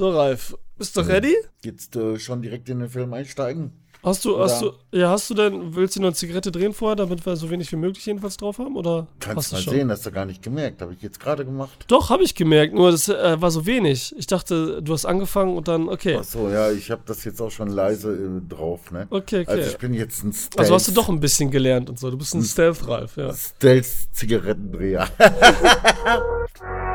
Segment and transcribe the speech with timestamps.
[0.00, 1.36] So, Ralf, bist du ready?
[1.62, 3.72] Jetzt äh, schon direkt in den Film einsteigen?
[4.02, 6.96] Hast du, hast du, ja, hast du denn, willst du noch eine Zigarette drehen vorher,
[6.96, 8.76] damit wir so wenig wie möglich jedenfalls drauf haben?
[8.76, 9.74] Oder Kannst du mal schon?
[9.74, 10.80] sehen, hast du gar nicht gemerkt.
[10.80, 11.84] Habe ich jetzt gerade gemacht.
[11.88, 14.14] Doch, habe ich gemerkt, nur das äh, war so wenig.
[14.16, 16.16] Ich dachte, du hast angefangen und dann, okay.
[16.18, 19.06] Ach so, ja, ich habe das jetzt auch schon leise äh, drauf, ne?
[19.10, 19.50] Okay, okay.
[19.50, 22.10] Also ich bin jetzt ein Stealth, Also hast du doch ein bisschen gelernt und so.
[22.10, 23.34] Du bist ein Stealth-Ralf, ja.
[23.34, 25.10] Stealth-Zigarettendreher.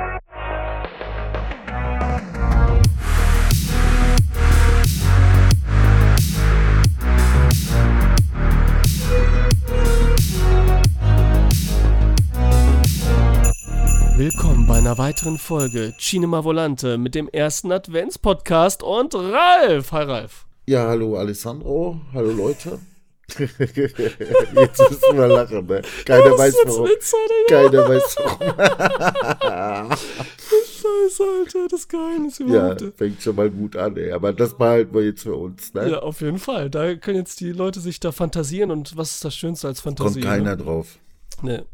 [14.18, 19.92] Willkommen bei einer weiteren Folge Cinema Volante mit dem ersten Advents-Podcast und Ralf.
[19.92, 20.46] Hi, Ralf.
[20.68, 22.00] ja, hallo Alessandro.
[22.14, 22.80] Hallo Leute.
[23.38, 25.82] jetzt müssen wir lachen, ne?
[26.06, 26.86] Keiner Das weiß warum.
[26.88, 27.70] Witz, Alter, ja.
[27.70, 29.92] Keiner weiß warum.
[29.98, 32.84] Scheiße, Alter, das Geheimnis Ja, überhaupt.
[32.98, 34.12] fängt schon mal gut an, ey.
[34.12, 35.90] Aber das behalten wir jetzt für uns, ne?
[35.90, 36.70] Ja, auf jeden Fall.
[36.70, 40.22] Da können jetzt die Leute sich da fantasieren und was ist das Schönste als Fantasie?
[40.22, 41.00] Kommt keiner drauf.
[41.42, 41.66] Ne?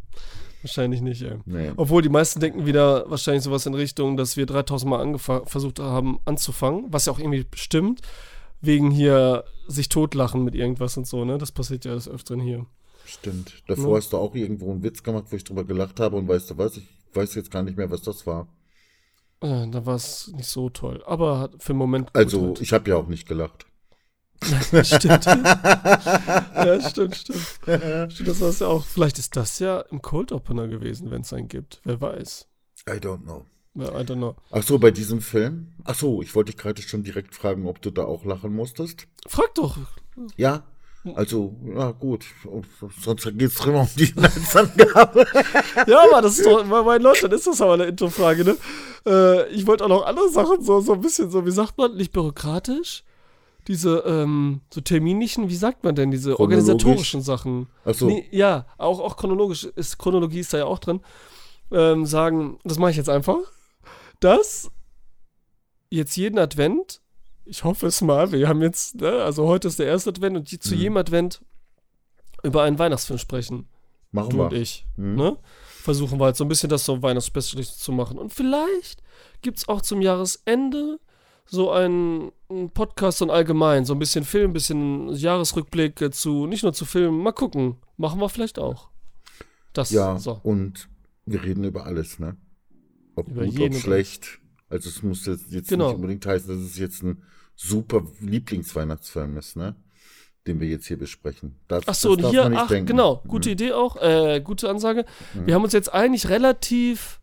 [0.62, 1.38] Wahrscheinlich nicht, ey.
[1.46, 1.72] Nee.
[1.76, 6.20] Obwohl die meisten denken wieder wahrscheinlich sowas in Richtung, dass wir 3000 Mal versucht haben
[6.26, 8.02] anzufangen, was ja auch irgendwie stimmt,
[8.62, 11.38] wegen hier sich totlachen mit irgendwas und so, ne?
[11.38, 12.66] Das passiert ja des Öfteren hier.
[13.06, 13.64] Stimmt.
[13.68, 13.96] Davor Ne?
[13.98, 16.58] hast du auch irgendwo einen Witz gemacht, wo ich drüber gelacht habe und weißt du
[16.58, 16.78] was?
[16.78, 18.48] Ich weiß jetzt gar nicht mehr, was das war.
[19.42, 22.10] Äh, da war es nicht so toll, aber hat für den Moment.
[22.14, 23.66] Also, gut ich habe ja auch nicht gelacht.
[24.84, 25.26] stimmt.
[25.26, 27.60] ja, stimmt, stimmt.
[28.12, 28.84] Stimmt, das war's ja auch.
[28.86, 31.82] Vielleicht ist das ja im Cold Opener gewesen, wenn es einen gibt.
[31.84, 32.48] Wer weiß.
[32.90, 33.46] I don't know.
[33.76, 34.36] I don't know.
[34.52, 35.74] Ach so, bei diesem Film?
[35.86, 39.08] Ach so, ich wollte dich gerade schon direkt fragen, ob du da auch lachen musstest.
[39.28, 39.78] Frag doch.
[40.36, 40.64] Ja?
[41.16, 42.26] Also, ja gut.
[43.00, 45.26] Sonst geht es immer um die Inhaltsangabe.
[45.88, 48.58] Ja, aber das ist doch, bei meinen Leuten ist das aber eine Introfrage, ne?
[49.06, 51.96] Äh, ich wollte auch noch andere Sachen, so, so ein bisschen, so, wie sagt man,
[51.96, 53.04] nicht bürokratisch?
[53.68, 57.68] Diese, ähm, so terminlichen, wie sagt man denn, diese organisatorischen Sachen?
[57.86, 58.08] Ach so.
[58.08, 61.02] Nee, ja, auch, auch chronologisch, ist, Chronologie ist da ja auch drin.
[61.72, 63.38] Ähm, sagen, das mache ich jetzt einfach,
[64.20, 64.72] dass
[65.90, 67.02] jetzt jeden Advent,
[67.46, 70.52] ich hoffe es mal, wir haben jetzt, ne, also heute ist der erste Advent und
[70.52, 70.80] je- zu Mhm.
[70.82, 71.42] jedem Advent
[72.44, 73.70] über einen Weihnachtsfilm sprechen
[74.12, 74.46] Machen du wir.
[74.46, 74.86] und ich.
[74.98, 75.16] Mhm.
[75.16, 75.38] Ne?
[75.82, 78.18] Versuchen wir halt so ein bisschen das so Weihnachtsspecial zu machen.
[78.18, 79.02] Und vielleicht
[79.42, 81.00] gibt es auch zum Jahresende
[81.54, 86.64] so einen, einen Podcast ein allgemein, so ein bisschen Film, ein bisschen Jahresrückblick zu, nicht
[86.64, 87.22] nur zu Filmen.
[87.22, 87.76] Mal gucken.
[87.98, 88.90] Machen wir vielleicht auch.
[89.74, 90.40] Das, Ja, so.
[90.44, 90.88] und
[91.26, 92.38] wir reden über alles, ne?
[93.16, 94.40] Ob Über gut, ob und schlecht.
[94.70, 95.88] Also es muss jetzt, jetzt Genau.
[95.88, 97.24] nicht unbedingt heißen, dass es jetzt ein
[97.56, 99.76] super Lieblingsweihnachtsfilm ist, ne?
[100.48, 101.60] Den wir jetzt hier besprechen.
[101.68, 102.88] Das, Ach so, und hier, ach, denken.
[102.88, 103.54] genau, gute Mhm.
[103.54, 105.06] Idee auch, äh, gute Ansage.
[105.34, 105.48] Mhm.
[105.48, 107.21] Wir haben uns jetzt eigentlich relativ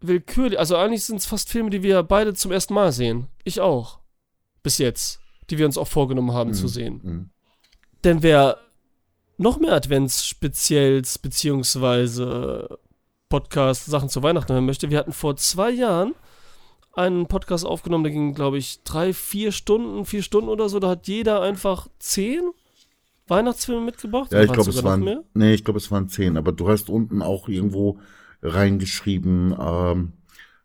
[0.00, 3.26] willkürlich, also eigentlich sind es fast Filme, die wir beide zum ersten Mal sehen.
[3.44, 3.98] Ich auch.
[4.62, 5.20] Bis jetzt.
[5.50, 6.68] Die wir uns auch vorgenommen haben zu Mhm.
[6.68, 7.00] sehen.
[7.02, 7.30] Mhm.
[8.04, 8.58] Denn wer
[9.36, 12.78] noch mehr Advents-Spezials beziehungsweise
[13.28, 16.14] Podcast-Sachen zu Weihnachten hören möchte, wir hatten vor zwei Jahren
[16.94, 20.80] einen Podcast aufgenommen, der ging, glaube ich, drei, vier Stunden, vier Stunden oder so.
[20.80, 22.42] Da hat jeder einfach zehn
[23.28, 24.32] Weihnachtsfilme mitgebracht.
[24.32, 26.36] Ja, ich glaube, es waren, nee, ich glaube, es waren zehn.
[26.36, 27.98] Aber du hast unten auch irgendwo
[28.42, 30.12] reingeschrieben, ähm,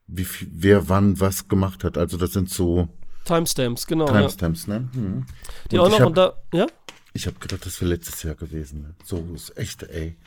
[0.07, 1.97] wie wer wann was gemacht hat.
[1.97, 2.87] Also das sind so
[3.25, 4.05] Timestamps, genau.
[4.07, 4.13] Ja.
[4.19, 4.87] Timestamps, ne?
[4.93, 5.25] Mhm.
[5.71, 6.67] Die Und auch noch hab- und da, ja?
[7.13, 8.81] Ich habe gedacht, das wäre letztes Jahr gewesen.
[8.81, 8.95] Ne?
[9.03, 10.17] So ist echt, ey.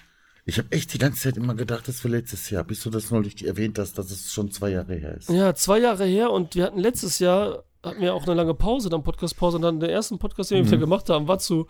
[0.47, 3.11] Ich habe echt die ganze Zeit immer gedacht, das wäre letztes Jahr, bis du das
[3.11, 5.29] neulich erwähnt hast, dass es schon zwei Jahre her ist.
[5.29, 8.89] Ja, zwei Jahre her und wir hatten letztes Jahr, hatten wir auch eine lange Pause,
[8.89, 10.69] dann Podcast-Pause und dann der ersten Podcast, den wir Mhm.
[10.69, 11.67] wieder gemacht haben, war zu,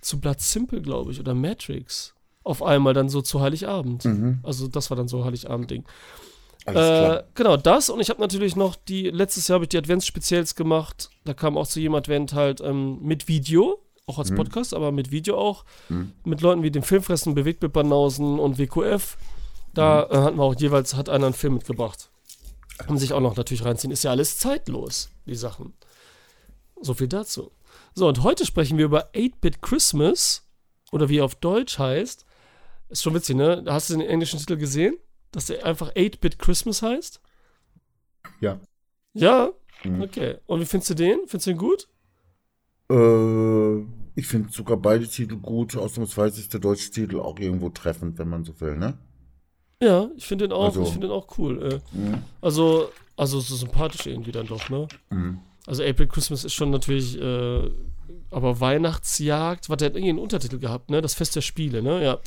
[0.00, 2.13] zu Blood Simple, glaube ich, oder Matrix.
[2.44, 4.04] Auf einmal dann so zu Heiligabend.
[4.04, 4.38] Mhm.
[4.42, 5.84] Also das war dann so Heiligabend-Ding.
[6.66, 10.54] Äh, genau, das und ich habe natürlich noch die, letztes Jahr habe ich die Advents-Spezials
[10.54, 11.10] gemacht.
[11.24, 14.36] Da kam auch zu jedem Advent halt ähm, mit Video, auch als Mhm.
[14.36, 15.64] Podcast, aber mit Video auch.
[15.90, 16.12] Mhm.
[16.24, 19.16] Mit Leuten wie dem Filmfressen, Bewegtbildbanausen und WQF.
[19.74, 20.14] Da Mhm.
[20.16, 22.10] äh, hatten wir auch jeweils, hat einer einen Film mitgebracht.
[22.78, 23.90] Kann sich auch noch natürlich reinziehen.
[23.92, 25.74] Ist ja alles zeitlos, die Sachen.
[26.80, 27.52] So viel dazu.
[27.94, 30.42] So, und heute sprechen wir über 8-Bit Christmas.
[30.92, 32.24] Oder wie er auf Deutsch heißt.
[32.94, 33.64] Ist schon witzig, ne?
[33.66, 34.94] Hast du den englischen Titel gesehen?
[35.32, 37.20] Dass der einfach 8-Bit Christmas heißt?
[38.40, 38.60] Ja.
[39.14, 39.50] Ja?
[39.82, 40.02] Mhm.
[40.02, 40.36] Okay.
[40.46, 41.18] Und wie findest du den?
[41.26, 41.88] Findest du den gut?
[42.88, 43.78] Äh,
[44.14, 45.76] ich finde sogar beide Titel gut.
[45.76, 48.96] Ausnahmsweise ist der deutsche Titel auch irgendwo treffend, wenn man so will, ne?
[49.82, 51.80] Ja, ich finde den auch, Also- ich finde den auch cool.
[51.92, 52.22] Äh, Mhm.
[52.40, 54.86] also, also so sympathisch irgendwie dann doch, ne?
[55.10, 55.40] Mhm.
[55.66, 57.70] Also April Christmas ist schon natürlich, äh,
[58.34, 61.00] aber Weihnachtsjagd, was der hat irgendwie einen Untertitel gehabt, ne?
[61.00, 62.02] Das Fest der Spiele, ne?
[62.02, 62.18] Ja.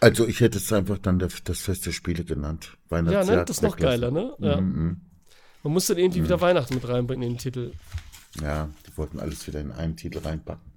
[0.00, 2.70] Also ich hätte es einfach dann das Fest der Spiele genannt.
[2.72, 3.28] Ja, Weihnachtsjagd.
[3.28, 3.44] ne?
[3.44, 4.34] Das ist noch geiler, ne?
[4.38, 4.60] Ja.
[4.60, 5.00] Mhm, mhm.
[5.62, 6.24] Man muss dann irgendwie mhm.
[6.24, 7.72] wieder Weihnachten mit reinbringen in den Titel.
[8.42, 10.72] Ja, die wollten alles wieder in einen Titel reinpacken.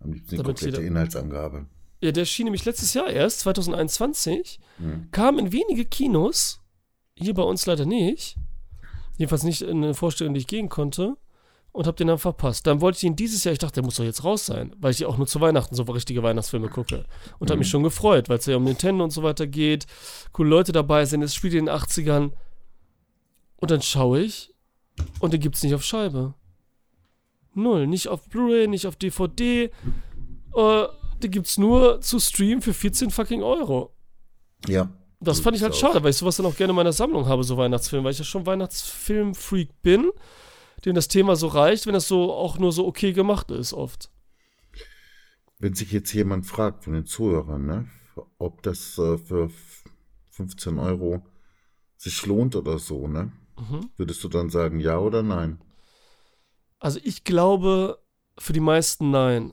[0.00, 1.66] Am liebsten die komplette Inhaltsangabe.
[2.00, 5.08] Ja, der schien nämlich letztes Jahr erst, 2021, mhm.
[5.10, 6.60] kam in wenige Kinos,
[7.14, 8.36] hier bei uns leider nicht.
[9.16, 11.16] Jedenfalls nicht in eine Vorstellung, die ich gehen konnte.
[11.72, 12.66] Und hab den dann verpasst.
[12.66, 14.90] Dann wollte ich ihn dieses Jahr, ich dachte, der muss doch jetzt raus sein, weil
[14.90, 17.04] ich auch nur zu Weihnachten so richtige Weihnachtsfilme gucke.
[17.38, 17.50] Und mhm.
[17.50, 19.86] habe mich schon gefreut, weil es ja um Nintendo und so weiter geht,
[20.32, 22.32] coole Leute dabei sind, es spielt in den 80ern.
[23.56, 24.54] Und dann schaue ich
[25.20, 26.34] und den gibt's nicht auf Scheibe.
[27.54, 27.86] Null.
[27.86, 29.70] Nicht auf Blu-ray, nicht auf DVD.
[30.54, 30.84] Äh,
[31.22, 33.92] die gibt's nur zu streamen für 14 fucking Euro.
[34.66, 34.88] Ja.
[35.20, 37.42] Das fand ich halt schade, weil ich sowas dann auch gerne in meiner Sammlung habe,
[37.42, 40.10] so Weihnachtsfilme, weil ich ja schon Weihnachtsfilm-Freak bin,
[40.80, 44.10] dem das Thema so reicht, wenn das so auch nur so okay gemacht ist, oft.
[45.58, 47.88] Wenn sich jetzt jemand fragt von den Zuhörern, ne,
[48.38, 49.50] ob das äh, für
[50.30, 51.26] 15 Euro
[51.96, 53.32] sich lohnt oder so, ne?
[53.58, 53.90] Mhm.
[53.96, 55.60] Würdest du dann sagen ja oder nein?
[56.78, 57.98] Also ich glaube
[58.38, 59.52] für die meisten nein.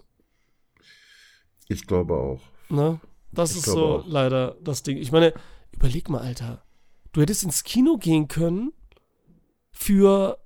[1.67, 2.41] Ich glaube auch.
[2.69, 2.99] Ne?
[3.31, 4.07] Das ich ist so auch.
[4.07, 4.97] leider das Ding.
[4.97, 5.33] Ich meine,
[5.71, 6.63] überleg mal, Alter.
[7.11, 8.73] Du hättest ins Kino gehen können
[9.71, 10.37] für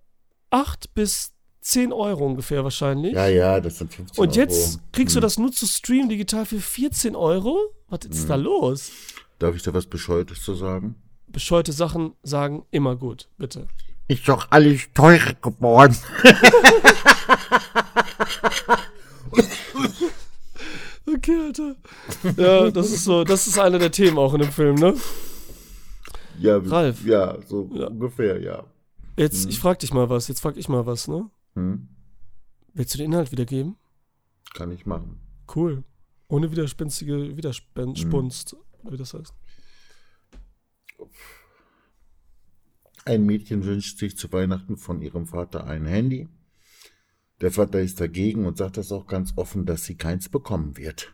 [0.50, 3.14] 8 bis 10 Euro ungefähr wahrscheinlich.
[3.14, 4.84] Ja, ja, das sind 15 Und jetzt Euro.
[4.92, 5.22] kriegst hm.
[5.22, 7.58] du das nur zu streamen digital für 14 Euro?
[7.88, 8.28] Was ist hm.
[8.28, 8.92] da los?
[9.40, 10.96] Darf ich da was Bescheuertes zu sagen?
[11.28, 13.68] Bescheute Sachen sagen immer gut, bitte.
[14.08, 15.96] Ist doch alles teurer geworden.
[21.06, 21.76] okay, Alter.
[22.36, 24.96] Ja, das ist so, das ist einer der Themen auch in dem Film, ne?
[26.40, 27.06] Ja, Ralf.
[27.06, 27.86] Ja, so ja.
[27.88, 28.64] ungefähr, ja.
[29.20, 29.50] Jetzt, hm.
[29.50, 31.30] ich frag dich mal was, jetzt frag ich mal was, ne?
[31.56, 31.90] Hm.
[32.74, 33.76] Willst du den Inhalt wiedergeben?
[34.54, 35.20] Kann ich machen.
[35.54, 35.84] Cool.
[36.30, 38.92] Ohne widerspenstige Widerspunst, hm.
[38.92, 39.34] wie das heißt.
[43.04, 46.30] Ein Mädchen wünscht sich zu Weihnachten von ihrem Vater ein Handy.
[47.42, 51.14] Der Vater ist dagegen und sagt das auch ganz offen, dass sie keins bekommen wird.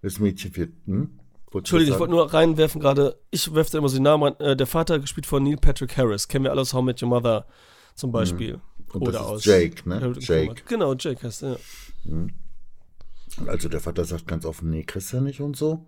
[0.00, 0.72] Das Mädchen wird.
[0.86, 1.20] Hm?
[1.52, 3.18] Entschuldigung, ich wollte nur reinwerfen gerade.
[3.30, 4.46] Ich werfe da immer so den Namen an.
[4.46, 6.28] Äh, der Vater gespielt von Neil Patrick Harris.
[6.28, 7.46] Kennen wir alle aus How Met Your Mother
[7.94, 8.54] zum Beispiel.
[8.54, 8.60] Hm.
[8.92, 10.14] Und Oder aus Jake, ne?
[10.18, 10.62] Jake.
[10.66, 11.52] Genau, Jake heißt er.
[11.52, 11.58] Ja.
[12.04, 12.30] Hm.
[13.46, 15.86] Also der Vater sagt ganz offen, nee, kriegst du nicht und so.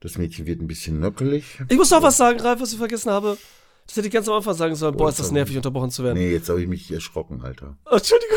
[0.00, 1.58] Das Mädchen wird ein bisschen nöckelig.
[1.68, 3.38] Ich muss noch was sagen, Ralf, was ich vergessen habe.
[3.86, 4.96] Das hätte ich ganz am Anfang sagen sollen.
[4.96, 6.18] Boah, ist das nervig, unterbrochen zu werden.
[6.18, 7.78] Nee, jetzt habe ich mich erschrocken, Alter.
[7.86, 8.36] Oh, Entschuldigung.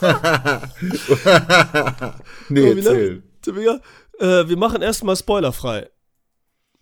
[2.48, 3.22] nee, oh, erzähl.
[4.18, 5.90] Äh, wir machen erstmal spoilerfrei.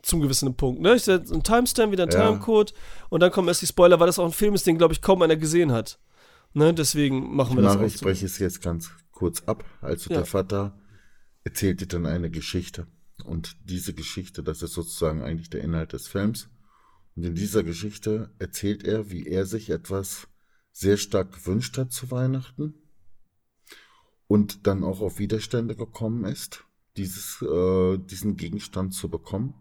[0.02, 0.80] Zum gewissen Punkt.
[0.80, 0.96] Ne?
[0.96, 2.26] Ich setze einen Timestamp, wieder einen ja.
[2.26, 2.74] Timecode
[3.08, 5.00] und dann kommen erst die Spoiler, weil das auch ein Film ist, den, glaube ich,
[5.00, 6.00] kaum einer gesehen hat.
[6.54, 6.74] Ne?
[6.74, 7.82] Deswegen machen wir das auch.
[7.82, 9.64] Ich spreche es jetzt ganz kurz ab.
[9.80, 10.16] Also ja.
[10.16, 10.76] der Vater
[11.44, 12.88] erzählte dann eine Geschichte.
[13.24, 16.48] Und diese Geschichte, das ist sozusagen eigentlich der Inhalt des Films.
[17.14, 20.26] Und in dieser Geschichte erzählt er, wie er sich etwas
[20.72, 22.74] sehr stark gewünscht hat zu Weihnachten
[24.26, 26.64] und dann auch auf Widerstände gekommen ist,
[26.96, 29.54] dieses, äh, diesen Gegenstand zu bekommen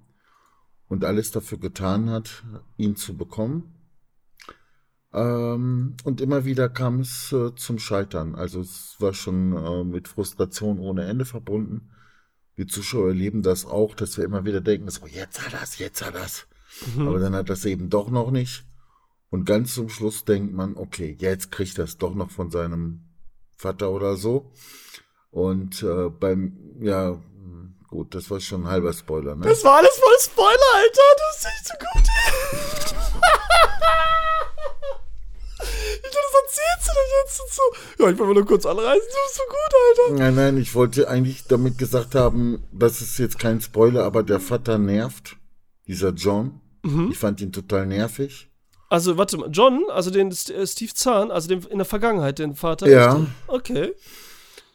[0.87, 2.43] und alles dafür getan hat,
[2.77, 3.75] ihn zu bekommen.
[5.13, 8.35] Ähm, und immer wieder kam es äh, zum Scheitern.
[8.35, 11.91] Also es war schon äh, mit Frustration ohne Ende verbunden
[12.55, 16.05] wir Zuschauer erleben das auch, dass wir immer wieder denken, so, jetzt hat das, jetzt
[16.05, 16.47] hat das.
[16.95, 17.07] Mhm.
[17.07, 18.65] Aber dann hat das eben doch noch nicht.
[19.29, 23.05] Und ganz zum Schluss denkt man, okay, jetzt kriegt das doch noch von seinem
[23.55, 24.51] Vater oder so.
[25.31, 27.17] Und äh, beim, ja,
[27.87, 29.45] gut, das war schon ein halber Spoiler, ne?
[29.45, 32.11] Das war alles voll Spoiler, Alter, das ist nicht so gut.
[36.51, 38.03] erzählst du denn jetzt und so?
[38.03, 40.23] Ja, ich wollte nur kurz anreißen, du bist so gut, Alter.
[40.23, 44.39] Nein, nein, ich wollte eigentlich damit gesagt haben, das ist jetzt kein Spoiler, aber der
[44.39, 45.37] Vater nervt,
[45.87, 46.61] dieser John.
[46.83, 47.09] Mhm.
[47.11, 48.49] Ich fand ihn total nervig.
[48.89, 52.55] Also, warte mal, John, also den äh, Steve Zahn, also den, in der Vergangenheit, den
[52.55, 52.87] Vater.
[52.89, 53.25] Ja.
[53.47, 53.93] Okay.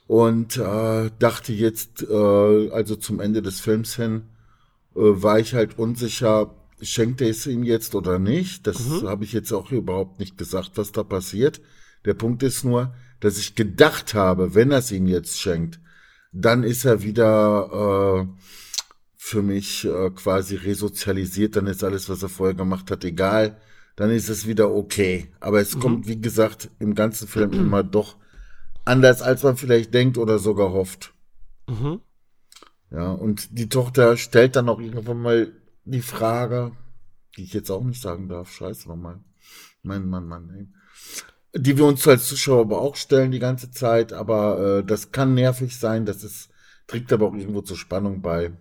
[0.07, 4.23] Und äh, dachte jetzt, äh, also zum Ende des Films hin,
[4.95, 8.67] äh, war ich halt unsicher, schenkt er es ihm jetzt oder nicht.
[8.67, 9.09] Das mhm.
[9.09, 11.61] habe ich jetzt auch überhaupt nicht gesagt, was da passiert.
[12.05, 15.81] Der Punkt ist nur, dass ich gedacht habe, wenn er es ihm jetzt schenkt,
[16.33, 18.43] dann ist er wieder äh,
[19.17, 23.61] für mich äh, quasi resozialisiert, dann ist alles, was er vorher gemacht hat, egal.
[23.97, 25.33] Dann ist es wieder okay.
[25.41, 25.81] Aber es mhm.
[25.81, 28.17] kommt, wie gesagt, im ganzen Film immer doch
[28.87, 31.13] anders, als man vielleicht denkt oder sogar hofft.
[31.69, 32.01] Mhm.
[32.91, 35.53] Ja, und die Tochter stellt dann auch irgendwann mal
[35.85, 36.73] die Frage,
[37.37, 39.21] die ich jetzt auch nicht sagen darf, scheiße nochmal.
[39.83, 41.61] Mein Mann, Mann, ey.
[41.61, 45.35] Die wir uns als Zuschauer aber auch stellen die ganze Zeit, aber äh, das kann
[45.35, 46.51] nervig sein, das ist,
[46.87, 48.53] trägt aber auch irgendwo zur Spannung bei.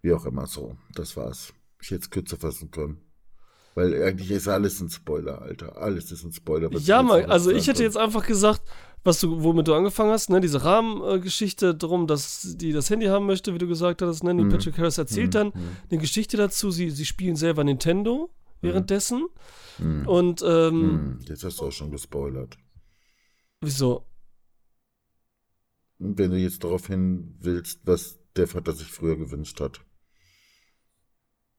[0.00, 0.76] Wie auch immer so.
[0.94, 1.52] Das war's.
[1.80, 3.00] Ich hätte es kürzer fassen können.
[3.74, 5.76] Weil eigentlich ist alles ein Spoiler, Alter.
[5.76, 6.70] Alles ist ein Spoiler.
[6.78, 8.62] Ja, mal, also ich hätte jetzt einfach gesagt,
[9.04, 13.26] was du, womit du angefangen hast, ne, diese Rahmengeschichte drum, dass die das Handy haben
[13.26, 14.48] möchte, wie du gesagt hast, ne, Mhm.
[14.50, 15.76] Patrick Harris erzählt Mhm, dann mhm.
[15.90, 18.30] eine Geschichte dazu, sie, sie spielen selber Nintendo
[18.60, 19.26] währenddessen
[19.78, 20.06] Mhm.
[20.06, 22.56] und, ähm, Hm, Jetzt hast du auch schon gespoilert.
[23.60, 24.06] wieso?
[25.98, 29.80] Wenn du jetzt darauf hin willst, was der Vater sich früher gewünscht hat.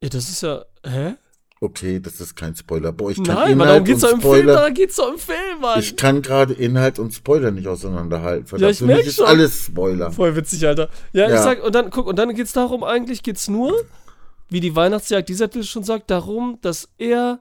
[0.01, 1.15] Ja, das ist ja, hä?
[1.63, 2.91] Okay, das ist kein Spoiler.
[2.91, 4.53] Boah, ich kann Nein, Inhalt darum geht's doch im Film, Spoiler.
[4.53, 5.79] da geht's doch im Film, Mann.
[5.79, 8.47] Ich kann gerade Inhalt und Spoiler nicht auseinanderhalten.
[8.47, 9.25] Verdammt, ich für mich merk ist schon.
[9.27, 10.11] alles Spoiler.
[10.11, 10.89] Voll witzig, Alter.
[11.13, 11.41] Ja, ich Ja.
[11.41, 13.73] sag, und dann, guck, und dann geht's darum, eigentlich geht's nur,
[14.49, 17.39] wie die Weihnachtsjagd dieser Titel schon sagt, darum, dass er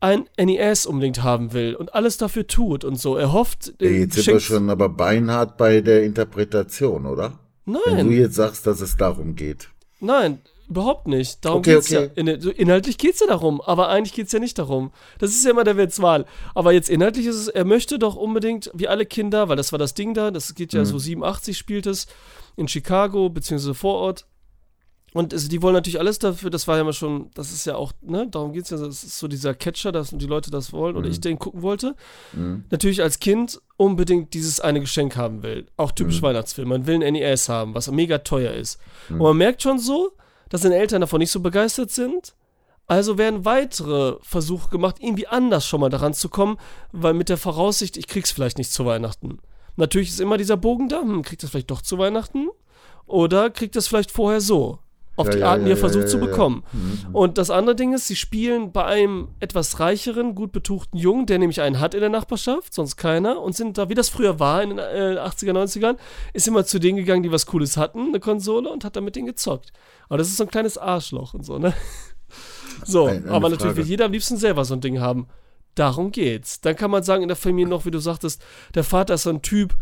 [0.00, 3.16] ein NES unbedingt haben will und alles dafür tut und so.
[3.16, 7.38] Er hofft, Ey, äh, jetzt sind wir schon aber beinhart bei der Interpretation, oder?
[7.64, 9.70] Wenn du Nein, jetzt sagst, dass es darum geht.
[10.00, 11.44] nein, überhaupt nicht.
[11.44, 12.10] Darum Okay, geht's okay.
[12.16, 12.22] ja.
[12.34, 14.90] In, so inhaltlich geht's ja darum, aber eigentlich geht's ja nicht darum.
[15.18, 16.26] Das ist ja immer der Witzwahl.
[16.54, 19.78] Aber jetzt inhaltlich ist es, er möchte doch unbedingt, wie alle Kinder, weil das war
[19.78, 20.78] das Ding da, das geht Mhm.
[20.80, 22.06] ja so 87 spielt es,
[22.56, 24.26] in Chicago, beziehungsweise vor Ort.
[25.12, 27.76] Und es, die wollen natürlich alles dafür, das war ja mal schon, das ist ja
[27.76, 30.94] auch, ne, darum geht's ja, das ist so dieser Catcher, dass die Leute das wollen
[30.94, 31.94] oder ich den gucken wollte.
[32.34, 32.64] Mhm.
[32.70, 35.66] Natürlich als Kind unbedingt dieses eine Geschenk haben will.
[35.78, 36.68] Auch typisch Weihnachtsfilm.
[36.68, 38.78] Man will ein NES haben, was mega teuer ist.
[39.08, 40.10] Und man merkt schon so,
[40.48, 42.34] dass seine Eltern davon nicht so begeistert sind.
[42.86, 46.56] Also werden weitere Versuche gemacht, irgendwie anders schon mal daran zu kommen,
[46.92, 49.38] weil mit der Voraussicht, ich krieg's vielleicht nicht zu Weihnachten.
[49.76, 52.48] Natürlich ist immer dieser Bogen da, hm, kriegt das vielleicht doch zu Weihnachten?
[53.06, 54.78] Oder kriegt das vielleicht vorher so?
[55.16, 56.62] Auf Ja, die ja, Art, die er versucht zu bekommen.
[56.72, 57.14] Mhm.
[57.14, 61.38] Und das andere Ding ist, sie spielen bei einem etwas reicheren, gut betuchten Jungen, der
[61.38, 64.62] nämlich einen hat in der Nachbarschaft, sonst keiner, und sind da, wie das früher war
[64.62, 65.96] in den äh, 80er, 90ern,
[66.34, 69.16] ist immer zu denen gegangen, die was Cooles hatten, eine Konsole, und hat dann mit
[69.16, 69.72] denen gezockt.
[70.08, 71.72] Aber das ist so ein kleines Arschloch und so, ne?
[72.84, 73.76] So, Eine- eine aber natürlich Frage.
[73.78, 75.28] will jeder am liebsten selber so ein Ding haben.
[75.76, 76.60] Darum geht's.
[76.60, 78.42] Dann kann man sagen, in der Familie noch, wie du sagtest,
[78.74, 79.76] der Vater ist so ein Typ,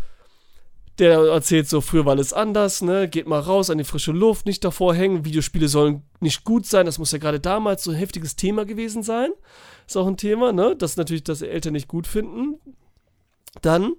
[0.99, 3.09] der erzählt so, früher war alles anders, ne?
[3.09, 5.25] Geht mal raus an die frische Luft, nicht davor hängen.
[5.25, 6.85] Videospiele sollen nicht gut sein.
[6.85, 9.31] Das muss ja gerade damals so ein heftiges Thema gewesen sein.
[9.85, 10.75] Ist auch ein Thema, ne?
[10.77, 12.59] Das natürlich, dass Eltern nicht gut finden.
[13.61, 13.93] Dann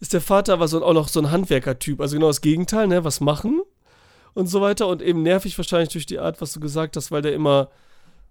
[0.00, 3.02] ist der Vater aber so, auch noch so ein Handwerkertyp, also genau das Gegenteil, ne?
[3.04, 3.62] Was machen
[4.34, 4.88] und so weiter.
[4.88, 7.70] Und eben nervig wahrscheinlich durch die Art, was du gesagt hast, weil der immer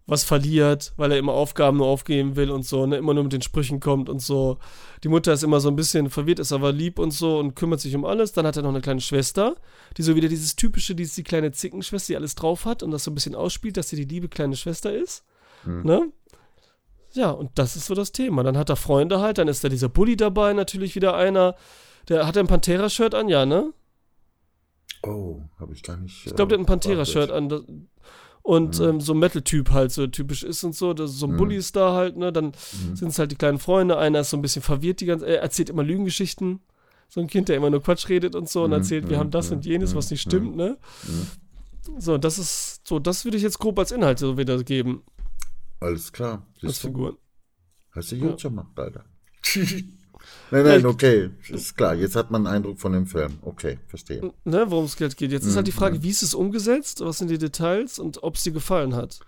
[0.07, 3.33] was verliert, weil er immer Aufgaben nur aufgeben will und so, ne, immer nur mit
[3.33, 4.57] den Sprüchen kommt und so.
[5.03, 7.79] Die Mutter ist immer so ein bisschen verwirrt, ist aber lieb und so und kümmert
[7.79, 8.33] sich um alles.
[8.33, 9.55] Dann hat er noch eine kleine Schwester,
[9.97, 12.91] die so wieder dieses typische, die ist die kleine Zickenschwester, die alles drauf hat und
[12.91, 15.23] das so ein bisschen ausspielt, dass sie die liebe kleine Schwester ist.
[15.65, 16.11] Ne?
[17.13, 18.43] Ja, und das ist so das Thema.
[18.43, 21.55] Dann hat er Freunde halt, dann ist da dieser Bully dabei, natürlich wieder einer.
[22.09, 23.73] Der hat er ein Pantera-Shirt an, ja, ne?
[25.03, 26.25] Oh, habe ich gar nicht.
[26.25, 27.87] Ich glaube, der hat ein Pantera-Shirt an.
[28.43, 30.93] Und ähm, so ein Metal-Typ halt so typisch ist und so.
[30.93, 31.37] Das, so ein Mhm.
[31.37, 32.33] Bully ist da halt, ne?
[32.33, 32.95] Dann Mhm.
[32.95, 33.97] sind es halt die kleinen Freunde.
[33.97, 36.59] Einer ist so ein bisschen verwirrt, die ganze, er erzählt immer Lügengeschichten.
[37.07, 39.19] So ein Kind, der immer nur Quatsch redet und so und Mhm, erzählt, wir mhm,
[39.19, 40.29] haben das mhm, und jenes, mhm, was nicht mhm.
[40.29, 40.77] stimmt, ne?
[41.07, 41.27] Mhm.
[41.99, 45.01] So, das ist, so, das würde ich jetzt grob als Inhalt so wiedergeben,
[45.79, 46.45] Alles klar.
[46.61, 46.79] als?
[46.79, 47.17] Figuren.
[47.91, 48.31] Hast du Ja.
[48.31, 49.03] gut gemacht, Alter.
[50.51, 51.29] nein, nein, okay.
[51.49, 51.93] Ist klar.
[51.95, 53.39] Jetzt hat man einen Eindruck von dem Film.
[53.41, 54.33] Okay, verstehe.
[54.43, 55.31] Ne, worum es Geld geht.
[55.31, 58.23] Jetzt ist halt die Mhm, Frage, wie ist es umgesetzt, was sind die Details und
[58.23, 59.19] ob es dir gefallen hat.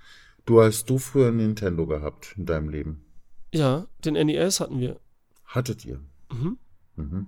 [0.46, 3.06] Du hast du früher ein Nintendo gehabt in deinem Leben?
[3.54, 5.00] Ja, den NES hatten wir.
[5.46, 6.00] Hattet ihr?
[6.32, 6.58] Mhm.
[6.96, 7.28] Mhm.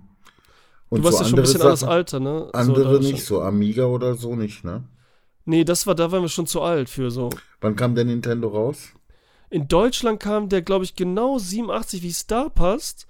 [0.90, 2.50] Du Und warst so ja schon ein bisschen anderes Sachen- Alter, ne?
[2.52, 4.84] Andere so, nicht, so Amiga oder so nicht, ne?
[5.44, 7.30] Nee, das war, da waren wir schon zu alt für so.
[7.60, 8.88] Wann kam der Nintendo raus?
[9.48, 13.06] In Deutschland kam der, glaube ich, genau 87, wie es da passt.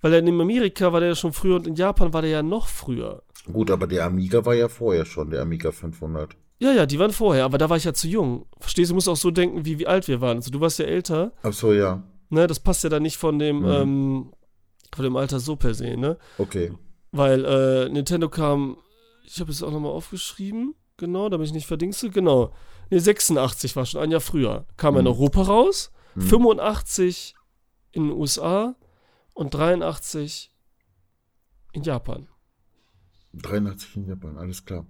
[0.00, 2.68] Weil in Amerika war der ja schon früher und in Japan war der ja noch
[2.68, 3.22] früher.
[3.52, 6.36] Gut, aber der Amiga war ja vorher schon, der Amiga 500.
[6.58, 8.46] Ja, ja, die waren vorher, aber da war ich ja zu jung.
[8.58, 10.38] Verstehst du, du musst auch so denken, wie, wie alt wir waren.
[10.38, 12.02] Also du warst ja älter, Ach so, ja.
[12.28, 12.46] ne?
[12.46, 13.68] Das passt ja dann nicht von dem, Mhm.
[13.68, 14.32] ähm,
[14.94, 16.18] von dem Alter so per se, ne?
[16.38, 16.72] Okay.
[17.12, 18.76] Weil äh, Nintendo kam,
[19.24, 22.52] ich habe es auch nochmal aufgeschrieben, genau, damit ich nicht verdingste, genau.
[22.90, 24.66] Ne, 86 war schon ein Jahr früher.
[24.76, 25.12] Kam er in Mhm.
[25.12, 26.20] Europa raus, Mhm.
[26.22, 27.34] 85
[27.92, 28.74] in den USA
[29.34, 30.54] und 83
[31.72, 32.28] in Japan.
[33.34, 34.86] 83 in Japan, alles klar.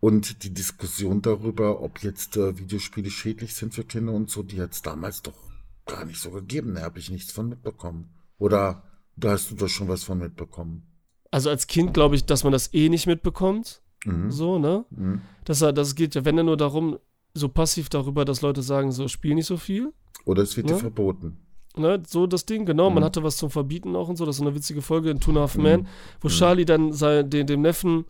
[0.00, 4.60] Und die Diskussion darüber, ob jetzt äh, Videospiele schädlich sind für Kinder und so, die
[4.60, 5.38] hat es damals doch
[5.86, 6.74] gar nicht so gegeben.
[6.74, 8.10] Da habe ich nichts von mitbekommen.
[8.38, 8.82] Oder
[9.16, 10.86] da hast du doch schon was von mitbekommen.
[11.30, 14.30] Also als Kind glaube ich, dass man das eh nicht mitbekommt, Mhm.
[14.30, 14.84] so, ne?
[14.90, 15.22] Mhm.
[15.44, 16.98] Das, das geht ja, wenn dann nur darum,
[17.32, 19.92] so passiv darüber, dass Leute sagen, so, spiel nicht so viel.
[20.26, 20.76] Oder es wird Ja.
[20.76, 21.38] dir verboten.
[21.76, 22.88] Ne, so das Ding, genau.
[22.90, 23.06] Man Mhm.
[23.06, 24.24] hatte was zum Verbieten auch und so.
[24.24, 25.62] Das ist so eine witzige Folge in Two and a Half Mhm.
[25.62, 25.88] Men,
[26.20, 28.04] wo Charlie dann sein, den, dem Neffen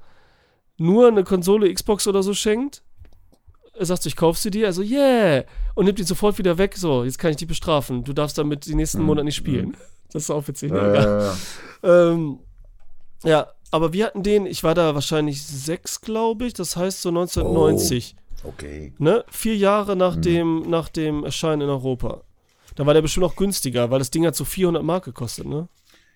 [0.76, 2.82] nur eine Konsole Xbox oder so schenkt.
[3.76, 5.42] er sagt so, ich kauf sie dir, also yeah,
[5.74, 8.66] und nimmt ihn sofort wieder weg, so, jetzt kann ich dich bestrafen, du darfst damit
[8.66, 9.76] die nächsten Monate nicht spielen.
[10.12, 10.78] Das ist auch witzig, ne?
[10.78, 11.36] Ja, ja, ja.
[12.12, 12.38] Ähm,
[13.24, 17.08] ja, aber wir hatten den, ich war da wahrscheinlich sechs, glaube ich, das heißt so
[17.08, 18.14] 1990.
[18.44, 18.92] Okay.
[18.98, 19.24] Ne?
[19.28, 19.98] Vier Jahre Mhm.
[19.98, 22.20] nach, dem, nach dem Erscheinen in Europa.
[22.76, 25.68] Da war der bestimmt auch günstiger, weil das Ding hat so 400 Mark gekostet, ne?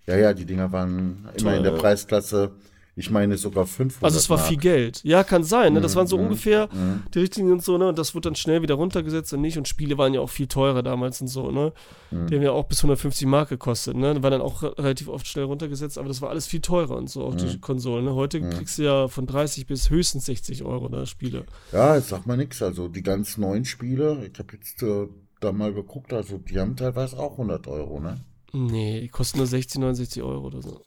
[0.06, 1.72] Ja, ja, die Dinger waren immer in der.
[1.72, 2.52] Preisklasse,
[2.96, 4.48] ich meine sogar 500 Also es war Mark.
[4.48, 5.04] viel Geld.
[5.04, 5.80] Ja, kann sein, ne?
[5.80, 6.68] Das waren so Mhm, ungefähr
[7.14, 7.88] die richtigen und so, ne?
[7.88, 9.56] Und das wurde dann schnell wieder runtergesetzt und nicht.
[9.58, 11.72] Und Spiele waren ja auch viel teurer damals und so, ne?
[12.10, 12.26] Mhm.
[12.26, 14.20] Die haben ja auch bis 150 Mark gekostet, ne?
[14.22, 17.08] War dann auch re- relativ oft schnell runtergesetzt, aber das war alles viel teurer und
[17.10, 17.36] so, Mhm.
[17.36, 18.14] die Konsolen, ne?
[18.14, 21.06] Heute kriegst du ja von 30 bis höchstens 60 Euro, ne?
[21.06, 21.44] Spiele.
[21.70, 22.62] Ja, jetzt sag mal nix.
[22.62, 25.06] Also die ganz neuen Spiele, ich habe jetzt äh,
[25.40, 28.24] da mal geguckt, also die haben teilweise auch 100 Euro, ne?
[28.52, 30.82] Nee, die kosten nur 60, 69 Euro oder so.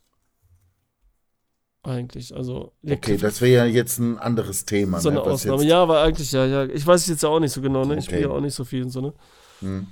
[1.84, 2.74] Eigentlich, also.
[2.88, 5.00] Okay, das wäre ja jetzt ein anderes Thema.
[5.00, 5.64] so eine ne, Ausnahme.
[5.64, 6.66] Ja, aber eigentlich, ja, ja.
[6.66, 7.98] Ich weiß es jetzt ja auch nicht so genau, ne?
[7.98, 8.30] Ich spiele Okay.
[8.30, 9.14] ja auch nicht so viel und so, ne?
[9.62, 9.88] Hm.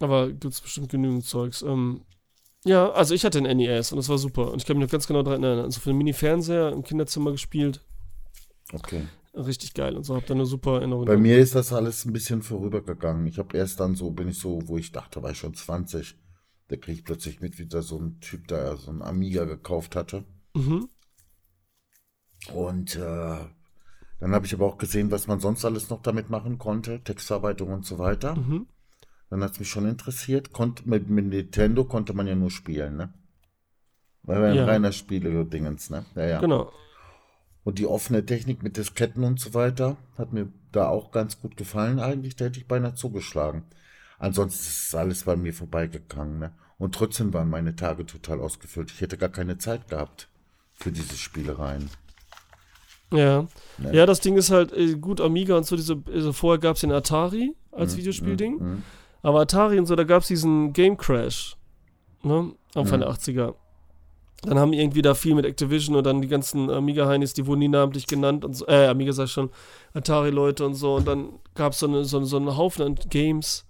[0.00, 1.62] Aber gibt's bestimmt genügend Zeugs.
[1.62, 2.02] Ähm,
[2.64, 4.52] ja, also ich hatte ein NES und das war super.
[4.52, 5.64] Und ich kann mich noch ganz genau daran erinnern.
[5.64, 7.80] Also für den Mini-Fernseher im Kinderzimmer gespielt.
[8.72, 9.02] Okay.
[9.34, 10.16] Richtig geil und so.
[10.16, 11.04] Hab da eine super Erinnerung.
[11.04, 13.26] Bei mir ist das alles ein bisschen vorübergegangen.
[13.26, 16.16] Ich habe erst dann so, bin ich so, wo ich dachte, war ich schon 20.
[16.68, 19.94] Da krieg ich plötzlich mit, wie da so ein Typ da so ein Amiga gekauft
[19.94, 20.24] hatte.
[20.54, 20.88] Mhm.
[22.52, 23.38] Und äh,
[24.18, 27.72] dann habe ich aber auch gesehen, was man sonst alles noch damit machen konnte, Textverarbeitung
[27.72, 28.36] und so weiter.
[28.36, 28.66] Mhm.
[29.30, 30.52] Dann hat es mich schon interessiert.
[30.52, 33.14] Konnt, mit, mit Nintendo konnte man ja nur spielen, ne?
[34.22, 34.62] Weil war Ja.
[34.62, 36.04] ein reiner Spiele-Dingens, ne?
[36.16, 36.40] Ja, ja.
[36.40, 36.72] Genau.
[37.70, 41.56] Und die offene Technik mit Disketten und so weiter hat mir da auch ganz gut
[41.56, 42.34] gefallen eigentlich.
[42.34, 43.62] Da hätte ich beinahe zugeschlagen.
[44.18, 46.52] Ansonsten ist alles bei mir vorbeigegangen, ne?
[46.78, 48.90] Und trotzdem waren meine Tage total ausgefüllt.
[48.90, 50.26] Ich hätte gar keine Zeit gehabt
[50.74, 51.88] für diese Spielereien.
[53.12, 53.42] Ja.
[53.78, 53.94] Ne?
[53.94, 55.76] Ja, das Ding ist halt äh, gut Amiga und so.
[55.76, 58.56] Diese, also vorher gab es den Atari Mhm, als Videospielding.
[58.56, 58.82] mm,
[59.22, 61.56] Aber Atari und so, da gab es diesen Game Crash.
[62.24, 62.52] Ne?
[62.74, 63.02] Anfang Mhm.
[63.02, 63.54] der 80er.
[64.42, 67.68] Dann haben irgendwie da viel mit Activision und dann die ganzen Amiga-Heinis, die wurden nie
[67.68, 69.50] namentlich genannt und so, äh, Amiga sag ich schon,
[69.92, 70.94] Atari-Leute und so.
[70.94, 73.66] Und dann gab es so, eine, so, so einen Haufen an Games,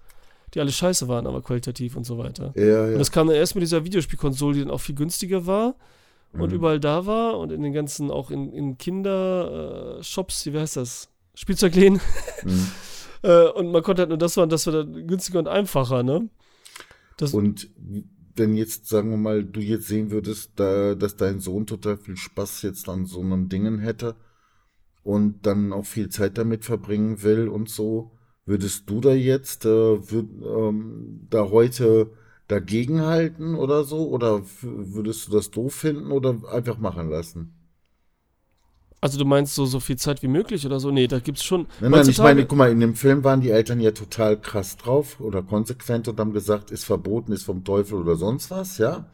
[0.55, 2.53] die alle scheiße waren, aber qualitativ und so weiter.
[2.57, 2.99] Ja, Und ja.
[2.99, 5.75] das kam dann erst mit dieser Videospielkonsole, die dann auch viel günstiger war
[6.33, 6.55] und Mhm.
[6.57, 11.09] überall da war und in den ganzen, auch in, in Kinder-Shops, wie heißt das?
[11.35, 12.01] Spielzeugläden.
[12.45, 12.67] Mhm.
[13.23, 16.31] Äh, und man konnte halt nur das machen, das war dann günstiger und einfacher, ne?
[17.19, 17.69] Das, Und
[18.37, 22.17] wenn jetzt, sagen wir mal, du jetzt sehen würdest, da, dass dein Sohn total viel
[22.17, 24.17] Spaß jetzt an so einem Dingen hätte
[25.03, 28.13] und dann auch viel Zeit damit verbringen will und so,
[28.47, 29.69] würdest du da jetzt äh,
[30.11, 32.13] würd, ähm, da heute
[32.49, 34.09] dagegen halten oder so?
[34.09, 37.60] Oder würdest du das doof finden oder einfach machen lassen?
[39.01, 40.91] Also du meinst so, so viel Zeit wie möglich oder so?
[40.91, 41.67] Nee, da gibt's schon.
[41.81, 44.77] Nein, nein, ich meine, guck mal, in dem Film waren die Eltern ja total krass
[44.77, 49.07] drauf oder konsequent und haben gesagt, ist verboten, ist vom Teufel oder sonst was, ja?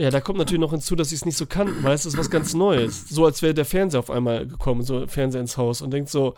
[0.00, 2.16] Ja, da kommt natürlich noch hinzu, dass sie es nicht so kannten, weil es ist
[2.16, 3.08] was ganz Neues.
[3.08, 6.34] So als wäre der Fernseher auf einmal gekommen, so Fernseher ins Haus und denkt so,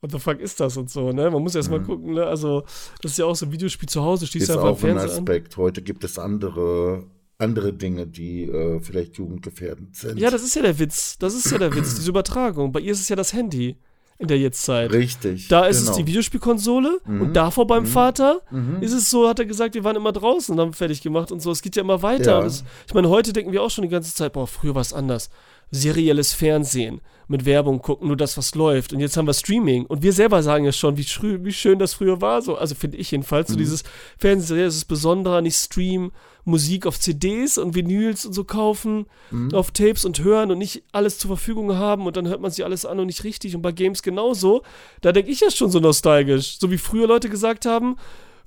[0.00, 1.30] what the fuck ist das und so, ne?
[1.30, 2.24] Man muss erst mal gucken, ne?
[2.24, 2.64] Also,
[3.02, 4.54] das ist ja auch so ein Videospiel zu Hause, schließt Mhm.
[4.54, 5.18] Ist du einfach auch ein Fernseher an.
[5.18, 5.56] Aspekt.
[5.56, 7.04] Heute gibt es andere,
[7.40, 10.18] andere Dinge, die äh, vielleicht jugendgefährdend sind.
[10.18, 11.18] Ja, das ist ja der Witz.
[11.18, 12.72] Das ist ja der Witz, diese Übertragung.
[12.72, 13.76] Bei ihr ist es ja das Handy
[14.18, 14.92] in der Jetztzeit.
[14.92, 15.48] Richtig.
[15.48, 15.96] Da ist es genau.
[15.98, 17.20] die Videospielkonsole Mhm.
[17.22, 18.82] und davor beim Vater Mhm.
[18.82, 21.40] ist es so, hat er gesagt, wir waren immer draußen und haben fertig gemacht und
[21.40, 21.50] so.
[21.50, 22.40] Es geht ja immer weiter.
[22.40, 22.44] Ja.
[22.44, 24.92] Es, ich meine, heute denken wir auch schon die ganze Zeit, boah, früher war es
[24.92, 25.30] anders.
[25.70, 27.00] Serielles Fernsehen
[27.30, 28.92] mit Werbung gucken, nur das, was läuft.
[28.92, 29.86] Und jetzt haben wir Streaming.
[29.86, 31.06] Und wir selber sagen ja schon, wie,
[31.44, 32.42] wie schön das früher war.
[32.42, 33.52] So, also finde ich jedenfalls, Mhm.
[33.52, 33.84] so dieses
[34.18, 36.10] Fernsehen, das ist besonderer, nicht Stream,
[36.44, 39.54] Musik auf CDs und Vinyls und so kaufen, Mhm.
[39.54, 42.64] auf Tapes und hören und nicht alles zur Verfügung haben und dann hört man sich
[42.64, 43.54] alles an und nicht richtig.
[43.54, 44.62] Und bei Games genauso.
[45.00, 46.58] Da denke ich ja schon so nostalgisch.
[46.58, 47.94] So wie früher Leute gesagt haben,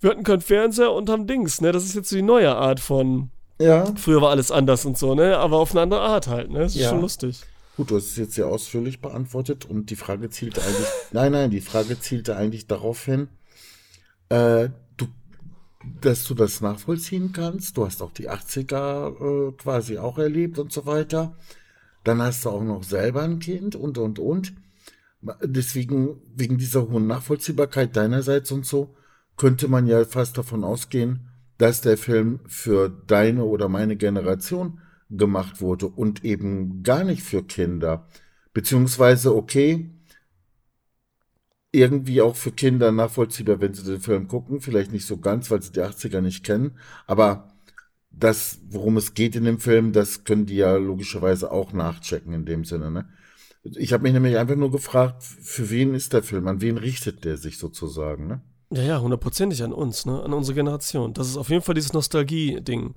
[0.02, 1.72] wir hatten keinen Fernseher und haben Dings, ne?
[1.72, 3.30] Das ist jetzt so die neue Art von.
[3.62, 3.86] Ja.
[3.96, 5.38] Früher war alles anders und so, ne?
[5.38, 6.60] Aber auf eine andere Art halt, ne?
[6.60, 6.89] Das ist Ja.
[6.89, 7.39] schon lustig.
[7.75, 11.49] Gut, du hast es jetzt sehr ausführlich beantwortet und die Frage zielte eigentlich, nein, nein,
[11.49, 13.29] die Frage zielte eigentlich darauf hin,
[14.29, 15.07] äh, du,
[16.01, 17.75] dass du das nachvollziehen kannst.
[17.77, 21.36] Du hast auch die 80er äh, quasi auch erlebt und so weiter.
[22.03, 24.53] Dann hast du auch noch selber ein Kind und, und, und.
[25.41, 28.93] Deswegen, wegen dieser hohen Nachvollziehbarkeit deinerseits und so,
[29.38, 34.79] könnte man ja fast davon ausgehen, dass der Film für deine oder meine Generation
[35.17, 38.08] gemacht wurde und eben gar nicht für Kinder.
[38.54, 39.89] Beziehungsweise, okay,
[41.71, 44.62] irgendwie auch für Kinder nachvollziehbar, wenn sie den Film gucken.
[44.62, 46.78] Vielleicht nicht so ganz, weil sie die 80er nicht kennen.
[47.08, 47.49] Aber
[48.12, 52.45] das, worum es geht in dem Film, das können die ja logischerweise auch nachchecken in
[52.45, 52.91] dem Sinne.
[52.91, 53.10] Ne?
[53.63, 56.47] Ich habe mich nämlich einfach nur gefragt, für wen ist der Film?
[56.47, 58.41] An wen richtet der sich sozusagen, ne?
[58.71, 60.21] Ja, ja, hundertprozentig an uns, ne?
[60.21, 61.13] An unsere Generation.
[61.13, 62.95] Das ist auf jeden Fall dieses Nostalgie-Ding.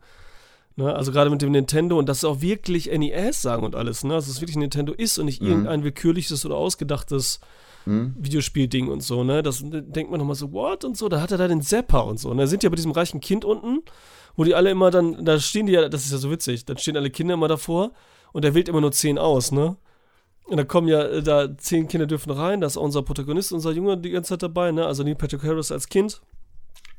[0.76, 0.94] Ne?
[0.94, 4.14] Also gerade mit dem Nintendo und das ist auch wirklich NES sagen und alles, ne?
[4.14, 5.48] Also es wirklich Nintendo ist und nicht mhm.
[5.48, 7.40] irgendein willkürliches oder ausgedachtes
[7.86, 8.14] mhm.
[8.18, 9.42] Videospielding und so, ne?
[9.42, 12.20] Das denkt man nochmal so, what und so, da hat er da den Zapper und
[12.20, 12.28] so.
[12.28, 12.42] Und ne?
[12.42, 13.82] da sind ja bei diesem reichen Kind unten,
[14.36, 16.76] wo die alle immer dann, da stehen die ja, das ist ja so witzig, dann
[16.76, 17.92] stehen alle Kinder immer davor
[18.32, 19.78] und er wählt immer nur zehn aus, ne?
[20.44, 23.50] Und da kommen ja äh, da zehn Kinder dürfen rein, da ist auch unser Protagonist,
[23.50, 24.84] unser Junge die ganze Zeit dabei, ne?
[24.84, 26.20] Also Neil Patrick Harris als Kind.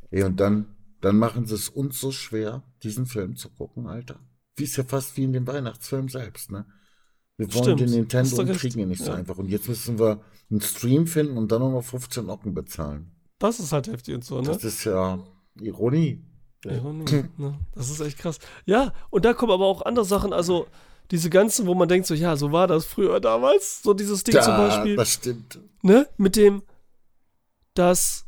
[0.10, 0.66] Ey, und dann,
[1.02, 4.20] dann machen sie es uns so schwer, diesen Film zu gucken, Alter.
[4.56, 6.66] Wie ist ja fast wie in dem Weihnachtsfilm selbst, ne?
[7.38, 9.06] Wir wollen Stimmt, den Nintendo und kriegen ihn nicht ja.
[9.06, 9.38] so einfach.
[9.38, 13.12] Und jetzt müssen wir einen Stream finden und dann noch 15 Ocken bezahlen.
[13.38, 14.48] Das ist halt heftig und so, ne?
[14.48, 15.20] Das ist ja
[15.60, 16.26] Ironie.
[16.66, 17.60] Ironie, ne?
[17.76, 18.40] Das ist echt krass.
[18.66, 20.66] Ja, und da kommen aber auch andere Sachen, also
[21.12, 24.36] diese ganzen, wo man denkt so, ja, so war das früher damals, so dieses Ding
[24.36, 24.96] ja, zum Beispiel.
[24.96, 25.60] das stimmt.
[25.84, 26.64] Ne, mit dem,
[27.76, 28.27] dass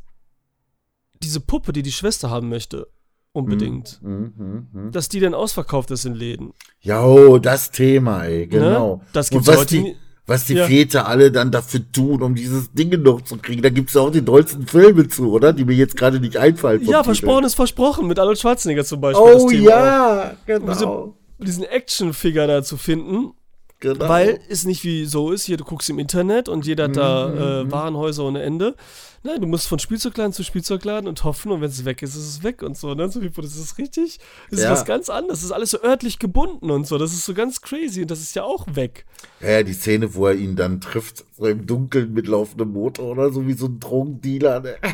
[1.22, 2.88] diese Puppe, die die Schwester haben möchte,
[3.32, 4.90] unbedingt, mhm, mh, mh.
[4.90, 6.52] dass die dann ausverkauft ist in Läden.
[6.80, 8.48] Ja, oh, das Thema, ey, ne?
[8.48, 8.96] genau.
[8.96, 9.02] Ne?
[9.12, 10.66] Das gibt's Und was heute die, was die ja.
[10.66, 13.62] Väter alle dann dafür tun, um dieses Ding noch zu kriegen.
[13.62, 15.52] Da gibt's auch die tollsten Filme zu, oder?
[15.52, 16.84] Die mir jetzt gerade nicht einfallen.
[16.84, 19.24] Ja, versprochen ist versprochen, mit Arnold Schwarzenegger zum Beispiel.
[19.24, 23.32] Oh ja, genau diesen Action-Figure da zu finden.
[23.80, 24.08] Genau.
[24.08, 27.28] Weil es nicht wie so ist, hier du guckst im Internet und jeder hat da
[27.28, 27.72] mhm, äh, mhm.
[27.72, 28.76] Warenhäuser ohne Ende.
[29.22, 32.28] Nein, du musst von Spielzeugladen zu Spielzeugladen und hoffen und wenn es weg ist, ist
[32.28, 32.94] es weg und so.
[32.94, 33.08] Ne?
[33.10, 34.18] So, das ist richtig.
[34.50, 34.70] Das ist ja.
[34.70, 35.40] was ganz anderes.
[35.40, 36.98] Das ist alles so örtlich gebunden und so.
[36.98, 39.06] Das ist so ganz crazy und das ist ja auch weg.
[39.40, 43.30] Ja, die Szene, wo er ihn dann trifft, so im Dunkeln mit laufendem Motor oder
[43.30, 44.60] so wie so ein Drogendealer.
[44.60, 44.76] Ne?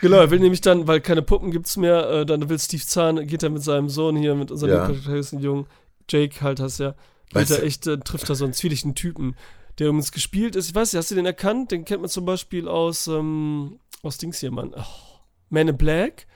[0.00, 3.26] Genau, er will nämlich dann, weil keine Puppen gibt's mehr, äh, dann will Steve Zahn,
[3.26, 5.40] geht er mit seinem Sohn hier, mit unserem ja.
[5.40, 5.66] Jungen,
[6.08, 6.94] Jake halt hast ja,
[7.30, 9.36] geht er echt, äh, trifft da so einen zwielichten Typen,
[9.78, 10.68] der übrigens gespielt ist.
[10.68, 11.70] Ich weiß nicht, hast du den erkannt?
[11.70, 14.74] Den kennt man zum Beispiel aus, ähm, aus Dings hier, Mann.
[14.76, 14.82] Oh,
[15.50, 16.26] Man in Black.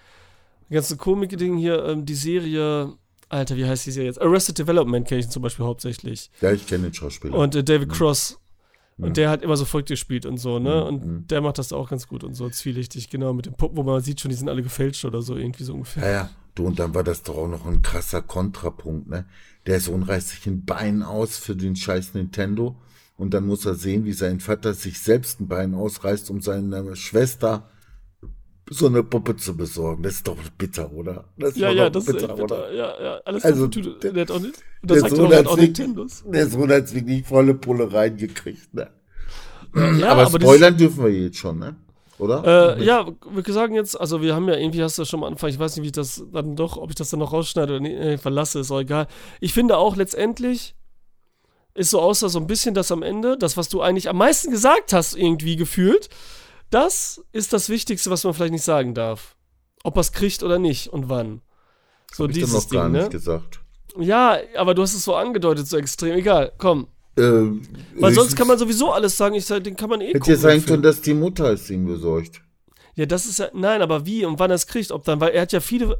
[0.69, 2.95] Die ganze Komik-Ding hier, ähm, die Serie,
[3.29, 4.21] Alter, wie heißt die Serie jetzt?
[4.21, 6.31] Arrested Development kenne ich zum Beispiel hauptsächlich.
[6.41, 7.37] Ja, ich kenne den Schauspieler.
[7.37, 8.39] Und äh, David Cross
[8.99, 10.85] und der hat immer so verrückt gespielt und so, ne?
[10.85, 11.27] Und mhm.
[11.27, 14.01] der macht das auch ganz gut und so, zwielichtig, genau, mit den Puppen, wo man
[14.01, 16.05] sieht schon, die sind alle gefälscht oder so, irgendwie so ungefähr.
[16.05, 16.31] Ja, ja.
[16.55, 19.25] Du, und dann war das doch auch noch ein krasser Kontrapunkt, ne?
[19.67, 22.77] Der Sohn reißt sich ein Bein aus für den scheiß Nintendo
[23.17, 26.97] und dann muss er sehen, wie sein Vater sich selbst ein Bein ausreißt, um seine
[26.97, 27.69] Schwester
[28.69, 30.03] so eine Puppe zu besorgen.
[30.03, 31.25] Das ist doch bitter, oder?
[31.37, 32.73] Das ja, ja, das bitter, ist bitter, oder?
[32.73, 36.25] Ja, ja, alles also, der, der, hat auch nicht, das der Sohn hat auch Nintendos.
[36.27, 38.91] Der Sohn hat wirklich volle Pulle reingekriegt, ne?
[39.75, 41.77] Ja, aber, aber spoilern dürfen wir jetzt schon, ne?
[42.23, 42.77] Oder?
[42.79, 45.51] Äh, ja, wir sagen jetzt, also wir haben ja irgendwie, hast du schon am Anfang,
[45.51, 47.81] ich weiß nicht, wie ich das dann doch, ob ich das dann noch rausschneide oder
[47.81, 49.09] nicht, nee, verlasse, ist auch egal.
[49.41, 50.77] Ich finde auch letztendlich
[51.75, 54.53] ist so außer so ein bisschen das am Ende, das, was du eigentlich am meisten
[54.53, 56.11] gesagt hast, irgendwie gefühlt,
[56.71, 59.35] das ist das Wichtigste, was man vielleicht nicht sagen darf.
[59.83, 61.43] Ob er es kriegt oder nicht und wann.
[62.13, 62.99] So Hab dieses ich noch Ding, gar ne?
[62.99, 63.61] nicht gesagt.
[63.99, 66.15] Ja, aber du hast es so angedeutet, so extrem.
[66.15, 66.87] Egal, komm.
[67.17, 67.63] Ähm,
[67.99, 70.37] Weil sonst kann man sowieso alles sagen, ich sag, den kann man eh Hätte ja
[70.37, 72.41] sein können, dass die Mutter es ihm besorgt.
[72.95, 75.33] Ja, das ist ja, nein, aber wie und wann er es kriegt, ob dann, weil
[75.33, 75.99] er hat ja viele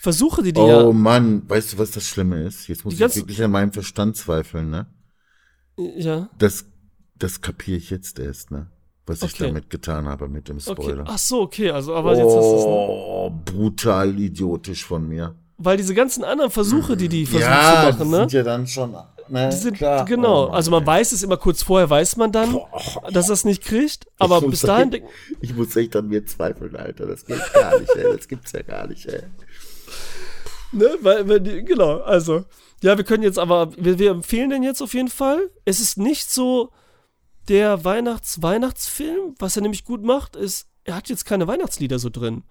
[0.00, 0.82] Versuche, die die oh, ja.
[0.82, 2.68] Oh Mann, weißt du, was das Schlimme ist?
[2.68, 4.86] Jetzt muss ich wirklich an meinem Verstand zweifeln, ne?
[5.76, 6.30] Ja.
[6.38, 6.66] Das,
[7.18, 8.70] das kapiere ich jetzt erst, ne?
[9.06, 9.32] was okay.
[9.32, 11.02] ich damit getan habe mit dem Spoiler.
[11.02, 11.10] Okay.
[11.12, 15.34] Ach so, okay, also aber oh, jetzt ist es Oh, brutal idiotisch von mir.
[15.58, 18.16] Weil diese ganzen anderen Versuche, die die versuchen ja, zu machen, ne?
[18.18, 18.94] sind ja dann schon
[19.28, 20.04] ne, die sind, klar.
[20.04, 23.10] Genau, oh, also man weiß es immer kurz vorher, weiß man dann, Boah.
[23.10, 25.08] dass er es nicht kriegt, aber bis dahin denken.
[25.40, 28.62] Ich muss echt an mir zweifeln, Alter, das geht gar nicht, ey, das gibt's ja
[28.62, 29.22] gar nicht, ey.
[30.72, 32.44] Ne, weil, weil die, genau, also,
[32.82, 35.50] ja, wir können jetzt aber, wir, wir empfehlen den jetzt auf jeden Fall.
[35.64, 36.72] Es ist nicht so,
[37.48, 42.44] der Weihnachts-Weihnachtsfilm, was er nämlich gut macht, ist, er hat jetzt keine Weihnachtslieder so drin.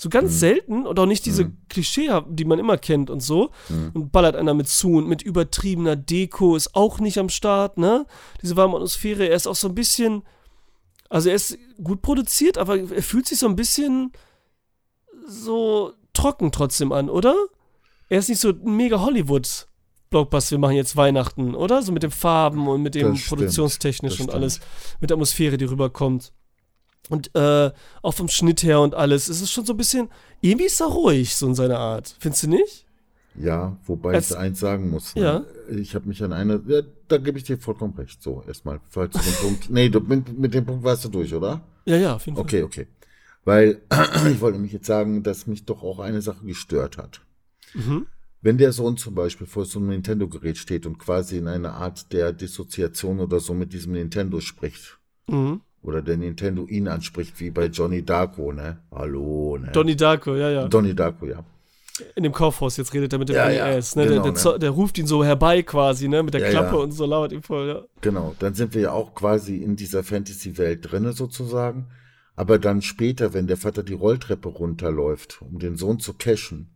[0.00, 0.36] So ganz mhm.
[0.36, 1.58] selten und auch nicht diese mhm.
[1.68, 3.50] Klischee, die man immer kennt und so.
[3.68, 3.90] Mhm.
[3.92, 8.06] Und ballert einer mit zu und mit übertriebener Deko ist auch nicht am Start, ne?
[8.40, 10.22] Diese warme Atmosphäre, er ist auch so ein bisschen,
[11.10, 14.12] also er ist gut produziert, aber er fühlt sich so ein bisschen
[15.26, 17.36] so trocken trotzdem an, oder?
[18.08, 19.68] Er ist nicht so mega Hollywood
[20.08, 21.82] Blockbuster, wir machen jetzt Weihnachten, oder?
[21.82, 24.60] So mit den Farben und mit dem produktionstechnisch und alles,
[25.02, 26.32] mit der Atmosphäre, die rüberkommt.
[27.10, 27.70] Und äh,
[28.00, 29.28] auch vom Schnitt her und alles.
[29.28, 30.08] Es ist schon so ein bisschen,
[30.40, 32.16] irgendwie ist er ruhig, so in seiner Art.
[32.18, 32.86] Findest du nicht?
[33.34, 35.14] Ja, wobei Als, ich eins sagen muss.
[35.14, 35.22] Ne?
[35.22, 35.44] Ja.
[35.68, 38.22] Ich habe mich an eine, ja, da gebe ich dir vollkommen recht.
[38.22, 41.34] So, erstmal, falls du den Punkt, nee, du, mit, mit dem Punkt warst du durch,
[41.34, 41.60] oder?
[41.84, 42.44] Ja, ja, auf jeden Fall.
[42.44, 42.86] Okay, okay.
[43.44, 43.82] Weil
[44.30, 47.20] ich wollte nämlich jetzt sagen, dass mich doch auch eine Sache gestört hat.
[47.74, 48.06] Mhm.
[48.42, 52.12] wenn der Sohn zum Beispiel vor so einem Nintendo-Gerät steht und quasi in einer Art
[52.12, 54.98] der Dissoziation oder so mit diesem Nintendo spricht.
[55.28, 55.60] Mhm.
[55.82, 58.78] Oder der Nintendo ihn anspricht, wie bei Johnny Darko, ne?
[58.90, 59.70] Hallo, ne?
[59.72, 60.68] Donnie Darko, ja, ja.
[60.68, 61.42] Donnie Darko, ja.
[62.14, 64.08] In dem Kaufhaus, jetzt redet er mit dem Ja, NES, ja, ne?
[64.08, 64.58] genau, der, der, ne?
[64.58, 66.22] der ruft ihn so herbei quasi, ne?
[66.22, 67.82] Mit der Ja, Klappe und so lauert ihm voll, ja.
[68.00, 71.88] Genau, dann sind wir ja auch quasi in dieser Fantasy-Welt drinne sozusagen.
[72.36, 76.70] Aber dann später, wenn der Vater die Rolltreppe runterläuft, um den Sohn zu cashen,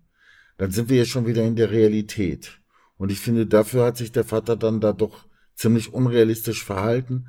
[0.58, 2.60] dann sind wir ja schon wieder in der Realität.
[2.96, 7.26] Und ich finde, dafür hat sich der Vater dann da doch ziemlich unrealistisch verhalten,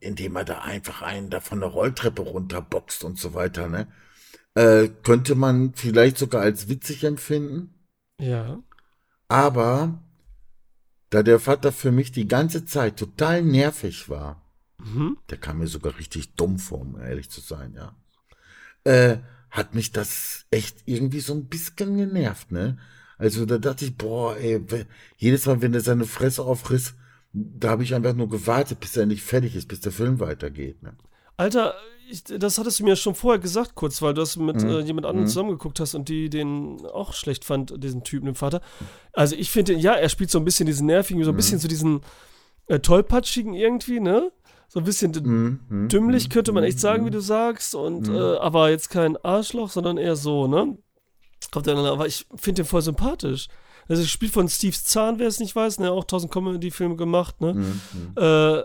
[0.00, 3.88] indem er da einfach einen da von der Rolltreppe runterboxt und so weiter, ne?
[4.54, 7.74] Äh, könnte man vielleicht sogar als witzig empfinden.
[8.20, 8.62] Ja.
[9.28, 10.02] Aber
[11.10, 14.42] da der Vater für mich die ganze Zeit total nervig war,
[14.80, 15.18] Mhm.
[15.30, 17.96] der kam mir sogar richtig dumm vor, um ehrlich zu sein, ja.
[18.84, 19.18] Äh,
[19.50, 22.78] hat mich das echt irgendwie so ein bisschen genervt, ne?
[23.16, 24.64] Also da dachte ich, boah, ey,
[25.16, 26.94] jedes Mal, wenn er seine Fresse aufriss,
[27.32, 30.82] da habe ich einfach nur gewartet, bis er endlich fertig ist, bis der Film weitergeht,
[30.82, 30.96] ne?
[31.36, 31.74] Alter,
[32.10, 34.68] ich, das hattest du mir schon vorher gesagt, kurz, weil du das mit Mhm.
[34.70, 35.28] äh, jemand anderem Mhm.
[35.28, 38.60] zusammengeguckt hast und die den auch schlecht fand, diesen Typen, den Vater.
[39.12, 41.24] Also ich finde, ja, er spielt so ein bisschen diesen nervigen, Mhm.
[41.24, 42.00] so ein bisschen so diesen
[42.66, 44.32] äh, tollpatschigen irgendwie, ne?
[44.68, 47.06] So ein bisschen Mhm, mhm, dümmlich, mhm, könnte man echt mhm, sagen, mhm.
[47.06, 47.74] wie du sagst.
[47.74, 48.14] Und Mhm.
[48.14, 50.76] äh, aber jetzt kein Arschloch, sondern eher so, ne?
[51.52, 53.48] Kommt dann, aber ich finde den voll sympathisch.
[53.88, 57.54] Also spielt von Steve Zahn, wer es nicht weiß, ne, auch tausend Comedy-Filme gemacht, ne?
[57.54, 58.12] Mhm, mhm.
[58.16, 58.62] Äh,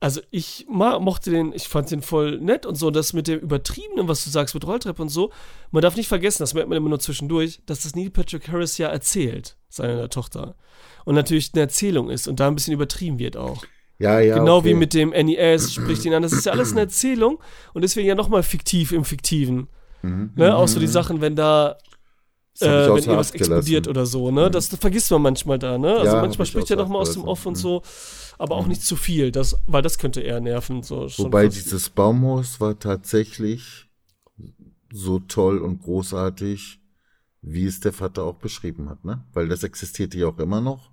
[0.00, 2.90] also ich mochte den, ich fand den voll nett und so.
[2.90, 5.32] Das mit dem Übertriebenen, was du sagst, mit Rolltreppe und so.
[5.72, 8.78] Man darf nicht vergessen, das merkt man immer nur zwischendurch, dass das Neil Patrick Harris
[8.78, 10.54] ja erzählt, seiner Tochter.
[11.04, 13.64] Und natürlich eine Erzählung ist und da ein bisschen übertrieben wird auch.
[13.98, 14.38] Ja, ja.
[14.38, 14.68] genau okay.
[14.68, 16.22] wie mit dem NES, spricht ihn an.
[16.22, 17.40] Das ist ja alles eine Erzählung
[17.74, 19.68] und deswegen ja nochmal fiktiv im Fiktiven.
[20.02, 20.46] Mhm, Ne?
[20.46, 20.92] mhm, Auch so die mhm.
[20.92, 21.97] Sachen, wenn da Das
[22.60, 23.52] äh, wenn irgendwas gelassen.
[23.52, 24.50] explodiert oder so, ne?
[24.50, 25.94] Das, das vergisst man manchmal da, ne?
[25.96, 27.24] Also Ja, manchmal ich spricht er außer noch mal Acht aus dem.
[27.24, 27.56] Off und Mhm.
[27.56, 27.82] so,
[28.38, 30.82] aber auch nicht zu viel, das, weil das könnte eher nerven.
[30.82, 33.86] So, Wobei dieses Baumhaus war tatsächlich
[34.92, 36.80] so toll und großartig,
[37.42, 39.24] wie es der Vater auch beschrieben hat, ne?
[39.32, 40.90] Weil das existierte ja auch immer noch.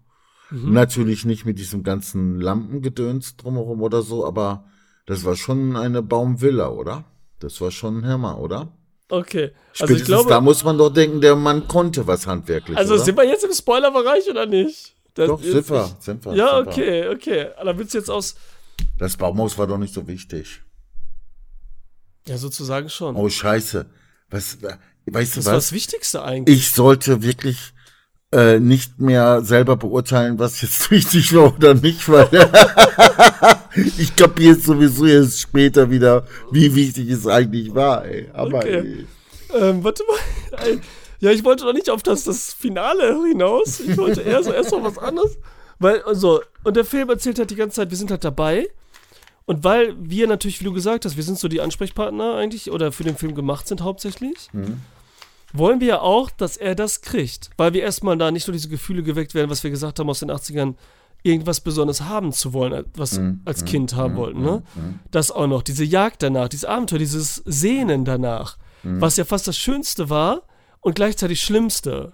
[0.51, 0.73] Mhm.
[0.73, 4.65] Natürlich nicht mit diesem ganzen Lampengedöns drumherum oder so, aber
[5.05, 7.05] das war schon eine Baumvilla, oder?
[7.39, 8.71] Das war schon ein Hammer, oder?
[9.07, 12.75] Okay, also Spätestens ich glaube, da muss man doch denken, der Mann konnte was handwerklich,
[12.77, 13.03] also oder?
[13.03, 14.95] sind wir jetzt im Spoilerbereich oder nicht?
[15.13, 16.33] Das doch, sind wir, sind wir.
[16.35, 17.47] Ja, sind okay, okay.
[17.63, 18.35] Da willst du jetzt aus,
[18.97, 20.61] Das Baumhaus war doch nicht so wichtig.
[22.27, 23.15] ja sozusagen schon.
[23.15, 23.85] Oh, scheiße.
[24.31, 24.57] Was,
[25.05, 25.65] weißt du das war was?
[25.65, 26.57] das Wichtigste eigentlich.
[26.57, 27.74] ich sollte wirklich
[28.35, 32.27] äh, nicht mehr selber beurteilen, was jetzt wichtig war oder nicht, weil
[33.97, 38.05] ich kapiere sowieso jetzt später wieder, wie wichtig es eigentlich war.
[38.05, 38.29] Ey.
[38.33, 39.05] Aber Okay.
[39.53, 40.79] Ähm, warte mal.
[41.21, 43.79] Ja, ich wollte doch nicht auf das, das Finale hinaus.
[43.79, 45.37] Ich wollte eher so erst noch was anderes.
[45.79, 48.67] Weil, also, und der Film erzählt halt die ganze Zeit, wir sind halt dabei.
[49.45, 52.91] Und weil wir natürlich, wie du gesagt hast, wir sind so die Ansprechpartner eigentlich oder
[52.91, 54.81] für den Film gemacht sind hauptsächlich, Mhm.
[55.57, 57.49] Wollen wir ja auch, dass er das kriegt.
[57.57, 60.19] Weil wir erstmal da nicht nur diese Gefühle geweckt werden, was wir gesagt haben aus
[60.19, 60.75] den 80ern,
[61.23, 63.41] irgendwas Besonderes haben zu wollen, was Mhm.
[63.45, 63.65] als Mhm.
[63.65, 64.17] Kind haben Mhm.
[64.17, 64.41] wollten.
[64.43, 64.63] Ne?
[64.75, 64.99] Mhm.
[65.11, 69.01] Das auch noch, diese Jagd danach, dieses Abenteuer, dieses Sehnen danach, Mhm.
[69.01, 70.43] was ja fast das Schönste war
[70.81, 72.13] und gleichzeitig Schlimmste.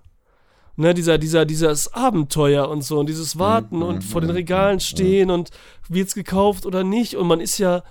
[0.78, 3.84] Ne, dieser, dieser, dieses Abenteuer und so und dieses Warten Mhm.
[3.84, 5.50] und vor den Regalen stehen und
[5.90, 7.84] wird's gekauft oder nicht und man ist ja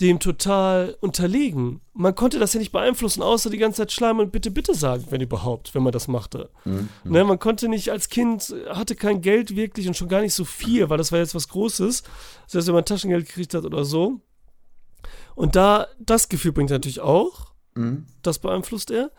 [0.00, 1.80] dem total unterlegen.
[1.92, 5.04] Man konnte das ja nicht beeinflussen, außer die ganze Zeit schleimen und bitte, bitte sagen,
[5.10, 6.48] wenn überhaupt, wenn man das machte.
[6.64, 6.88] Mhm.
[7.04, 10.44] Ne, man konnte nicht als Kind, hatte kein Geld wirklich und schon gar nicht so
[10.44, 12.02] viel, weil das war jetzt was Großes.
[12.52, 14.20] Heißt, wenn man Taschengeld gekriegt hat oder so.
[15.34, 17.52] Und da, das Gefühl bringt er natürlich auch.
[17.74, 18.06] Mhm.
[18.22, 19.10] Das beeinflusst er.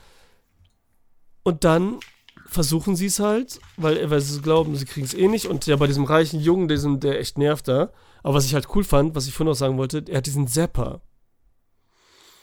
[1.43, 1.99] Und dann
[2.47, 5.45] versuchen sie es halt, weil, weil sie glauben, sie kriegen es eh nicht.
[5.45, 7.91] Und ja, bei diesem reichen Jungen, diesen, der echt nervt da.
[8.23, 10.47] Aber was ich halt cool fand, was ich vorhin auch sagen wollte, er hat diesen
[10.47, 11.01] Zapper.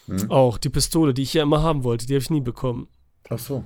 [0.07, 0.31] Mhm.
[0.31, 2.88] Auch, die Pistole, die ich ja immer haben wollte, die habe ich nie bekommen.
[3.29, 3.64] Ach so.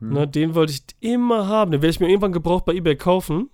[0.00, 1.70] Ne, den wollte ich immer haben.
[1.70, 3.50] Den werde ich mir irgendwann gebraucht bei eBay kaufen.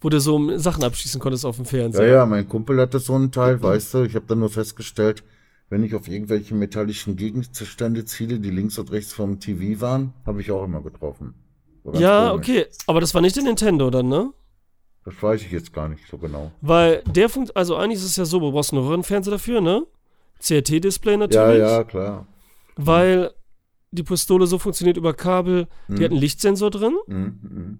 [0.00, 2.06] Wo du so Sachen abschießen konntest auf dem Ja, Fernseher.
[2.08, 4.04] ja, mein Kumpel hatte so einen Teil, weißt du.
[4.04, 5.22] Ich habe dann nur festgestellt,
[5.68, 10.40] wenn ich auf irgendwelche metallischen Gegenstände ziele, die links und rechts vom TV waren, habe
[10.40, 11.34] ich auch immer getroffen.
[11.92, 12.48] Ja, komisch.
[12.48, 12.66] okay.
[12.86, 14.32] Aber das war nicht der Nintendo dann, ne?
[15.12, 16.52] Das weiß ich jetzt gar nicht so genau.
[16.60, 19.84] Weil der funkt, also eigentlich ist es ja so, du brauchst einen Röhrenfernseher dafür, ne?
[20.40, 21.58] CRT-Display Ja, natürlich.
[21.60, 22.26] ja, klar.
[22.76, 23.32] Weil
[23.90, 25.96] die Pistole so funktioniert über Kabel, die Mhm.
[26.04, 26.94] hat einen Lichtsensor drin.
[27.06, 27.78] Mhm, mhm,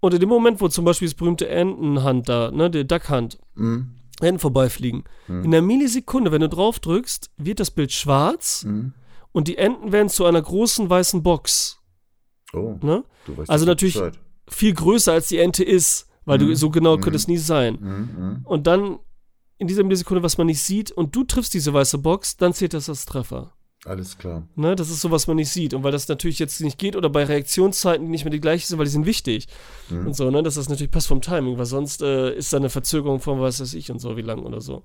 [0.00, 3.92] Und in dem Moment, wo zum Beispiel das berühmte Entenhand da, ne, die Duckhand, mhm,
[4.20, 5.44] Enten vorbeifliegen, Mhm.
[5.44, 8.92] in einer Millisekunde, wenn du drauf drückst, wird das Bild schwarz mhm.
[9.32, 11.78] und die Enten werden zu einer großen weißen Box.
[12.52, 13.04] Oh, Ne?
[13.48, 14.18] Also natürlich Bescheid.
[14.48, 17.78] viel größer als die Ente ist, weil du so genau könnte es nie sein.
[17.80, 18.98] Mhm, Und dann
[19.58, 22.74] in dieser Millisekunde, was man nicht sieht, und du triffst diese weiße Box, dann zählt
[22.74, 23.52] das als Treffer.
[23.84, 24.48] Alles klar.
[24.56, 25.72] Ne, das ist so, was man nicht sieht.
[25.72, 28.66] Und weil das natürlich jetzt nicht geht oder bei Reaktionszeiten, die nicht mehr die gleichen
[28.66, 29.46] sind, weil die sind wichtig.
[29.90, 30.08] Mhm.
[30.08, 32.68] Und so, ne, dass das natürlich passt vom Timing, weil sonst äh, ist da eine
[32.68, 34.82] Verzögerung von was weiß ich und so, wie lang oder so.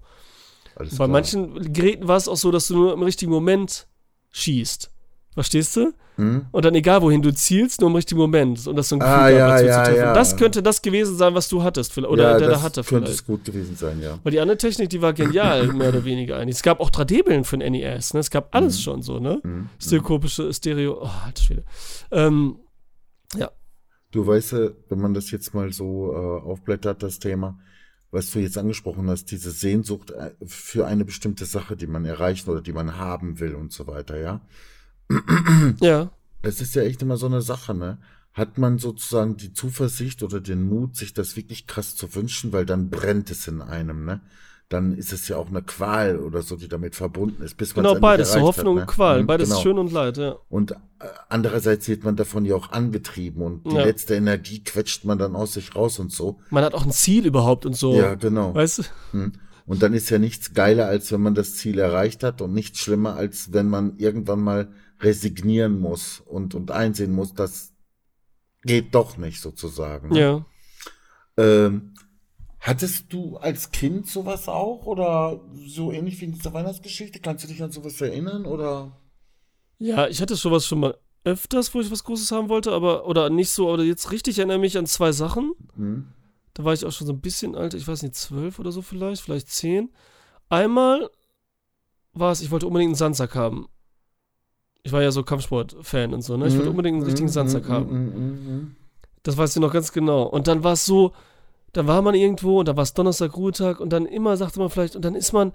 [0.75, 1.07] Alles Bei klar.
[1.09, 3.87] manchen Geräten war es auch so, dass du nur im richtigen Moment
[4.31, 4.91] schießt.
[5.33, 5.93] Verstehst du?
[6.17, 6.45] Mhm.
[6.51, 8.67] Und dann egal wohin du zielst, nur im richtigen Moment.
[8.67, 9.97] Und das so ein Gefühl Ah, ja, dazu ja, zu treffen.
[10.05, 10.13] ja.
[10.13, 11.97] Das könnte das gewesen sein, was du hattest.
[11.97, 13.21] Oder ja, der das da hatte könnte vielleicht.
[13.21, 14.19] es gut gewesen sein, ja.
[14.23, 16.57] Weil die andere Technik, die war genial, mehr oder weniger eigentlich.
[16.57, 18.19] Es gab auch 3D-Brillen für den NES, ne?
[18.19, 18.81] Es gab alles Mhm.
[18.81, 19.41] schon so, ne?
[19.79, 21.63] Stereoskopische, Stereo, oh, alter Schwede.
[22.11, 22.59] Ähm,
[23.37, 23.49] ja,
[24.11, 24.53] Du weißt,
[24.89, 27.57] wenn man das jetzt mal so äh, aufblättert, das Thema,
[28.11, 32.49] was du jetzt angesprochen hast, diese Sehnsucht äh, für eine bestimmte Sache, die man erreichen
[32.49, 34.41] oder die man haben will und so weiter, ja.
[35.81, 36.09] ja,
[36.41, 37.97] Das ist ja echt immer so eine Sache, ne?
[38.33, 42.65] Hat man sozusagen die Zuversicht oder den Mut, sich das wirklich krass zu wünschen, weil
[42.65, 44.21] dann brennt es in einem, ne?
[44.69, 47.95] Dann ist es ja auch eine Qual oder so, die damit verbunden ist, bis genau,
[47.95, 48.93] es beides, Hoffnung hat, und ne?
[48.95, 49.61] Qual, Mhm, beides genau.
[49.61, 50.37] schön und leid, ja.
[50.47, 50.75] Und äh,
[51.27, 53.83] andererseits wird man davon ja auch angetrieben und die Ja.
[53.83, 56.39] letzte Energie quetscht man dann aus sich raus und so.
[56.51, 57.95] Man hat auch ein Ziel überhaupt und so.
[57.95, 58.55] Ja, genau.
[58.55, 58.83] Weißt du?
[59.11, 59.33] Hm.
[59.65, 62.79] Und dann ist ja nichts geiler, als wenn man das Ziel erreicht hat und nichts
[62.79, 64.69] schlimmer, als wenn man irgendwann mal
[65.01, 67.73] resignieren muss und, und einsehen muss, das
[68.63, 70.09] geht doch nicht sozusagen.
[70.09, 70.19] ne?
[70.19, 70.45] Ja.
[71.37, 71.93] Ähm,
[72.59, 77.19] hattest du als Kind sowas auch oder so ähnlich wie in dieser Weihnachtsgeschichte?
[77.19, 78.97] Kannst du dich an sowas erinnern oder?
[79.79, 83.29] Ja, ich hatte sowas schon mal öfters, wo ich was Großes haben wollte, aber, oder
[83.29, 85.53] nicht so, oder jetzt richtig erinnere mich an zwei Sachen.
[85.75, 86.07] Hm?
[86.53, 88.81] Da war ich auch schon so ein bisschen alt, ich weiß nicht, zwölf oder so
[88.81, 89.89] vielleicht, vielleicht zehn.
[90.49, 91.09] Einmal
[92.13, 93.67] war es, ich wollte unbedingt einen Sandsack haben.
[94.83, 96.47] Ich war ja so Kampfsport-Fan und so, ne?
[96.47, 98.75] Ich wollte Mhm, unbedingt einen richtigen mhm, Sandsack mhm, haben.
[99.23, 100.23] Das weiß ich noch ganz genau.
[100.23, 101.11] Und dann war es so,
[101.73, 104.69] dann war man irgendwo und da war es Donnerstag, Ruhetag und dann immer sagte man
[104.69, 105.53] vielleicht, und dann ist man,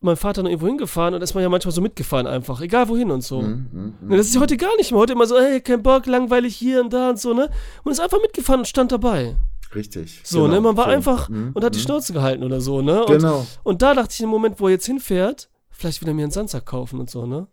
[0.00, 3.10] mein Vater noch irgendwo hingefahren und ist man ja manchmal so mitgefahren einfach, egal wohin
[3.10, 3.40] und so.
[3.42, 3.94] Mhm.
[4.02, 5.00] Ne, das ist heute gar nicht mehr.
[5.00, 7.48] Heute immer so, ey, kein Bock, langweilig hier und da und so, ne?
[7.84, 9.34] Und ist einfach mitgefahren und stand dabei.
[9.74, 10.20] Richtig.
[10.22, 10.60] So, genau, ne?
[10.60, 10.90] Man war so.
[10.90, 11.82] einfach Mhm, und hat die mhm.
[11.84, 13.02] Schnauze gehalten oder so, ne?
[13.04, 13.46] Und, Genau.
[13.64, 16.30] und da dachte ich im Moment, wo er jetzt hinfährt, vielleicht will er mir einen
[16.32, 17.46] Sandsack kaufen und so, ne?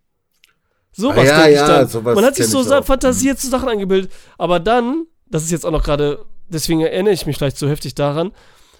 [0.93, 1.87] Sowas Ah, ja, ich ja, dann.
[1.87, 4.11] sowas Man hat sich so fantasiert so Sachen eingebildet.
[4.37, 7.95] Aber dann, das ist jetzt auch noch gerade, deswegen erinnere ich mich vielleicht so heftig
[7.95, 8.31] daran,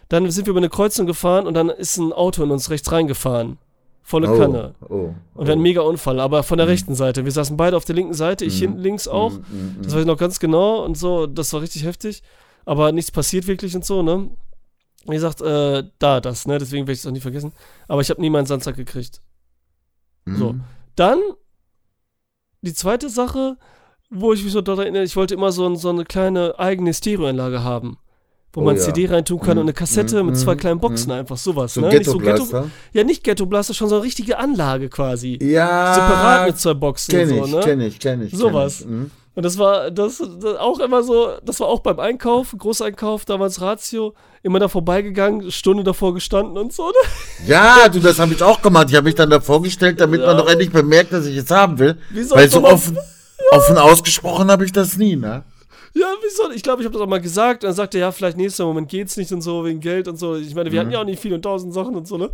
[0.09, 2.91] dann sind wir über eine Kreuzung gefahren und dann ist ein Auto in uns rechts
[2.91, 3.57] reingefahren.
[4.03, 4.73] Volle Oh, Kanne.
[4.89, 5.63] oh, Und wir hatten einen oh.
[5.63, 7.23] mega Unfall, aber von der rechten Seite.
[7.23, 9.31] Wir saßen beide auf der linken Seite, ich hinten links auch.
[9.33, 12.23] Mhm, Das weiß ich noch ganz genau und so, das war richtig heftig.
[12.65, 14.29] Aber nichts passiert wirklich und so, ne?
[15.05, 16.57] Wie gesagt, äh, da, das, ne?
[16.57, 17.53] Deswegen werde ich es auch nie vergessen.
[17.87, 19.21] Aber ich habe nie meinen Sandsack gekriegt.
[20.25, 20.35] mhm.
[20.35, 20.55] So.
[20.95, 21.19] Dann
[22.61, 23.57] die zweite Sache,
[24.09, 26.93] wo ich mich so daran erinnere, ich wollte immer so, ein, so eine kleine eigene
[26.93, 27.97] Stereoanlage haben.
[28.53, 28.81] Wo Oh man ja.
[28.81, 31.13] CD reintun kann und eine Kassette mm, mit zwei mm, kleinen Boxen mm.
[31.13, 31.87] einfach, sowas, So ne?
[31.87, 32.69] ein Nicht so Ghetto-Blaster?
[32.91, 35.39] ja, nicht Ghetto Blaster, schon so eine richtige Anlage quasi.
[35.41, 37.63] Ja, Separat mit zwei Boxen kenn ich, so, ne?
[37.63, 38.31] kenn ich, kenn ich.
[38.31, 38.81] kenn Sowas.
[38.81, 38.87] ich.
[39.33, 43.61] Und das war das, das auch immer so, das war auch beim Einkauf, Großeinkauf, damals
[43.61, 44.13] Ratio,
[44.43, 46.87] immer da vorbeigegangen, Stunde davor gestanden und so.
[46.87, 47.47] Ne?
[47.47, 48.87] Ja, du, das habe ich auch gemacht.
[48.89, 51.79] Ich habe mich dann davor gestellt, damit man doch endlich bemerkt, dass ich es haben
[51.79, 51.97] will.
[52.31, 52.97] Weil so offen,
[53.51, 55.43] offen ausgesprochen habe ich das nie, ne?
[55.93, 56.49] Ja, wieso?
[56.51, 57.63] Ich glaube, ich habe das auch mal gesagt.
[57.63, 60.17] Und dann sagte er, ja, vielleicht nächster Moment geht's nicht und so, wegen Geld und
[60.17, 60.35] so.
[60.35, 60.85] Ich meine, wir Mhm.
[60.85, 62.29] hatten ja auch nicht viel und tausend Sachen und so, ne?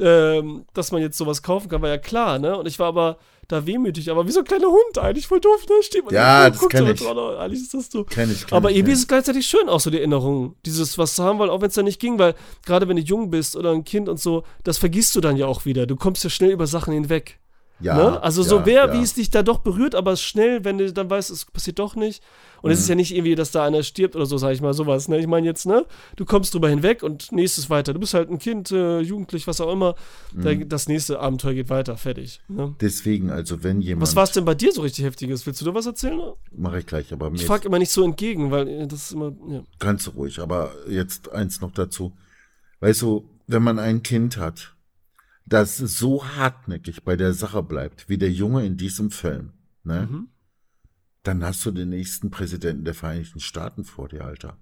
[0.00, 2.56] Ähm, dass man jetzt sowas kaufen kann, war ja klar, ne?
[2.56, 5.66] Und ich war aber da wehmütig, aber wie so ein kleiner Hund eigentlich, voll doof,
[5.68, 5.82] ne?
[5.82, 7.00] Steht man Ja, da guckt ich.
[7.00, 8.04] dran, oh, Eigentlich ist das so.
[8.04, 8.94] Kenn ich, kenn Aber ich, irgendwie ja.
[8.94, 10.56] ist es gleichzeitig schön, auch so die Erinnerung.
[10.64, 13.02] Dieses, was zu haben wollen, auch wenn es dann nicht ging, weil gerade wenn du
[13.02, 15.86] jung bist oder ein Kind und so, das vergisst du dann ja auch wieder.
[15.86, 17.38] Du kommst ja schnell über Sachen hinweg.
[17.80, 18.22] Ja, ne?
[18.22, 18.92] Also so ja, wer, ja.
[18.92, 21.96] wie es dich da doch berührt, aber schnell, wenn du dann weißt, es passiert doch
[21.96, 22.22] nicht.
[22.60, 22.74] Und Mhm.
[22.74, 25.08] es ist ja nicht irgendwie, dass da einer stirbt oder so, sag ich mal, sowas.
[25.08, 25.18] Ne?
[25.18, 25.84] Ich meine jetzt, ne?
[26.14, 27.92] Du kommst drüber hinweg und nächstes weiter.
[27.92, 29.96] Du bist halt ein Kind, äh, jugendlich, was auch immer.
[30.32, 30.68] Mhm.
[30.68, 32.40] das nächste Abenteuer geht weiter, fertig.
[32.46, 32.76] Ne?
[32.80, 34.02] Deswegen, also wenn jemand.
[34.02, 35.44] Was war es denn bei dir so richtig Heftiges?
[35.46, 36.20] Willst du da was erzählen?
[36.56, 39.12] Mache ich gleich, aber mir Ich frage immer nicht so entgegen, weil äh, das ist
[39.12, 39.62] immer, ja.
[39.80, 42.12] Ganz ruhig, aber jetzt eins noch dazu.
[42.78, 44.74] Weißt du, wenn man ein Kind hat,
[45.46, 49.52] das so hartnäckig bei der Sache bleibt, wie der Junge in diesem Film,
[49.84, 50.08] ne?
[50.10, 50.28] Mhm.
[51.22, 54.56] Dann hast du den nächsten Präsidenten der Vereinigten Staaten vor dir, Alter.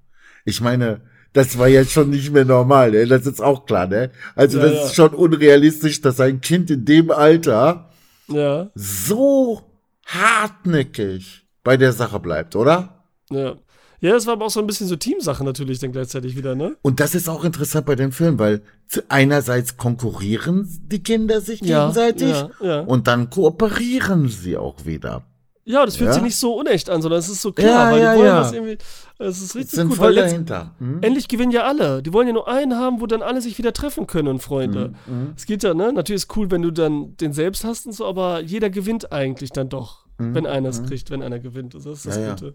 [0.45, 1.01] Ich meine,
[1.33, 3.07] das war jetzt schon nicht mehr normal, ne?
[3.07, 4.11] Das ist auch klar, ne?
[4.35, 4.85] Also Ja, das ja.
[4.87, 7.91] ist schon unrealistisch, dass ein Kind in dem Alter
[8.29, 9.63] Ja, so
[10.07, 13.05] hartnäckig bei der Sache bleibt, oder?
[13.31, 13.57] ja.
[14.01, 16.77] Ja, das war aber auch so ein bisschen so Teamsache natürlich dann gleichzeitig wieder, ne?
[16.83, 18.63] Und das ist auch interessant bei dem Film, weil
[19.09, 22.81] einerseits konkurrieren die Kinder sich Ja, gegenseitig ja, ja.
[22.81, 25.25] und dann kooperieren sie auch wieder.
[25.65, 28.15] Ja, das fühlt sich nicht so unecht an, sondern es ist so klar, weil ja,
[28.15, 28.79] die wollen das irgendwie.
[29.19, 30.75] Es ist richtig Sind gut, voll dahinter.
[30.79, 30.99] Hm?
[31.03, 32.03] endlich gewinnen ja alle.
[32.03, 34.95] Die wollen ja nur einen haben, wo dann alle sich wieder treffen können und Freunde.
[35.37, 35.93] Es geht ja, ne?
[35.93, 39.51] Natürlich ist cool, wenn du dann den selbst hast und so, aber jeder gewinnt eigentlich
[39.51, 41.75] dann doch, wenn einer es kriegt, wenn einer gewinnt.
[41.75, 42.19] Das ist das.
[42.31, 42.55] Gute.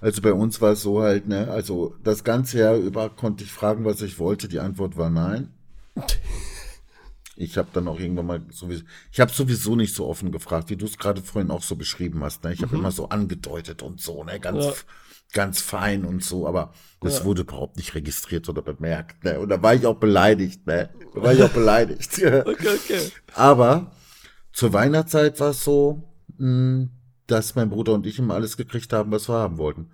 [0.00, 3.52] Also bei uns war es so halt, ne, also das ganze Jahr über konnte ich
[3.52, 4.48] fragen, was ich wollte.
[4.48, 5.52] Die Antwort war nein.
[7.38, 8.82] Ich habe dann auch irgendwann mal sowieso,
[9.12, 12.22] ich habe sowieso nicht so offen gefragt, wie du es gerade vorhin auch so beschrieben
[12.24, 12.44] hast.
[12.44, 12.52] Ne?
[12.54, 14.72] Ich habe immer so angedeutet und so, ne, ganz, Ja.
[15.34, 16.72] ganz fein und so, aber
[17.02, 17.24] das Ja.
[17.26, 19.22] wurde überhaupt nicht registriert oder bemerkt.
[19.24, 19.38] Ne?
[19.38, 20.88] Und da war ich auch beleidigt, ne?
[21.14, 22.18] Da war ich auch beleidigt.
[22.22, 23.10] Okay, okay.
[23.34, 23.92] Aber
[24.52, 26.02] zur Weihnachtszeit war es so,
[26.38, 26.88] mh,
[27.26, 29.90] dass mein Bruder und ich immer alles gekriegt haben, was wir haben wollten.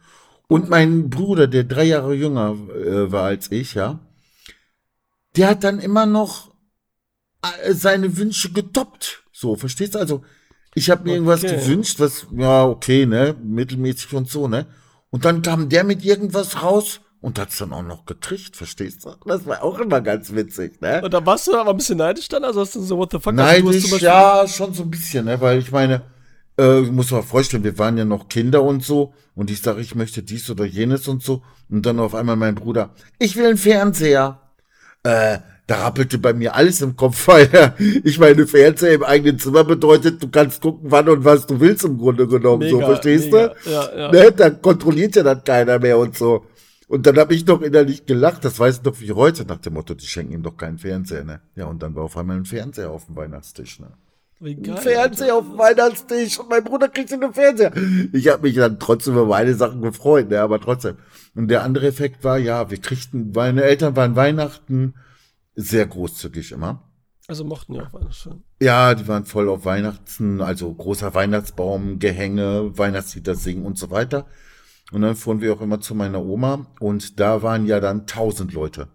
[0.49, 4.01] Und mein Bruder, der drei Jahre jünger äh, war als ich, ja,
[5.37, 6.53] der hat dann immer noch
[7.65, 9.23] äh, seine Wünsche getoppt.
[9.33, 9.99] So, verstehst du?
[9.99, 10.23] Also,
[10.75, 11.57] ich habe mir irgendwas Okay.
[11.57, 14.67] gewünscht, was, ja, okay, ne, mittelmäßig und so, ne?
[15.11, 19.15] Und dann kam der mit irgendwas raus und hat's dann auch noch gekriegt, verstehst du?
[19.27, 21.03] Das war auch immer ganz witzig, ne?
[21.03, 22.45] Und da warst du aber ein bisschen neidisch dann?
[22.45, 23.39] Also hast du so, what the fuck?
[23.39, 25.41] also Neidisch, Beispiel- ja, schon so ein bisschen, ne?
[25.41, 26.03] Weil ich meine,
[26.63, 29.81] äh, ich muss mal vorstellen, wir waren ja noch Kinder und so und ich sage,
[29.81, 33.47] ich möchte dies oder jenes und so und dann auf einmal mein Bruder, ich will
[33.47, 34.41] einen Fernseher.
[35.03, 39.65] Äh, da rappelte bei mir alles im Kopf, weil ich meine, Fernseher im eigenen Zimmer
[39.65, 43.33] bedeutet, du kannst gucken, wann und was du willst im Grunde genommen, so, Mega, verstehst
[43.33, 43.55] mega.
[43.65, 43.71] du?
[43.71, 44.13] Ja, ja.
[44.13, 44.33] Ne?
[44.33, 46.47] Da kontrolliert ja dann keiner mehr und so.
[46.89, 49.73] Und dann habe ich noch innerlich gelacht, das weiß ich doch wie heute, nach dem
[49.73, 51.41] Motto, die schenken ihm doch keinen Fernseher, ne?
[51.57, 53.93] Ja, und dann war auf einmal ein Fernseher auf dem Weihnachtstisch, ne?
[54.43, 54.77] Geil.
[54.77, 57.73] Fernseher auf dem Weihnachtstisch und mein Bruder kriegt einen Fernseher.
[58.13, 60.97] Ich habe mich dann trotzdem über meine Sachen gefreut, ne, aber trotzdem.
[61.37, 64.95] Und der andere Effekt war, ja, wir kriegten, meine Eltern waren Weihnachten
[65.55, 66.91] sehr großzügig immer.
[67.29, 68.43] Also mochten ja auch Weihnachten.
[68.61, 74.27] Ja, die waren voll auf Weihnachten, also großer Weihnachtsbaum, Gehänge, Weihnachtslieder singen und so weiter.
[74.91, 78.53] Und dann fuhren wir auch immer zu meiner Oma und da waren ja dann tausend
[78.53, 78.89] Leute.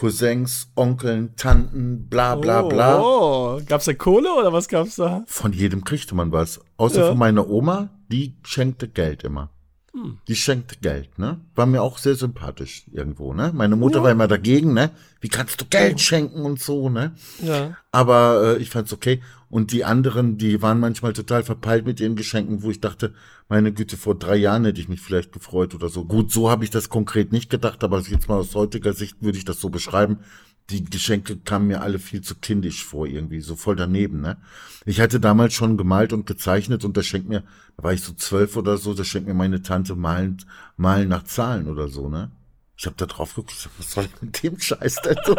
[0.00, 2.98] Cousins, Onkeln, Tanten, bla bla bla.
[3.02, 5.22] Oh, gab's da Kohle oder was gab's da?
[5.26, 6.58] Von jedem kriegte man was.
[6.78, 7.08] Außer Ja.
[7.10, 9.50] von meiner Oma, die schenkte Geld immer.
[9.92, 10.18] Hm.
[10.28, 11.40] Die schenkte Geld, ne?
[11.56, 13.50] War mir auch sehr sympathisch irgendwo, ne?
[13.52, 14.90] Meine Mutter war immer dagegen, ne?
[15.20, 17.12] Wie kannst du Geld schenken und so, ne?
[17.42, 17.76] Ja.
[17.90, 19.20] Aber äh, ich fand's okay.
[19.48, 23.14] Und die anderen, die waren manchmal total verpeilt mit ihren Geschenken, wo ich dachte,
[23.48, 26.04] meine Güte, vor drei Jahren hätte ich mich vielleicht gefreut oder so.
[26.04, 29.38] Gut, so habe ich das konkret nicht gedacht, aber jetzt mal aus heutiger Sicht würde
[29.38, 30.20] ich das so beschreiben.
[30.70, 34.36] Die Geschenke kamen mir alle viel zu kindisch vor, irgendwie, so voll daneben, ne?
[34.86, 37.42] Ich hatte damals schon gemalt und gezeichnet und da schenkt mir,
[37.76, 40.38] da war ich so zwölf oder so, da schenkt mir meine Tante malen,
[40.76, 42.30] malen nach Zahlen oder so, ne?
[42.76, 45.36] Ich habe da drauf geguckt, was soll ich mit dem Scheiß denn so?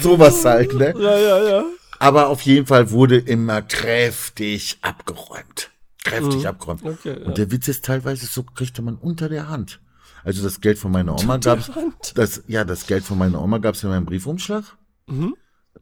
[0.00, 0.94] Sowas halt, ne?
[0.98, 1.64] Ja, ja, ja.
[1.98, 5.70] Aber auf jeden Fall wurde immer kräftig abgeräumt.
[6.04, 6.84] Kräftig abgeräumt.
[6.84, 6.90] Mhm.
[6.90, 7.26] Okay, ja.
[7.26, 9.80] Und der Witz ist teilweise so, kriegte man unter der Hand.
[10.24, 12.16] Also das Geld von meiner Oma gab's, Hand?
[12.16, 14.64] das, ja, das Geld von meiner Oma gab's in meinem Briefumschlag.
[15.06, 15.34] Mhm.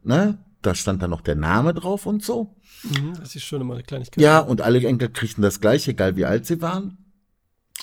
[0.03, 0.37] Ne?
[0.61, 2.55] Da stand dann noch der Name drauf und so.
[2.83, 4.21] Mhm, das ist schön, immer eine Kleinigkeit.
[4.21, 6.97] Ja, und alle Enkel kriegten das gleiche, egal wie alt sie waren.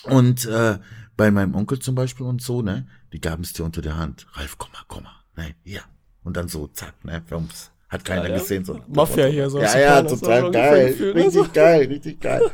[0.04, 0.78] Und äh,
[1.16, 4.26] bei meinem Onkel zum Beispiel und so, ne, die gaben es dir unter der Hand.
[4.34, 5.82] Ralf, komm mal, komm mal, ne, hier.
[6.24, 7.70] Und dann so, zack, ne, wumms.
[7.88, 8.38] Hat keiner Ja, ja.
[8.38, 8.64] gesehen.
[8.64, 8.80] So.
[8.88, 10.90] Mafia hier, so Ja, ja, total geil.
[10.90, 11.50] gefühlt, ne, Richtig so.
[11.52, 12.50] geil, richtig geil.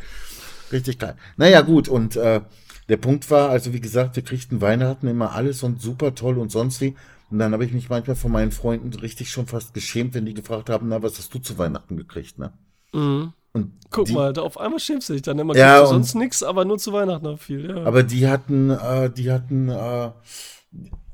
[0.71, 1.17] Richtig geil.
[1.37, 2.43] Naja, gut, und äh,
[2.91, 6.51] der Punkt war, also wie gesagt, wir kriegten Weihnachten immer alles und super toll und
[6.51, 6.97] sonst wie.
[7.31, 10.35] Und dann habe ich mich manchmal von meinen Freunden richtig schon fast geschämt, wenn die
[10.35, 12.53] gefragt haben, na, was hast du zu Weihnachten gekriegt, ne?
[12.93, 13.33] Mhm.
[13.53, 15.57] Und Guck die, mal, da auf einmal schämst du dich dann immer.
[15.57, 17.69] Ja, und- sonst nix, aber nur zu Weihnachten noch viel.
[17.69, 17.85] Ja.
[17.85, 20.11] Aber die hatten, äh, die hatten äh,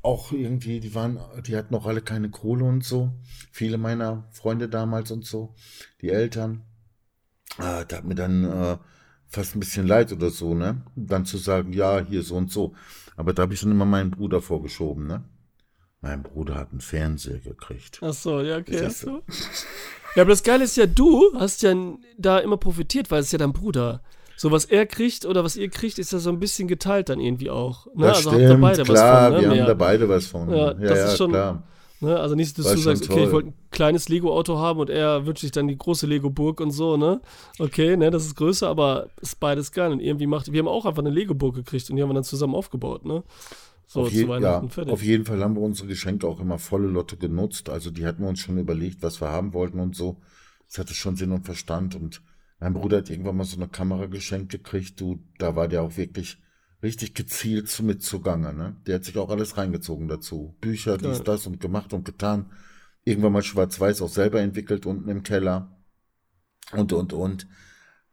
[0.01, 3.11] auch irgendwie, die waren, die hatten auch alle keine Kohle und so.
[3.51, 5.53] Viele meiner Freunde damals und so,
[6.01, 6.63] die Eltern.
[7.59, 8.77] Äh, da hat mir dann äh,
[9.29, 10.81] fast ein bisschen leid oder so, ne?
[10.95, 12.73] Dann zu sagen, ja, hier so und so.
[13.15, 15.23] Aber da habe ich dann immer meinen Bruder vorgeschoben, ne?
[16.01, 17.99] Mein Bruder hat einen Fernseher gekriegt.
[18.01, 18.81] Ach so, ja, okay.
[18.81, 19.23] Das so.
[20.15, 21.75] Ja, aber das Geile ist ja, du hast ja
[22.17, 24.01] da immer profitiert, weil es ist ja dein Bruder.
[24.35, 27.19] So, was er kriegt oder was ihr kriegt, ist ja so ein bisschen geteilt dann
[27.19, 27.87] irgendwie auch.
[27.87, 28.05] Ne?
[28.05, 29.41] Das also stimmt, habt ihr beide klar, was von, ne?
[29.41, 29.65] wir haben Mehr.
[29.65, 30.49] da beide was von.
[30.49, 31.63] Ja, das ist schon- klar.
[31.99, 32.19] Ne?
[32.19, 35.25] Also nicht, dass War du sagst, okay, ich wollte ein kleines Lego-Auto haben und er
[35.25, 37.21] wünscht sich dann die große Lego-Burg und so, ne?
[37.57, 39.91] Okay, ne, das ist größer, aber ist beides geil.
[39.91, 42.23] Und irgendwie macht, wir haben auch einfach eine Lego-Burg gekriegt und die haben wir dann
[42.23, 43.23] zusammen aufgebaut, ne?
[43.87, 46.87] So, auf, zu je, ja, auf jeden Fall haben wir unsere Geschenke auch immer volle
[46.87, 47.69] Lotte genutzt.
[47.69, 50.17] Also die hatten wir uns schon überlegt, was wir haben wollten und so.
[50.67, 51.95] Das hatte schon Sinn und Verstand.
[51.95, 52.21] Und
[52.59, 54.99] mein Bruder hat irgendwann mal so eine Kamera geschenkt gekriegt.
[54.99, 56.37] Du, da war der auch wirklich
[56.83, 58.53] richtig gezielt mit zugange.
[58.53, 58.75] Ne?
[58.85, 60.55] Der hat sich auch alles reingezogen dazu.
[60.61, 61.23] Bücher, dies, Geil.
[61.23, 62.51] das und gemacht und getan.
[63.03, 65.77] Irgendwann mal schwarz-weiß auch selber entwickelt unten im Keller.
[66.73, 67.47] Und, und, und.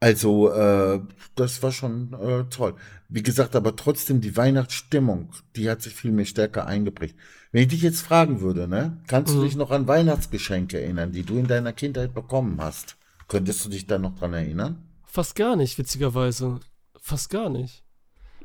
[0.01, 1.01] Also, äh,
[1.35, 2.75] das war schon äh, toll.
[3.09, 7.17] Wie gesagt, aber trotzdem die Weihnachtsstimmung, die hat sich viel mehr stärker eingeprägt.
[7.53, 11.23] Wenn ich dich jetzt fragen würde, ne, kannst du dich noch an Weihnachtsgeschenke erinnern, die
[11.23, 12.97] du in deiner Kindheit bekommen hast?
[13.29, 14.83] Könntest du dich da noch dran erinnern?
[15.05, 16.61] Fast gar nicht, witzigerweise.
[17.01, 17.84] Fast gar nicht.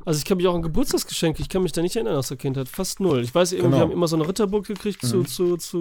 [0.06, 2.38] Also ich kann mich auch an Geburtstagsgeschenke, ich kann mich da nicht erinnern aus der
[2.38, 2.68] Kindheit.
[2.70, 3.22] Fast null.
[3.22, 3.78] Ich weiß eben, Genau.
[3.78, 5.80] wir haben immer so eine Ritterburg gekriegt zu, zu, zu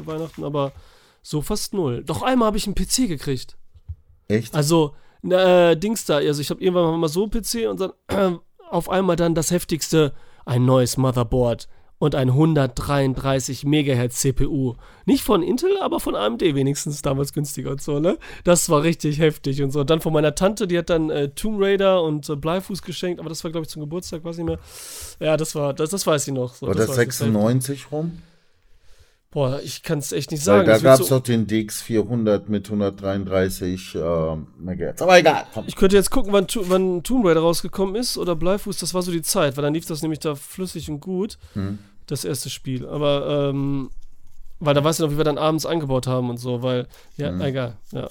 [0.00, 0.72] äh, Weihnachten, aber
[1.22, 2.02] so fast null.
[2.04, 3.56] Doch einmal habe ich einen PC gekriegt.
[4.28, 4.54] Echt?
[4.54, 8.36] Also, äh, Dings da, also ich habe irgendwann mal so einen PC und dann äh,
[8.70, 10.14] auf einmal dann das heftigste,
[10.46, 11.68] ein neues Motherboard
[12.00, 14.74] und ein 133 Megahertz CPU.
[15.04, 18.16] Nicht von Intel, aber von AMD wenigstens damals günstiger und so, ne?
[18.42, 19.80] Das war richtig heftig und so.
[19.80, 23.20] Und dann von meiner Tante, die hat dann äh, Tomb Raider und äh, Bleifuß geschenkt,
[23.20, 24.58] aber das war glaube ich zum Geburtstag, weiß nicht mehr.
[25.20, 26.54] Ja, das war, das, das weiß ich noch.
[26.54, 28.22] So, War das richtig 96 rum?
[29.32, 30.66] Boah, ich kann es echt nicht Weil sagen.
[30.66, 35.02] da Das wird gab es so, doch den DX400 mit 133 äh, Megahertz.
[35.02, 35.64] Aber egal, komm.
[35.68, 39.12] Ich könnte jetzt gucken, wann, wann Tomb Raider rausgekommen ist oder Bleifuß, das war so
[39.12, 41.78] die Zeit, weil dann lief das nämlich da flüssig und gut, Hm.
[42.06, 42.88] das erste Spiel.
[42.88, 43.90] Aber, ähm,
[44.58, 47.32] weil da weißt du noch, wie wir dann abends eingebaut haben und so, weil, ja,
[47.40, 48.08] egal, ja.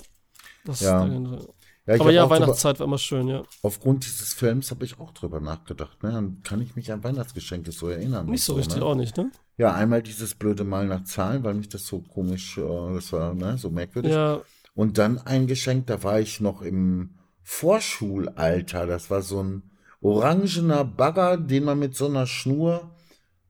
[0.64, 0.88] Das Hm.
[0.88, 1.38] Ja.
[1.38, 1.48] Ist,
[1.90, 3.42] Ja, aber ja, auch drüber, Weihnachtszeit war immer schön, ja.
[3.64, 6.04] aufgrund dieses Films habe ich auch drüber nachgedacht.
[6.04, 6.12] Ne?
[6.12, 8.28] Dann kann ich mich an Weihnachtsgeschenke so erinnern.
[8.28, 8.86] Nicht so richtig ne?
[8.86, 9.32] auch nicht, ne?
[9.58, 13.34] Ja, einmal dieses blöde Mal nach Zahlen, weil mich das so komisch, äh, das war
[13.34, 14.12] ne, so merkwürdig.
[14.12, 14.42] Ja,
[14.76, 18.86] Und dann ein Geschenk, da war ich noch im Vorschulalter.
[18.86, 19.64] Das war so ein
[20.00, 22.92] orangener Bagger, den man mit so einer Schnur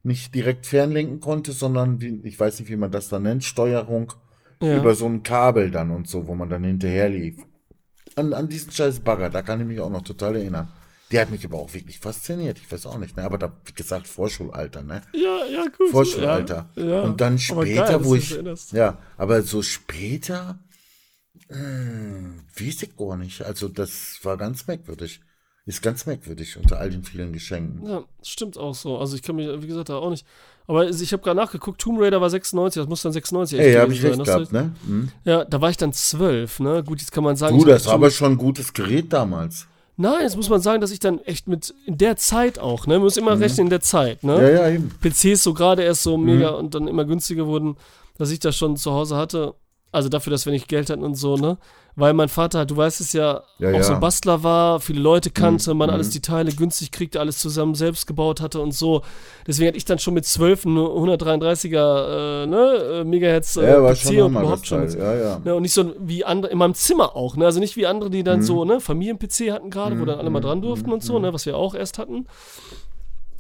[0.02, 4.14] nicht direkt fernlenken konnte, sondern wie, ich weiß nicht, wie man das da nennt, Steuerung
[4.62, 4.78] ja.
[4.78, 7.36] über so ein Kabel dann und so, wo man dann hinterher lief.
[8.16, 10.72] An, an diesen scheiß Bagger, da kann ich mich auch noch total erinnern.
[11.12, 12.60] Der hat mich aber auch wirklich fasziniert.
[12.60, 13.24] Ich weiß auch nicht, ne?
[13.24, 15.02] Aber da, wie gesagt, Vorschulalter, ne?
[15.14, 15.90] ja, ja, gut.
[15.90, 16.70] Vorschulalter.
[16.76, 17.02] Ja, ja.
[17.02, 18.40] Und dann später, geil, wo ich.
[18.72, 20.60] Ja, aber so später,
[21.48, 23.42] hm, weiß ich gar nicht.
[23.42, 25.22] Also, das war ganz merkwürdig.
[25.70, 27.88] Ist ganz merkwürdig unter all den vielen Geschenken.
[27.88, 28.98] Ja, stimmt auch so.
[28.98, 30.26] Also ich kann mich, wie gesagt, da auch nicht.
[30.66, 33.92] Aber ich habe gerade nachgeguckt, Tomb Raider war 96, das muss dann 96 Ey, hab
[33.92, 34.24] ich recht sein.
[34.26, 34.72] gehabt, ne?
[34.88, 35.10] Hm.
[35.26, 36.84] Ja, da war ich dann zwölf, ne?
[36.84, 37.56] Gut, jetzt kann man sagen.
[37.60, 39.68] Du, das war aber schon ein gutes Gerät damals.
[39.96, 42.96] Nein, jetzt muss man sagen, dass ich dann echt mit in der Zeit auch, ne?
[42.96, 44.38] Man muss immer rechnen in der Zeit, ne?
[44.38, 44.42] Mhm.
[44.42, 44.90] Ja, ja, eben.
[45.02, 46.26] PCs so gerade erst so Mhm.
[46.26, 47.76] mega und dann immer günstiger wurden,
[48.18, 49.54] dass ich das schon zu Hause hatte.
[49.92, 51.58] Also dafür, dass wir nicht Geld hatten und so, ne?
[52.00, 53.84] Weil mein Vater, du weißt es ja, Ja, auch ja.
[53.84, 55.96] so ein Bastler war, viele Leute kannte, man mhm.
[55.96, 59.02] alles die Teile günstig kriegte, alles zusammen selbst gebaut hatte und so.
[59.46, 63.82] Deswegen hatte ich dann schon mit 12 einen 133er äh, ne, äh, Megahertz äh, Ja,
[63.92, 64.88] PC schon und überhaupt schon.
[64.88, 64.98] Teil.
[64.98, 65.42] Ja, ja.
[65.44, 67.46] Ne, und nicht so wie andere, in meinem Zimmer auch, ne?
[67.46, 68.26] Also nicht wie andere, die Mhm.
[68.26, 71.34] dann so, ne, Familien-PC hatten gerade, wo dann alle mal dran durften und so, ne,
[71.34, 72.28] was wir auch erst hatten.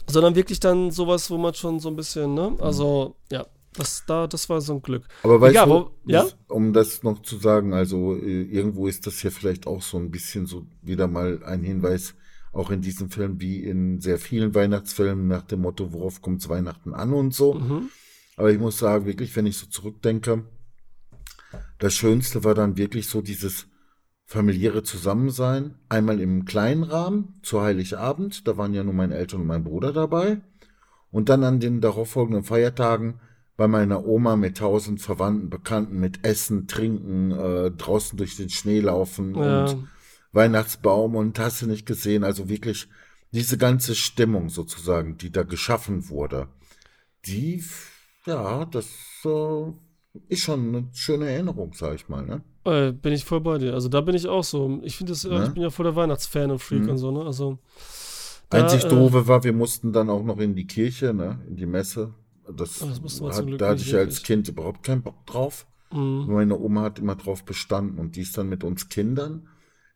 [0.07, 2.53] Sondern wirklich dann sowas, wo man schon so ein bisschen, ne?
[2.59, 5.07] Also, ja, das, da, das war so ein Glück.
[5.23, 6.25] Aber weißt Egal, du, wo- ja?
[6.47, 10.11] um das noch zu sagen, also äh, irgendwo ist das ja vielleicht auch so ein
[10.11, 12.15] bisschen so wieder mal ein Hinweis,
[12.51, 16.93] auch in diesem Film wie in sehr vielen Weihnachtsfilmen nach dem Motto, worauf kommt's Weihnachten
[16.93, 17.53] an und so.
[17.53, 17.89] Mhm.
[18.37, 20.45] Aber ich muss sagen, wirklich, wenn ich so zurückdenke,
[21.77, 23.67] das Schönste war dann wirklich so dieses
[24.25, 25.75] familiäre Zusammensein.
[25.89, 29.93] Einmal im kleinen Rahmen zu Heiligabend, da waren ja nur meine Eltern und mein Bruder
[29.93, 30.41] dabei.
[31.11, 33.19] Und dann an den darauffolgenden Feiertagen
[33.59, 38.79] bei meiner Oma mit tausend Verwandten, Bekannten, mit Essen, Trinken, äh, draußen durch den Schnee
[38.79, 39.65] laufen Ja.
[39.65, 39.87] und
[40.31, 42.23] Weihnachtsbaum und hast du nicht gesehen.
[42.23, 42.87] Also wirklich
[43.33, 46.47] diese ganze Stimmung sozusagen, die da geschaffen wurde,
[47.25, 47.61] die,
[48.25, 48.87] ja, das
[49.25, 49.71] äh,
[50.29, 52.41] ist schon eine schöne Erinnerung, sag ich mal, ne?
[52.63, 53.73] Äh, bin ich voll bei dir.
[53.73, 54.79] Also da bin ich auch so.
[54.83, 55.43] Ich finde das, äh, Ne?
[55.47, 56.89] ich bin ja voll der Weihnachtsfan und Freak Mhm.
[56.91, 57.25] und so, ne?
[57.25, 57.59] Also.
[58.49, 61.57] da, Einzig äh, doofe war, wir mussten dann auch noch in die Kirche, ne, in
[61.57, 62.13] die Messe.
[62.55, 64.23] Das, Ah, das hat, da hatte ich als.
[64.23, 65.65] Kind überhaupt keinen Bock drauf.
[65.91, 66.25] mh.
[66.27, 69.47] Meine Oma hat immer drauf bestanden und die ist dann mit uns Kindern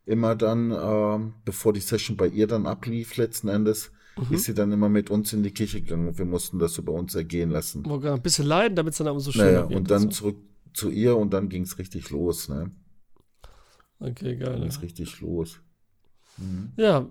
[0.05, 4.33] immer dann, ähm, bevor die Session bei ihr dann ablief, letzten Endes, Mhm.
[4.35, 6.91] ist sie dann immer mit uns in die Kirche gegangen und wir mussten das über
[6.91, 7.83] uns ergehen lassen.
[7.89, 9.75] Ein bisschen leiden, damit es dann aber so schön Naja, wird.
[9.79, 10.09] und dann so.
[10.09, 10.37] zurück
[10.73, 12.69] zu ihr und dann ging es richtig los, ne?
[13.99, 14.53] Okay, geil.
[14.53, 14.67] Ging Ja.
[14.69, 15.59] es richtig los.
[16.77, 17.07] Ja,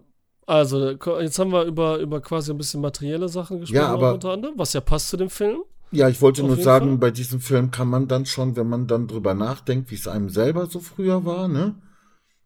[0.47, 4.31] also jetzt haben wir über, über quasi ein bisschen materielle Sachen gesprochen, aber- auch unter
[4.33, 5.59] anderem, was ja passt zu dem Film.
[5.91, 6.97] Ja, ich wollte Auf nur sagen, Fall.
[6.99, 10.31] bei diesem Film kann man dann schon, wenn man dann drüber nachdenkt, wie es einem
[10.31, 11.75] selber so früher war, ne,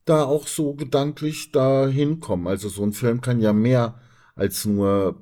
[0.04, 2.48] da auch so gedanklich da hinkommen.
[2.48, 4.00] Also so ein Film kann ja mehr
[4.34, 5.16] als nur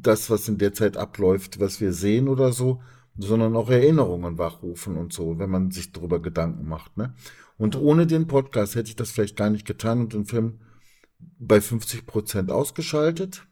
[0.00, 2.80] das, was in der Zeit abläuft, was wir sehen oder so,
[3.18, 7.12] sondern auch Erinnerungen wachrufen und so, wenn man sich darüber Gedanken macht, ne.
[7.58, 10.60] Und ohne den Podcast hätte ich das vielleicht gar nicht getan und den Film
[11.38, 13.46] bei 50 Prozent ausgeschaltet.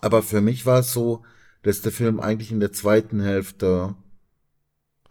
[0.00, 1.22] Aber für mich war es so,
[1.62, 3.94] dass der Film eigentlich in der zweiten Hälfte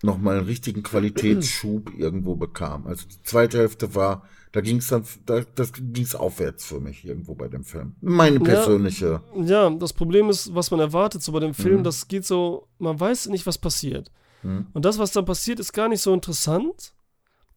[0.03, 2.85] nochmal einen richtigen Qualitätsschub irgendwo bekam.
[2.85, 6.79] Also die zweite Hälfte war, da ging es dann, da, das ging es aufwärts für
[6.79, 7.95] mich irgendwo bei dem Film.
[8.01, 9.21] Meine persönliche.
[9.35, 11.83] Ja, ja, das Problem ist, was man erwartet so bei dem Film, mhm.
[11.83, 14.11] das geht so, man weiß nicht, was passiert.
[14.43, 14.67] Mhm.
[14.73, 16.93] Und das, was dann passiert, ist gar nicht so interessant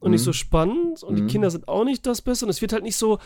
[0.00, 0.12] und mhm.
[0.12, 1.28] nicht so spannend und die mhm.
[1.28, 3.18] Kinder sind auch nicht das Beste und es wird halt nicht so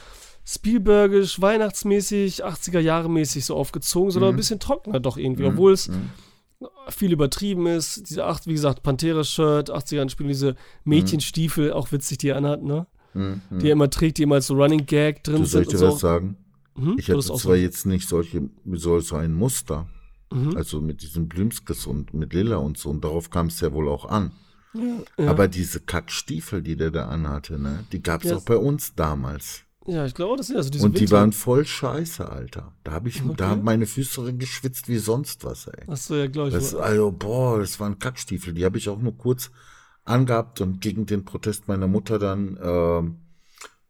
[0.47, 4.39] Spielbergisch, weihnachtsmäßig, 80er Jahre mäßig so aufgezogen, sondern ein mhm.
[4.39, 5.91] bisschen trockener doch irgendwie, obwohl es
[6.89, 8.09] viel übertrieben ist.
[8.11, 12.87] Diese acht, wie gesagt, Pantera-Shirt, 80er spielen diese Mädchenstiefel, auch witzig, die er anhat, ne?
[13.15, 13.41] Mhm.
[13.53, 15.51] Die er immer trägt, die immer als so Running Gag drin du, sind.
[15.51, 15.99] Soll ich dir was so.
[15.99, 16.37] sagen?
[16.77, 17.55] Mhm, ich hatte zwar so.
[17.55, 19.89] jetzt nicht solche, wie soll so ein Muster,
[20.33, 20.57] mhm.
[20.57, 23.89] also mit diesen Blümskes und mit Lilla und so, und darauf kam es ja wohl
[23.89, 24.33] auch an.
[24.75, 25.31] Ja.
[25.31, 28.37] Aber diese Kackstiefel, die der da anhatte, ne, die gab es ja.
[28.37, 29.63] auch bei uns damals.
[29.87, 31.17] Ja, ich glaube, das sind also diese Und die Winter.
[31.17, 32.73] waren voll scheiße, Alter.
[32.85, 33.35] Da habe ich, okay.
[33.37, 35.89] da haben meine Füße drin geschwitzt wie sonst was, ey.
[35.89, 36.55] Achso, ja, glaube ich.
[36.55, 38.55] Das, also, boah, das waren Kackstiefel.
[38.55, 39.51] Die habe ich auch nur kurz
[40.05, 43.11] angehabt und gegen den Protest meiner Mutter dann äh,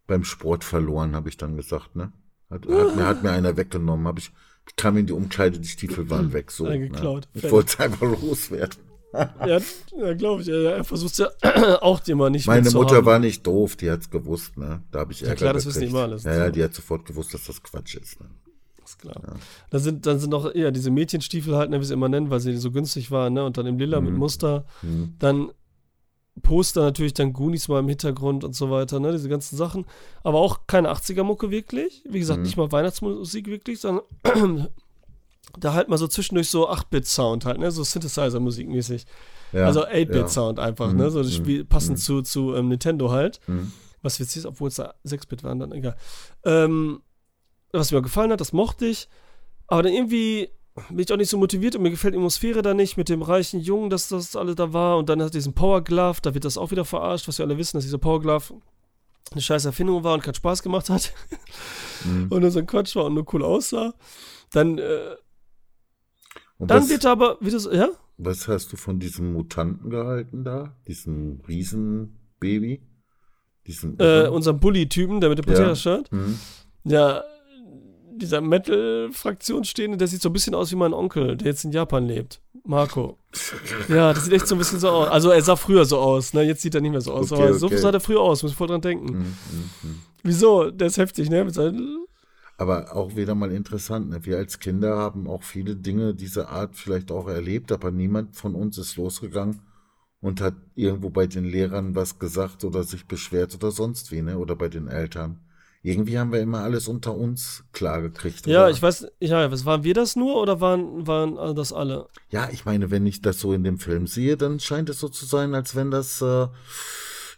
[0.07, 2.13] beim Sport verloren, habe ich dann gesagt, ne?
[2.51, 4.07] Hat, hat, mir, hat mir einer weggenommen.
[4.07, 4.33] Hab ich,
[4.67, 6.51] ich kam in die Umkleide, die Stiefel waren weg.
[6.51, 6.91] So, ne?
[7.35, 8.79] Ich wollte es einfach loswerden.
[9.47, 9.59] ja,
[9.97, 10.49] ja glaube ich.
[10.49, 11.29] Er versucht ja
[11.81, 13.07] auch dir mal nicht Meine Mutter haben.
[13.07, 14.83] war nicht doof, die hat es gewusst, ne?
[14.91, 15.83] Da habe ich Ärger Ja klar, das gekriegt.
[15.83, 16.25] wissen immer alles.
[16.25, 18.21] Ja, ja, die hat sofort gewusst, dass das Quatsch ist.
[18.21, 18.27] Ne?
[18.85, 19.17] ist klar.
[19.27, 19.35] Ja.
[19.71, 22.41] Dann, sind, dann sind noch eher diese Mädchenstiefel halt, ne, wie sie immer nennen, weil
[22.41, 23.45] sie so günstig waren, ne?
[23.45, 24.07] Und dann im Lila mhm.
[24.07, 24.67] mit Muster.
[24.83, 25.15] Mhm.
[25.19, 25.51] Dann
[26.43, 29.13] Poster natürlich, dann Goonies mal im Hintergrund und so weiter, ne?
[29.13, 29.87] Diese ganzen Sachen.
[30.23, 32.05] Aber auch keine 80er-Mucke wirklich.
[32.09, 32.45] Wie gesagt, mhm.
[32.45, 34.69] nicht mal Weihnachtsmusik wirklich, sondern
[35.59, 37.71] da halt mal so zwischendurch so 8-Bit-Sound halt, ne?
[37.71, 39.07] So Synthesizer-Musik mäßig.
[39.53, 40.65] Ja, also 8-Bit-Sound ja.
[40.65, 40.99] einfach, mhm.
[40.99, 41.11] ne?
[41.11, 41.69] So das Spiel mhm.
[41.69, 42.03] passend mhm.
[42.03, 43.41] zu, zu ähm, Nintendo halt.
[43.47, 43.73] Mhm.
[44.03, 45.97] Was witzig ist, obwohl es da 6-Bit waren, dann egal.
[46.45, 47.01] Ähm,
[47.73, 49.09] was mir gefallen hat, das mochte ich.
[49.67, 50.51] Aber dann irgendwie
[50.89, 53.23] bin ich auch nicht so motiviert und mir gefällt die Atmosphäre da nicht mit dem
[53.23, 54.99] reichen Jungen, dass das alle da war.
[54.99, 57.59] Und dann hat diesen Power Glove, da wird das auch wieder verarscht, was wir alle
[57.59, 58.61] wissen, dass dieser Power Glove
[59.31, 61.13] eine scheiß Erfindung war und keinen Spaß gemacht hat.
[62.05, 62.27] Mhm.
[62.31, 63.95] und nur so ein Quatsch war und nur cool aussah.
[64.51, 65.15] Dann äh,
[66.65, 67.91] und dann was, wird aber, wie das, ja?
[68.17, 70.75] Was hast du von diesem Mutanten gehalten da?
[70.89, 72.81] Diesen Riesenbaby?
[73.67, 76.09] Diesen, äh, unserem Bully-Typen, der mit dem Pantera-Shirt.
[76.11, 76.17] Ja.
[76.17, 76.39] Mhm.
[76.85, 77.25] ja,
[78.17, 82.07] dieser Metal-Fraktionsstehende, der sieht so ein bisschen aus wie mein Onkel, der jetzt in Japan
[82.07, 82.41] lebt.
[82.65, 83.19] Marco.
[83.89, 85.09] Ja, das sieht echt so ein bisschen so aus.
[85.09, 86.45] Also er sah früher so aus, ne?
[86.45, 87.31] Jetzt sieht er nicht mehr so aus.
[87.31, 89.13] Okay, aber so sah er früher aus, muss ich voll dran denken.
[89.13, 90.03] Mm, mm, mm.
[90.23, 90.71] Wieso?
[90.71, 91.45] Der ist heftig, ne?
[91.45, 92.07] Mit seinen
[92.57, 94.11] aber auch wieder mal interessant.
[94.11, 94.25] Ne?
[94.25, 98.55] Wir als Kinder haben auch viele Dinge dieser Art vielleicht auch erlebt, aber niemand von
[98.55, 99.61] uns ist losgegangen
[100.21, 104.39] und hat irgendwo bei den Lehrern was gesagt oder sich beschwert oder sonst wie, ne?
[104.39, 105.41] Oder bei den Eltern.
[105.83, 108.47] Irgendwie haben wir immer alles unter uns klargekriegt.
[108.47, 108.71] Ja, oder?
[108.71, 112.09] ich weiß, ja, was waren wir das nur oder waren, waren das alle?
[112.31, 115.11] Ja, ich meine, wenn ich das so in dem Film sehe, dann scheint es so
[115.11, 116.47] zu sein, als wenn das äh,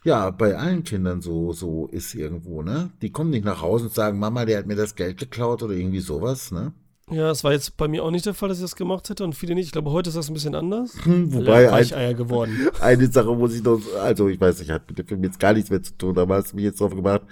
[0.07, 2.91] ja, bei allen Kindern so, so ist irgendwo, ne?
[3.03, 5.75] Die kommen nicht nach Hause und sagen, Mama, der hat mir das Geld geklaut oder
[5.75, 6.73] irgendwie sowas, ne?
[7.11, 9.25] Ja, es war jetzt bei mir auch nicht der Fall, dass ich das gemacht hätte
[9.25, 9.67] und viele nicht.
[9.67, 10.93] Ich glaube, heute ist das ein bisschen anders.
[11.05, 12.69] Hm, wobei Weicheier geworden.
[12.81, 15.53] Eine Sache muss ich noch, also ich weiß nicht, hat mit dem Film jetzt gar
[15.53, 17.23] nichts mehr zu tun, aber hast mich jetzt drauf gemacht.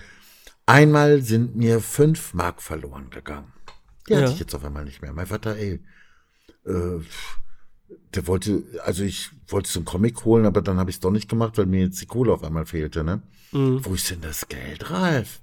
[0.66, 3.52] Einmal sind mir fünf Mark verloren gegangen.
[4.08, 4.22] Die ja.
[4.22, 5.12] hatte ich jetzt auf einmal nicht mehr.
[5.12, 5.80] Mein Vater, ey,
[6.66, 7.00] äh,
[8.14, 11.10] der wollte, also ich wollte so einen Comic holen, aber dann habe ich es doch
[11.10, 13.22] nicht gemacht, weil mir jetzt die Kohle auf einmal fehlte, ne?
[13.52, 13.84] Mhm.
[13.84, 15.40] Wo ist denn das Geld, Ralf?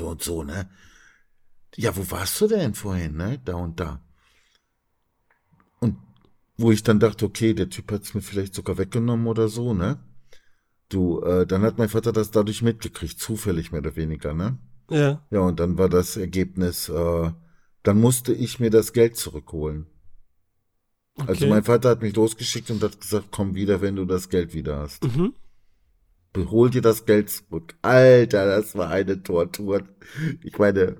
[0.00, 0.68] Und so, ne?
[1.76, 3.40] Ja, wo warst du denn vorhin, ne?
[3.44, 4.00] Da und da.
[5.80, 5.98] Und
[6.56, 9.74] wo ich dann dachte, okay, der Typ hat es mir vielleicht sogar weggenommen oder so,
[9.74, 9.98] ne?
[10.88, 14.58] Du, äh, dann hat mein Vater das dadurch mitgekriegt, zufällig mehr oder weniger, ne?
[14.88, 15.26] Ja.
[15.30, 17.32] Ja, und dann war das Ergebnis, äh,
[17.82, 19.86] dann musste ich mir das Geld zurückholen.
[21.16, 21.30] Also okay.
[21.30, 24.52] Also mein Vater hat mich losgeschickt und hat gesagt, komm wieder, wenn du das Geld
[24.54, 25.04] wieder hast.
[25.04, 25.34] Mhm.
[26.36, 27.74] Hol dir das Geld zurück.
[27.80, 29.82] Alter, das war eine Tortur.
[30.42, 30.98] Ich meine,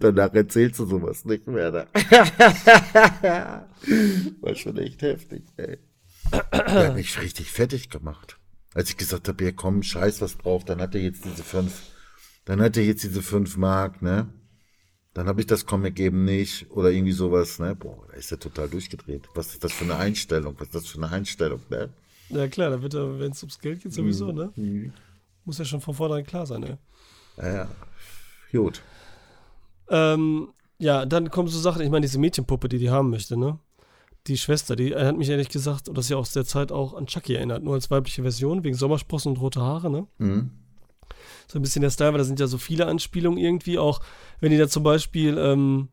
[0.00, 1.70] danach erzählst du sowas nicht mehr.
[1.70, 1.86] Ne?
[4.42, 5.78] war schon echt heftig, ey.
[6.52, 8.38] Der hat mich richtig fertig gemacht.
[8.74, 11.72] Als ich gesagt habe, hier komm, scheiß was drauf, dann hat er jetzt diese fünf,
[12.44, 14.28] dann hat er jetzt diese fünf Mark, ne?
[15.12, 17.74] Dann habe ich das Comic eben nicht oder irgendwie sowas, ne?
[17.74, 19.28] Boah, da ist er total durchgedreht.
[19.34, 20.54] Was ist das für eine Einstellung?
[20.58, 21.90] Was ist das für eine Einstellung, ne?
[22.28, 24.38] Ja klar, da wird er, wenn es ums Geld geht, sowieso, mhm.
[24.38, 24.52] ne?
[24.54, 24.92] Mhm.
[25.44, 26.78] Muss ja schon von vornherein klar sein, ne?
[27.36, 27.68] Ja, ja.
[28.52, 28.82] Gut.
[29.88, 33.58] Ähm, ja, dann kommen so Sachen, ich meine, diese Mädchenpuppe, die die haben möchte, ne?
[34.28, 37.06] Die Schwester, die hat mich ehrlich gesagt, oder das ja aus der Zeit auch an
[37.06, 40.06] Chucky erinnert, nur als weibliche Version, wegen Sommersprossen und rote Haare, ne?
[40.18, 40.59] Mhm
[41.50, 44.00] so ein bisschen der Style, weil da sind ja so viele Anspielungen irgendwie, auch
[44.40, 45.88] wenn die da zum Beispiel, ähm,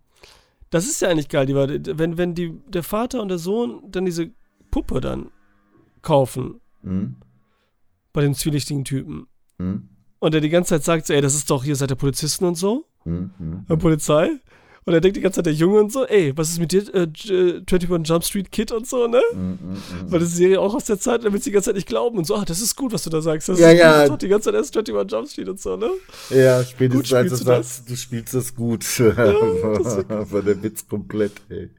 [0.69, 3.81] das ist ja eigentlich geil, die war, wenn, wenn die, der Vater und der Sohn
[3.89, 4.29] dann diese
[4.69, 5.31] Puppe dann
[6.01, 6.61] kaufen.
[6.83, 7.15] Mhm.
[8.13, 9.27] Bei dem zwielichtigen Typen.
[9.57, 9.89] Mhm.
[10.19, 12.45] Und der die ganze Zeit sagt, so, ey, das ist doch, hier seid ihr Polizisten
[12.45, 12.85] und so.
[13.05, 13.31] Mhm.
[13.39, 13.65] Mhm.
[13.69, 14.29] Der Polizei.
[14.87, 16.79] Und er denkt die ganze Zeit, der Junge und so, ey, was ist mit dir,
[16.95, 19.21] äh, J- äh, 21 Jump Street Kid und so, ne?
[19.33, 19.39] Mhm.
[19.41, 19.77] Mhm.
[20.07, 21.89] Weil das ist die Serie auch aus der Zeit, damit sie die ganze Zeit nicht
[21.89, 23.49] glauben und so, ah, das ist gut, was du da sagst.
[23.49, 24.03] Das Ja, ist ja.
[24.03, 25.89] Gut, das die ganze Zeit erst 21 Jump Street und so, ne?
[26.29, 27.67] Ja, spätestens als du spielst du das.
[27.77, 28.83] sagst, du spielst das gut.
[28.99, 31.69] das ist war der Witz komplett, ey.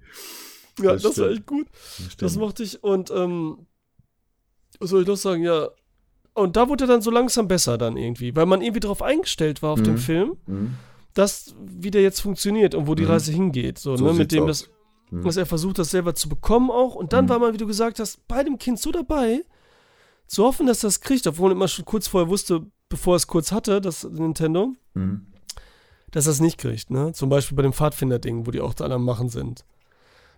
[0.82, 1.66] Ja, Das das, war echt gut.
[1.96, 2.22] Stimmt.
[2.22, 3.66] Das mochte ich und, ähm,
[4.80, 5.68] was soll ich noch sagen, ja.
[6.34, 9.61] Und da wurde er dann so langsam besser dann irgendwie, weil man irgendwie darauf eingestellt
[9.62, 9.98] war auf dem Mhm.
[9.98, 10.74] Film, Mhm.
[11.14, 13.11] Dass wie der jetzt funktioniert und wo die Mhm.
[13.11, 13.78] Reise hingeht.
[13.78, 14.48] So, So ne, mit dem aus.
[14.64, 14.70] das,
[15.11, 15.24] Mhm.
[15.24, 16.94] dass er versucht, das selber zu bekommen auch.
[16.94, 17.28] Und dann Mhm.
[17.30, 19.44] war man, wie du gesagt hast, bei dem Kind so dabei,
[20.26, 23.50] zu hoffen, dass das kriegt, obwohl man immer schon kurz vorher wusste, bevor es kurz
[23.52, 25.26] hatte, das Nintendo, Mhm.
[26.11, 26.90] dass er es nicht kriegt.
[26.90, 27.12] Ne?
[27.12, 29.64] Zum Beispiel bei dem Pfadfinder-Ding, wo die auch da alle am Machen sind.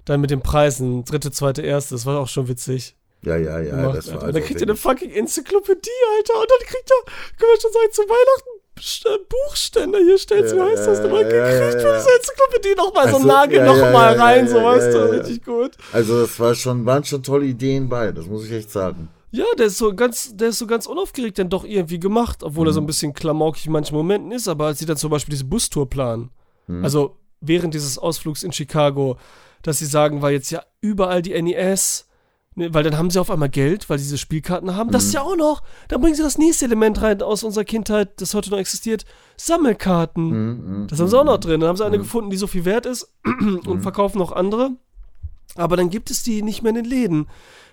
[0.04, 2.96] Dann mit den Preisen, dritte, zweite, erste, das war auch schon witzig.
[3.22, 6.40] Ja, ja, ja, gemacht, das war also dann kriegt er eine fucking Enzyklopädie, Alter.
[6.40, 8.59] Und dann kriegt er, können wir schon sagen, zu Weihnachten
[9.28, 11.12] Buchständer hier steht, wie heißt das ja, denn?
[11.12, 14.22] Man ja, ja, kriegt für diese Enzyklopädie nochmal so Also, einen Nagel ja, nochmal ja,
[14.22, 15.72] rein, ja, so weißt du, richtig gut.
[15.92, 19.08] Also das war schon, waren schon tolle Ideen bei, das muss ich echt sagen.
[19.32, 22.66] Ja, der ist so ganz, der ist so ganz unaufgeregt dann doch irgendwie gemacht, obwohl
[22.68, 22.88] er so ein Mhm.
[22.88, 26.30] bisschen klamaukig in manchen Momenten ist, aber als sie dann zum Beispiel diese Bustour planen,
[26.66, 26.82] Mhm.
[26.84, 29.18] also während dieses Ausflugs in Chicago,
[29.62, 32.06] dass sie sagen, weil jetzt ja überall die NES,
[32.54, 35.10] ne, weil dann haben sie auf einmal Geld, weil sie diese Spielkarten haben, das ist
[35.10, 35.14] Mhm.
[35.14, 38.50] ja auch noch, dann bringen sie das nächste Element rein aus unserer Kindheit, das heute
[38.50, 39.04] noch existiert,
[39.36, 40.24] Sammelkarten.
[40.24, 41.42] Mhm, mhm, Das haben sie auch noch mhm.
[41.42, 41.60] drin.
[41.60, 43.12] Dann haben sie eine gefunden, die so viel wert ist
[43.66, 44.70] und verkaufen noch andere.
[45.56, 47.26] Aber dann gibt es die nicht mehr in den Läden,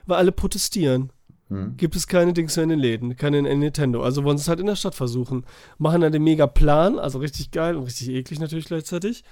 [0.06, 1.12] weil alle protestieren.
[1.50, 1.78] Mhm.
[1.78, 4.02] Gibt es keine Dings mehr in den Läden, keine in Nintendo.
[4.04, 5.46] Also wollen sie es halt in der Stadt versuchen.
[5.78, 9.24] Machen dann den mega Plan, also richtig geil und richtig eklig natürlich gleichzeitig.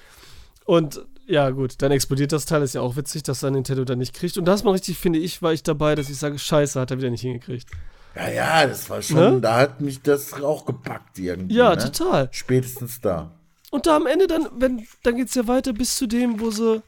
[0.65, 2.61] Und ja, gut, dann explodiert das Teil.
[2.61, 4.37] Ist ja auch witzig, dass dann Nintendo dann nicht kriegt.
[4.37, 6.97] Und das mal richtig, finde ich, war ich dabei, dass ich sage, Scheiße, hat er
[6.97, 7.67] wieder nicht hingekriegt.
[8.15, 9.41] Ja, ja, das war schon, Ne?
[9.41, 11.55] da hat mich das auch gepackt irgendwie.
[11.55, 11.77] Ja, ne?
[11.83, 12.29] total.
[12.31, 13.31] Spätestens da.
[13.71, 16.81] Und da am Ende dann, wenn, dann geht's ja weiter bis zu dem, wo sie,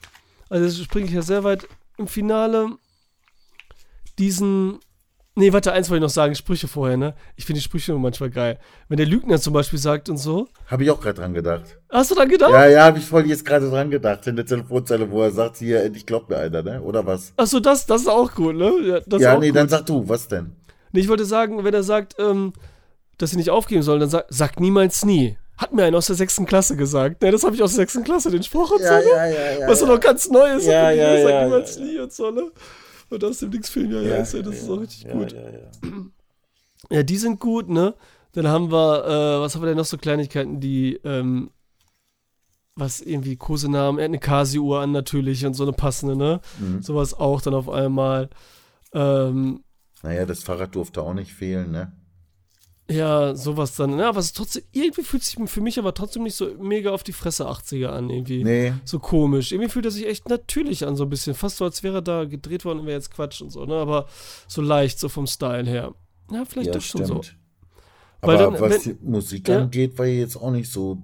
[0.50, 1.68] also springe ich ja sehr weit,
[1.98, 2.70] im Finale
[4.20, 4.80] diesen,
[5.38, 7.16] nee, warte, eins wollte ich noch sagen, Sprüche vorher, ne?
[7.36, 8.60] Ich finde die Sprüche immer manchmal geil.
[8.90, 11.78] Wenn der Lügner zum Beispiel sagt und so, Habe ich auch gerade dran gedacht.
[11.90, 12.52] hast du dann gedacht?
[12.52, 14.28] Ja, ja, habe ich voll jetzt gerade dran gedacht.
[14.28, 16.82] In der Telefonzelle, wo er sagt, hier, endlich glaubt mir einer, ne?
[16.82, 17.34] Oder was?
[17.38, 19.02] Achso, das, das ist auch gut, ne?
[19.10, 19.56] Ja, ja, nee, gut.
[19.56, 20.56] dann sag du, was denn?
[20.92, 22.54] Nee, ich wollte sagen, wenn er sagt, ähm,
[23.18, 25.38] dass sie nicht aufgeben sollen, dann sagt, sagt niemals nie.
[25.58, 27.22] Hat mir einer aus der sechsten Klasse gesagt.
[27.24, 29.04] Ne, das habe ich aus der sechsten Klasse, den Spruch und so, ne?
[29.12, 29.26] ja,
[29.60, 29.68] ja.
[29.68, 30.68] Was doch noch ganz neu ist.
[30.68, 32.52] Ja, ja, sagt ja, niemals ja, nie und so, ne?
[33.10, 35.32] Und aus dem Dings-Film, ja, ja, ist ja, das ist auch richtig ja, gut.
[35.32, 35.72] Ja, ja.
[36.90, 37.96] Ja, die sind gut, ne?
[38.34, 41.50] Dann haben wir, äh, was haben wir denn noch so Kleinigkeiten, die, ähm,
[42.76, 46.42] was irgendwie Kosenamen, er hat eine Casio-Uhr an natürlich und so eine passende, ne?
[46.60, 46.82] Mhm.
[46.82, 48.30] Sowas auch dann auf einmal.
[48.94, 49.64] Ähm,
[50.04, 51.92] Naja, das Fahrrad durfte auch nicht fehlen, ne?
[52.90, 54.00] Ja, sowas dann.
[54.00, 56.92] Ja, aber es ist trotzdem, irgendwie fühlt sich für mich aber trotzdem nicht so mega
[56.92, 58.44] auf die Fresse 80er an, irgendwie.
[58.44, 58.74] Nee.
[58.86, 59.52] So komisch.
[59.52, 61.34] Irgendwie fühlt er sich echt natürlich an, so ein bisschen.
[61.36, 63.76] Fast so, als wäre er da gedreht worden und wäre jetzt Quatsch und so, ne?
[63.76, 64.08] Aber
[64.48, 65.94] so leicht, so vom Style her.
[66.32, 67.22] Ja, vielleicht Ja, doch schon so.
[67.24, 67.38] stimmt.
[68.22, 69.60] Weil Aber dann, was wenn- die Musik Ja.
[69.60, 70.98] angeht, war jetzt auch nicht so,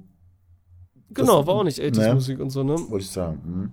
[1.10, 2.14] Genau, das- war auch nicht 80s ne?
[2.16, 2.76] Musik und so, ne?
[2.90, 3.42] wollte ich sagen.
[3.44, 3.72] Hm.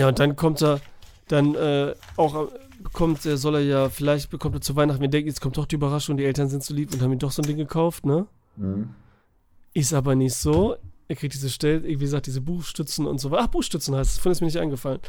[0.00, 0.80] Ja, und dann kommt er,
[1.28, 2.48] dann äh, auch
[2.82, 5.66] bekommt er, soll er ja, vielleicht bekommt er zu Weihnachten, wir denken, jetzt kommt doch
[5.66, 8.06] die Überraschung, die Eltern sind so lieb und haben ihm doch so ein Ding gekauft,
[8.06, 8.26] ne?
[8.56, 8.90] Hm.
[9.74, 10.76] Ist aber nicht so.
[11.08, 13.44] Er kriegt diese Stelle, wie gesagt, diese Buchstützen und so weiter.
[13.44, 15.00] Ach, Buchstützen heißt es, von ist mir nicht eingefallen.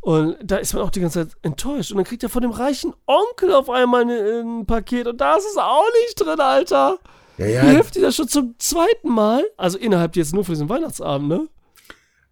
[0.00, 1.90] Und da ist man auch die ganze Zeit enttäuscht.
[1.90, 5.36] Und dann kriegt er von dem reichen Onkel auf einmal ein, ein Paket und da
[5.36, 6.98] ist es auch nicht drin, Alter.
[7.36, 9.44] Ja, Wie ja, hilft dir das schon zum zweiten Mal?
[9.56, 11.48] Also innerhalb jetzt nur für diesen Weihnachtsabend, ne?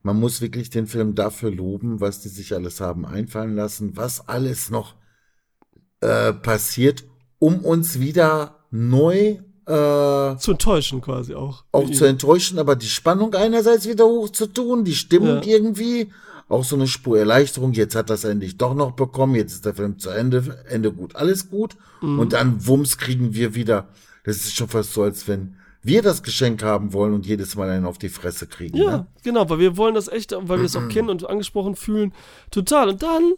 [0.07, 4.29] Man muss wirklich den Film dafür loben, was die sich alles haben einfallen lassen, was
[4.29, 4.95] alles noch
[6.01, 7.05] äh, passiert,
[7.41, 11.65] um uns wieder neu äh, Zu enttäuschen quasi auch.
[11.73, 15.43] auch zu enttäuschen, aber die Spannung einerseits wieder hoch zu tun, die Stimmung Ja.
[15.45, 16.13] irgendwie,
[16.49, 19.75] auch so eine Spur Erleichterung, jetzt hat das endlich doch noch bekommen, jetzt ist der
[19.75, 22.21] Film zu Ende, Ende gut, alles gut Mhm.
[22.21, 23.89] und dann Wumms kriegen wir wieder,
[24.25, 25.57] das ist schon fast so, als wenn
[25.87, 28.77] wir das Geschenk haben wollen und jedes Mal einen auf die Fresse kriegen.
[28.77, 29.07] Ja, Ne?
[29.23, 32.13] genau, weil wir wollen das echt, weil wir es auch kennen und angesprochen fühlen.
[32.51, 32.89] Total.
[32.89, 33.35] Und dann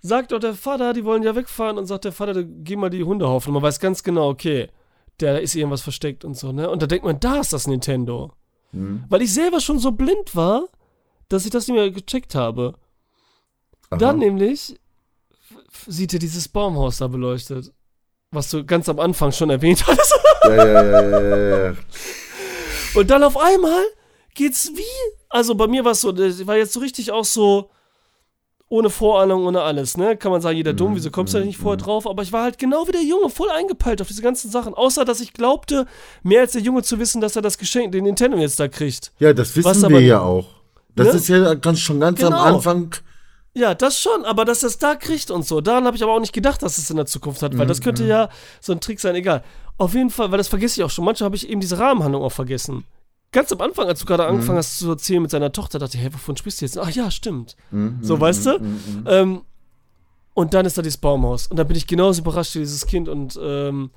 [0.00, 3.04] sagt auch der Vater, die wollen ja wegfahren und sagt der Vater, geh mal die
[3.04, 3.50] Hundehaufen.
[3.50, 4.68] Und man weiß ganz genau, okay,
[5.18, 6.70] da ist irgendwas versteckt und so, ne?
[6.70, 8.32] Und da denkt man, da ist das Nintendo.
[8.72, 9.04] Hm.
[9.08, 10.68] Weil ich selber schon so blind war,
[11.28, 12.74] dass ich das nicht mehr gecheckt habe.
[13.90, 13.98] Aha.
[13.98, 14.78] Dann nämlich
[15.86, 17.72] sieht er dieses Baumhaus da beleuchtet.
[18.30, 20.14] Was du ganz am Anfang schon erwähnt hattest.
[20.44, 21.74] ja, ja, ja, ja, ja.
[22.94, 23.82] Und dann auf einmal
[24.34, 24.82] geht's wie?
[25.30, 27.70] Also bei mir war es so, das war jetzt so richtig auch so,
[28.70, 30.14] ohne Vorahnung, ohne alles, ne?
[30.16, 32.06] Kann man sagen, jeder dumm, Mhm, wieso kommst du da nicht vorher drauf?
[32.06, 34.74] Aber ich war halt genau wie der Junge, voll eingepeilt auf diese ganzen Sachen.
[34.74, 35.86] Außer, dass ich glaubte,
[36.22, 39.10] mehr als der Junge zu wissen, dass er das Geschenk, den Nintendo jetzt da kriegt.
[39.20, 40.46] Ja, das wissen Was wir ja auch.
[40.94, 41.12] Das Ne?
[41.14, 42.36] ist ja ganz, schon ganz Genau.
[42.36, 42.94] am Anfang.
[43.54, 45.60] Ja, das schon, aber dass er es da kriegt und so.
[45.60, 47.80] Daran habe ich aber auch nicht gedacht, dass es in der Zukunft hat, weil das
[47.80, 48.28] könnte ja
[48.60, 49.42] so ein Trick sein, egal.
[49.78, 51.04] Auf jeden Fall, weil das vergesse ich auch schon.
[51.04, 52.84] Manchmal habe ich eben diese Rahmenhandlung auch vergessen.
[53.32, 56.02] Ganz am Anfang, als du gerade angefangen hast zu erzählen mit seiner Tochter, dachte ich,
[56.02, 56.78] hey, wovon sprichst du jetzt?
[56.78, 57.56] Ach ja, stimmt.
[58.00, 58.60] so, weißt du?
[59.06, 59.42] Ähm,
[60.34, 61.48] und dann ist da dieses Baumhaus.
[61.48, 63.90] Und da bin ich genauso überrascht wie dieses Kind und ähm,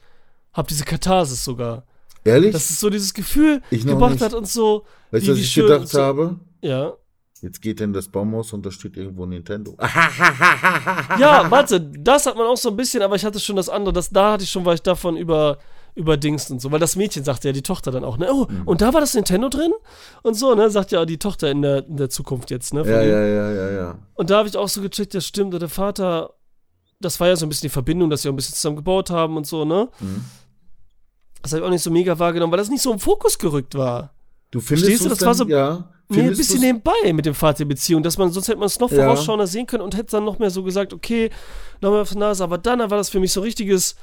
[0.53, 1.83] habe diese Katharsis sogar.
[2.23, 2.51] Ehrlich?
[2.51, 4.85] Dass es so dieses Gefühl Ich gebracht hat und so.
[5.11, 6.01] weißt du, was ich gedacht so.
[6.01, 6.39] habe?
[6.61, 6.93] Ja.
[7.41, 9.75] Jetzt geht er in das Baumhaus und da steht irgendwo Nintendo.
[11.19, 13.93] Ja, warte, das hat man auch so ein bisschen, aber ich hatte schon das andere,
[13.93, 15.57] das, da hatte ich schon, war ich davon über,
[15.95, 18.61] überdingst und so, weil das Mädchen sagte ja die Tochter dann auch, ne, oh, Mhm.
[18.67, 19.71] und da war das Nintendo drin
[20.23, 23.01] und so, ne, sagt ja die Tochter in der, in der Zukunft jetzt, ne, Ja,
[23.01, 23.09] ihm.
[23.09, 23.99] ja, ja, ja, ja.
[24.13, 26.33] Und da habe ich auch so gecheckt, ja stimmt, der Vater,
[26.99, 29.09] das war ja so ein bisschen die Verbindung, dass sie auch ein bisschen zusammen gebaut
[29.09, 29.89] haben und so, ne.
[29.99, 30.23] Mhm.
[31.41, 33.73] Das habe ich auch nicht so mega wahrgenommen, weil das nicht so im Fokus gerückt
[33.75, 34.13] war.
[34.51, 35.37] Du findest Verstehst du, das war denn?
[35.37, 35.89] so- ja.
[36.16, 39.03] Nee, ein bisschen nebenbei mit dem Vater-Beziehung, dass man, sonst hätte man es noch Ja.
[39.03, 41.30] vorausschauender sehen können und hätte dann noch mehr so gesagt, okay,
[41.82, 43.95] nochmal auf die Nase, aber dann war das für mich so richtiges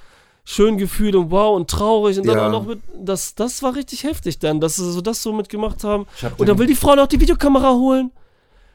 [0.44, 2.46] schön Gefühl und wow und traurig und dann Ja.
[2.46, 5.84] auch noch mit, das, das war richtig heftig dann, dass sie so das so mitgemacht
[5.84, 6.06] haben.
[6.22, 8.10] Hab Und dann will die Frau noch die Videokamera holen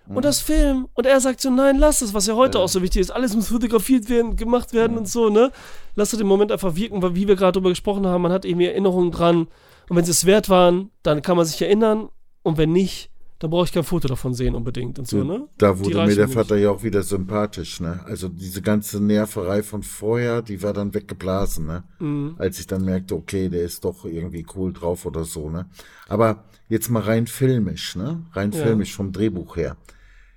[0.06, 0.18] Mhm.
[0.18, 2.82] und das Film und er sagt so, nein, lass es, was ja heute auch so
[2.82, 5.50] wichtig ist, alles muss fotografiert werden, gemacht werden und so, ne?
[5.96, 8.44] Lass es den Moment einfach wirken, weil wie wir gerade drüber gesprochen haben, man hat
[8.46, 9.48] irgendwie Erinnerungen dran
[9.90, 12.10] und wenn sie es wert waren, dann kann man sich erinnern
[12.44, 13.10] und wenn nicht,
[13.44, 15.50] dann brauche ich kein Foto davon sehen unbedingt und so, ne?
[15.58, 16.34] Da wurde mir der nicht.
[16.34, 18.00] Vater ja auch wieder sympathisch, ne?
[18.06, 21.84] Also diese ganze Nerverei von vorher, die war dann weggeblasen, ne?
[22.00, 22.36] Mhm.
[22.38, 25.66] Als ich dann merkte, okay, der ist doch irgendwie cool drauf oder so, ne?
[26.08, 28.26] Aber jetzt mal rein filmisch, ne?
[28.32, 28.62] Rein Ja.
[28.64, 29.76] filmisch vom Drehbuch her.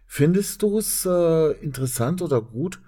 [0.05, 2.81] Findest du es äh, interessant oder gut,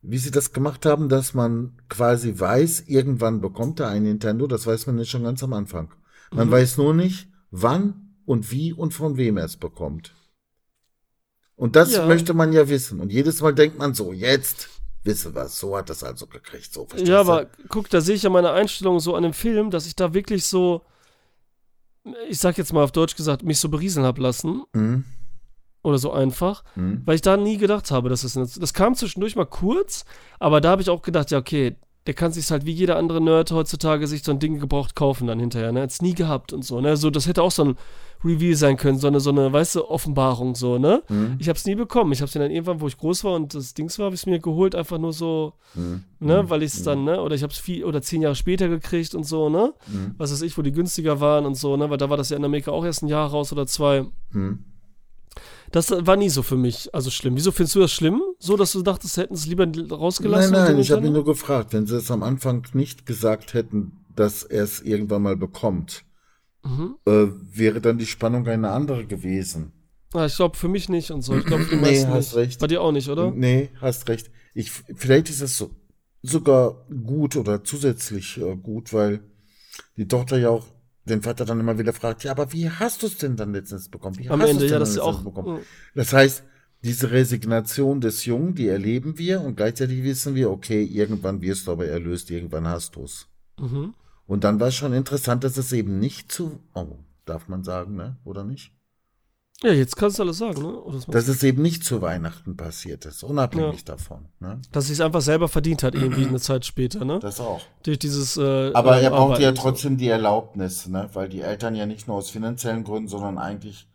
[0.00, 4.66] wie sie das gemacht haben, dass man quasi weiß, irgendwann bekommt er ein Nintendo, das
[4.66, 5.92] weiß man nicht schon ganz am Anfang.
[6.32, 6.52] Man Mhm.
[6.52, 10.12] weiß nur nicht, wann und wie und von wem er es bekommt.
[11.56, 12.04] Und das Ja.
[12.06, 13.00] möchte man ja wissen.
[13.00, 14.68] Und jedes Mal denkt man so, jetzt
[15.02, 18.22] wisse was, so hat das also gekriegt, so verstehst Ja, aber guck, da sehe ich
[18.24, 20.82] ja meine Einstellung so an dem Film, dass ich da wirklich so,
[22.28, 24.62] ich sag jetzt mal auf Deutsch gesagt, mich so berieseln hab lassen.
[24.74, 25.04] Mhm.
[25.82, 26.64] Oder so einfach.
[26.76, 27.02] Mhm.
[27.06, 30.04] Weil ich da nie gedacht habe, dass es das, das kam zwischendurch mal kurz,
[30.38, 31.76] aber da habe ich auch gedacht, ja, okay,
[32.06, 35.26] der kann sich halt wie jeder andere Nerd heutzutage sich so ein Ding gebraucht kaufen
[35.26, 35.82] dann hinterher, ne?
[35.82, 36.96] Hat's nie gehabt und so, ne?
[36.96, 37.76] So, das hätte auch so ein
[38.24, 41.02] Reveal sein können, so eine, so eine, weißt du, Offenbarung, so, ne?
[41.08, 41.36] Mhm.
[41.38, 42.10] Ich hab's nie bekommen.
[42.12, 44.40] Ich hab's dann irgendwann, wo ich groß war und das Dings war, habe ich mir
[44.40, 46.02] geholt, einfach nur so, Mhm.
[46.20, 48.68] ne, weil ich es dann, ne, oder ich habe es viel oder zehn Jahre später
[48.68, 50.14] gekriegt und so, ne, Mhm.
[50.18, 52.36] was weiß ich, wo die günstiger waren und so, ne, weil da war das ja
[52.36, 54.04] in Amerika auch erst ein Jahr raus oder zwei.
[54.32, 54.64] Mhm.
[55.70, 57.36] Das war nie so für mich, also schlimm.
[57.36, 58.22] Wieso findest du das schlimm?
[58.38, 60.52] So, dass du dachtest, sie hätten es lieber Nein, rausgelassen?
[60.52, 63.92] nein, dem ich habe ihn nur gefragt, wenn sie es am Anfang nicht gesagt hätten,
[64.16, 66.04] dass er es irgendwann mal bekommt,
[66.64, 66.96] Mhm.
[67.06, 69.72] äh, wäre dann die Spannung eine andere gewesen.
[70.12, 71.36] Ah, ich glaube für mich nicht und so.
[71.36, 72.36] Ich glaube für die Nee, meisten hast nicht.
[72.36, 72.60] recht.
[72.60, 73.30] Bei dir auch nicht, oder?
[73.30, 74.30] Nee, hast recht.
[74.54, 75.70] Ich, vielleicht ist es so,
[76.22, 79.20] sogar gut oder zusätzlich äh, gut, weil
[79.96, 80.66] die Tochter ja auch
[81.04, 83.88] den Vater dann immer wieder fragt, ja, aber wie hast du es denn dann letztens
[83.88, 84.18] bekommen?
[84.18, 85.22] Wie Am hast Ende, ja, das ist auch.
[85.22, 85.60] bekommen?
[85.94, 86.42] Das heißt,
[86.82, 91.72] diese Resignation des Jungen, die erleben wir und gleichzeitig wissen wir, okay, irgendwann wirst du
[91.72, 93.26] aber erlöst, irgendwann hast du es.
[93.58, 93.94] Mhm.
[94.28, 97.96] Und dann war es schon interessant, dass es eben nicht zu, oh, darf man sagen,
[97.96, 98.18] ne?
[98.24, 98.72] Oder nicht?
[99.62, 100.68] Ja, jetzt kannst du alles sagen, ne?
[100.68, 104.28] Oder Dass es eben nicht zu Weihnachten passiert ist, unabhängig davon.
[104.38, 104.60] Ne?
[104.70, 107.18] dass sie es einfach selber verdient hat, irgendwie eine Zeit später, ne?
[107.20, 107.62] Das auch.
[107.82, 108.36] Durch dieses.
[108.36, 111.08] Äh, Aber er braucht ja trotzdem die Erlaubnis, ne?
[111.14, 113.88] weil die Eltern ja nicht nur aus finanziellen Gründen, sondern eigentlich,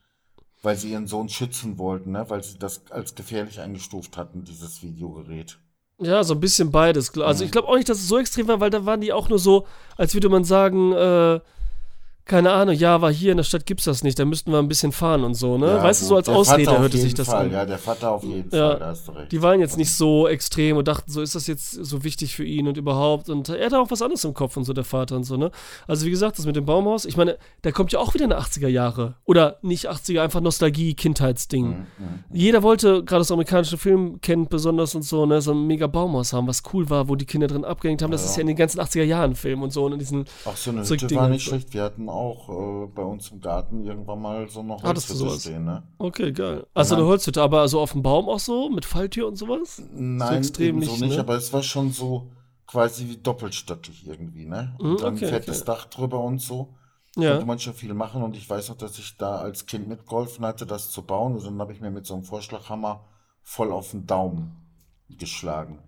[0.63, 2.25] weil sie ihren Sohn schützen wollten, ne?
[2.27, 5.59] weil sie das als gefährlich eingestuft hatten, dieses Videogerät.
[6.03, 7.17] Ja, so ein bisschen beides.
[7.19, 9.29] Also ich glaube auch nicht, dass es so extrem war, weil da waren die auch
[9.29, 9.65] nur so,
[9.97, 11.39] als würde man sagen, äh,
[12.25, 14.67] keine Ahnung, ja, aber hier in der Stadt gibt's das nicht, da müssten wir ein
[14.69, 15.67] bisschen fahren und so, ne?
[15.67, 16.17] Ja, weißt du, so gut.
[16.19, 17.45] als Der Ausrede Vater hörte sich das Fall.
[17.47, 17.51] an.
[17.51, 18.69] Ja, der Vater auf jeden Ja.
[18.71, 19.31] Fall, da hast du recht.
[19.31, 22.45] Die waren jetzt nicht so extrem und dachten, so ist das jetzt so wichtig für
[22.45, 23.29] ihn und überhaupt.
[23.29, 25.51] Und er hatte auch was anderes im Kopf und so, der Vater und so, ne?
[25.87, 28.37] Also wie gesagt, das mit dem Baumhaus, ich meine, da kommt ja auch wieder eine
[28.39, 29.15] 80er Jahre.
[29.25, 31.67] Oder nicht 80er, einfach Nostalgie, Kindheitsding.
[31.67, 31.85] Mhm,
[32.31, 36.31] Jeder wollte, gerade das amerikanische Film kennt besonders und so, ne, so ein mega Baumhaus
[36.33, 38.11] haben, was cool war, wo die Kinder drin abgehängt haben.
[38.11, 38.29] Das Ja.
[38.29, 39.83] ist ja in den ganzen 80er Jahren Film und so.
[39.85, 41.49] Und in diesen, Auch so eine Hütte war nicht so.
[41.49, 41.73] schlecht.
[41.73, 45.41] Wir hatten auch äh, bei uns im Garten irgendwann mal so du Holzhütte sowas?
[45.41, 45.83] stehen, ne?
[45.97, 46.65] okay, geil.
[46.73, 49.81] Also eine Holzhütte, aber so auf dem Baum auch so, mit Falltür und sowas?
[49.91, 51.19] Nein, extrem ebenso nicht, nicht, ne?
[51.19, 52.31] aber es war schon so
[52.67, 54.75] quasi wie doppelstöckig irgendwie, ne?
[54.79, 55.71] Mhm, Und dann okay, fettes okay.
[55.71, 56.75] Dach drüber und so.
[57.15, 57.31] Ja.
[57.31, 60.45] Konnte man schon viel machen und ich weiß noch, dass ich da als Kind mitgeholfen
[60.45, 61.35] hatte, das zu bauen.
[61.35, 63.05] Und dann habe ich mir mit so einem Vorschlaghammer
[63.43, 64.55] voll auf den Daumen
[65.09, 65.79] geschlagen.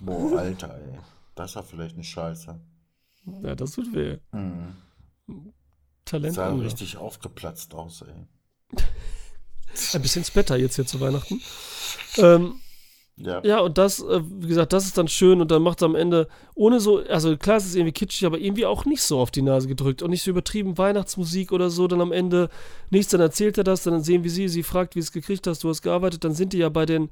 [0.00, 0.98] Boah, Alter, ey.
[1.34, 2.60] Das war vielleicht eine Scheiße.
[3.42, 4.18] Ja, das tut weh.
[4.32, 4.76] Mhm.
[6.04, 6.34] Talent.
[6.34, 6.66] Sah Angler.
[6.66, 8.78] richtig aufgeplatzt aus, ey.
[9.92, 11.40] Ein bisschen Splatter jetzt hier zu Weihnachten.
[12.18, 12.60] Ähm,
[13.18, 13.42] Ja.
[13.44, 15.94] ja, und das, äh, wie gesagt, das ist dann schön und dann macht er am
[15.94, 19.30] Ende, ohne so, also klar, es ist irgendwie kitschig, aber irgendwie auch nicht so auf
[19.30, 22.50] die Nase gedrückt und nicht so übertrieben Weihnachtsmusik oder so, dann am Ende
[22.90, 25.64] nichts, dann erzählt er das, dann sehen wir sie, sie fragt, wie es gekriegt hast,
[25.64, 27.08] du hast gearbeitet, dann sind die ja bei den,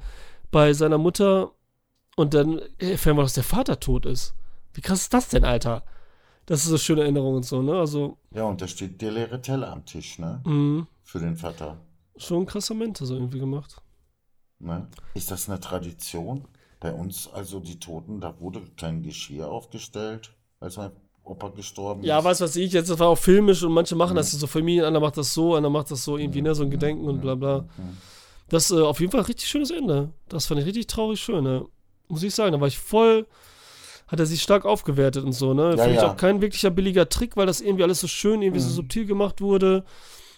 [0.50, 1.52] bei seiner Mutter
[2.16, 4.34] und dann erfahren wir, dass der Vater tot ist.
[4.74, 5.84] Wie krass ist das denn, Alter?
[6.46, 7.74] Das ist so eine schöne Erinnerung und so, ne?
[7.78, 10.42] Also, Ja, und da steht der leere Teller am Tisch, ne?
[10.44, 11.78] mh, Für den Vater.
[12.16, 13.80] schon ein krasser Mente so irgendwie gemacht.
[14.58, 14.88] Ne?
[15.14, 16.44] Ist das eine Tradition?
[16.80, 20.90] Bei uns, also die Toten, da wurde kein Geschirr aufgestellt, als mein
[21.24, 22.24] Opa gestorben Ja, ist.
[22.24, 25.00] weiß was ich, jetzt das war auch filmisch und manche machen das so Familien, einer
[25.00, 27.64] macht das so, einer macht das so irgendwie, ne, so ein Gedenken und bla bla.
[28.50, 30.12] Das äh, auf jeden Fall ein richtig schönes Ende.
[30.28, 31.64] Das fand ich richtig traurig schön, ne?
[32.08, 33.26] Muss ich sagen, da war ich voll,
[34.14, 35.70] hat er sich stark aufgewertet und so, ne?
[35.70, 36.10] Ja, Finde ich ja.
[36.10, 38.64] auch kein wirklicher billiger Trick, weil das irgendwie alles so schön, irgendwie Mhm.
[38.64, 39.84] so subtil gemacht wurde.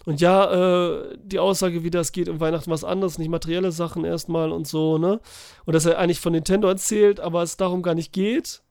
[0.05, 4.05] Und ja, äh, die Aussage, wie das geht um Weihnachten was anderes, nicht materielle Sachen
[4.05, 5.20] erstmal und so, ne?
[5.64, 8.62] Und dass er eigentlich von Nintendo erzählt, aber es darum gar nicht geht,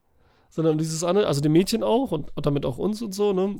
[0.49, 3.59] sondern dieses andere, also dem Mädchen auch und, und damit auch uns und so, ne?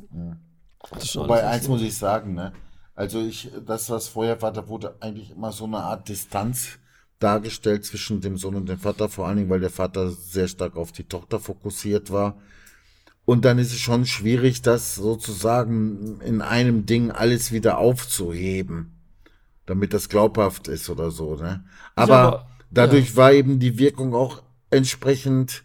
[1.03, 2.53] Schon Wobei, eins muss ich sagen, ne?
[2.95, 6.79] Also ich, das, was vorher war, da wurde eigentlich immer so eine Art Distanz
[7.19, 10.75] dargestellt zwischen dem Sohn und dem Vater, vor allen Dingen, weil der Vater sehr stark
[10.75, 12.37] auf die Tochter fokussiert war.
[13.23, 18.99] Und dann ist es schon schwierig, das sozusagen in einem Ding alles wieder aufzuheben,
[19.65, 21.63] damit das glaubhaft ist oder so, ne?
[21.95, 25.63] Aber, aber- dadurch war eben die Wirkung auch entsprechend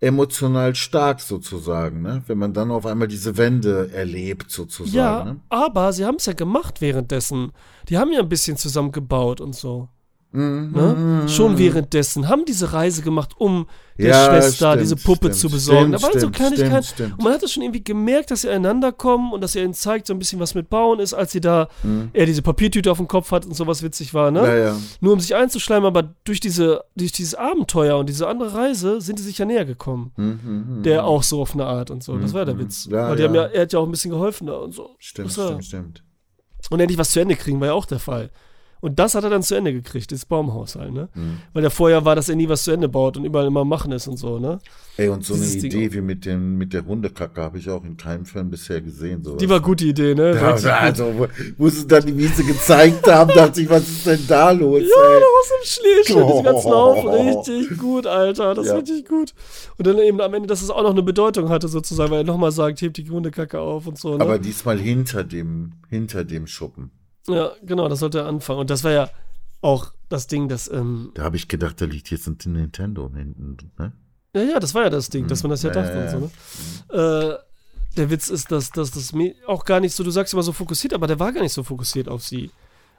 [0.00, 2.22] emotional stark sozusagen, ne?
[2.26, 5.40] Wenn man dann auf einmal diese Wende erlebt sozusagen, Ja, ne?
[5.50, 7.52] aber sie haben es ja gemacht währenddessen.
[7.88, 9.88] Die haben ja ein bisschen zusammengebaut und so.
[10.32, 10.70] Mhm.
[10.72, 11.28] Ne?
[11.28, 13.66] Schon währenddessen haben diese Reise gemacht, um
[13.98, 15.98] der Ja, Schwester stimmt, diese Puppe stimmt, zu besorgen.
[15.98, 17.12] stimmt, da waren so Kleinigkeiten.
[17.14, 19.74] Und man hat das schon irgendwie gemerkt, dass sie einander kommen und dass er ihnen
[19.74, 21.68] zeigt, so ein bisschen was mit Bauen ist, als sie da
[22.12, 24.40] er diese Papiertüte auf dem Kopf hat und sowas witzig war, ne?
[24.40, 24.46] Mhm.
[24.46, 24.76] Ja, ja.
[25.00, 29.18] Nur um sich einzuschleimen, aber durch diese, durch dieses Abenteuer und diese andere Reise sind
[29.18, 30.12] sie sich ja näher gekommen.
[30.16, 32.16] Mhm, Der auch so auf eine Art und so.
[32.16, 32.86] Das war der Witz.
[32.90, 34.90] Ja, Weil die haben ja, er hat ja auch ein bisschen geholfen da und so.
[34.98, 36.04] Stimmt, stimmt, stimmt.
[36.70, 38.30] Und endlich was zu Ende kriegen, war ja auch der Fall.
[38.80, 41.08] Und das hat er dann zu Ende gekriegt, das Baumhaus halt, ne?
[41.14, 41.38] Mhm.
[41.52, 43.92] Weil der vorher war, dass er nie was zu Ende baut und überall immer machen
[43.92, 44.58] ist und so, ne?
[44.96, 45.92] Ey, und so eine Dieses Ding Idee auch.
[45.94, 49.22] wie mit dem, mit der Hundekacke habe ich auch in keinem Film bisher gesehen.
[49.22, 49.38] Sowas.
[49.38, 50.34] Die war gute Idee, ne?
[50.34, 50.64] Ja, gut.
[50.66, 51.26] also, wo,
[51.58, 54.80] wo sie dann die Wiese gezeigt haben, dachte ich, was ist denn da los?
[54.80, 55.20] Ja, ey?
[55.20, 57.08] da war so ein Schläfchen, diese ganzen Haufen.
[57.08, 57.40] Oh.
[57.40, 58.54] Richtig gut, Alter.
[58.54, 58.76] Das ist Ja.
[58.78, 59.34] richtig gut.
[59.78, 62.24] Und dann eben am Ende, dass es auch noch eine Bedeutung hatte, sozusagen, weil er
[62.24, 64.22] nochmal sagt, hebt die Hundekacke auf und so, ne?
[64.24, 66.90] Aber diesmal hinter dem, hinter dem Schuppen.
[67.28, 68.60] Ja, genau, das sollte er anfangen.
[68.60, 69.10] Und das war ja
[69.60, 73.56] auch das Ding, das, ähm, Da habe ich gedacht, da liegt jetzt ein Nintendo hinten.
[73.78, 73.92] Ne?
[74.34, 76.30] Ja, ja, das war ja das Ding, dass man das ja dachte ja, und
[76.88, 77.38] so, ne?
[77.38, 79.12] Äh, der Witz ist, dass, dass das
[79.46, 81.64] auch gar nicht so, du sagst immer so fokussiert, aber der war gar nicht so
[81.64, 82.50] fokussiert auf sie.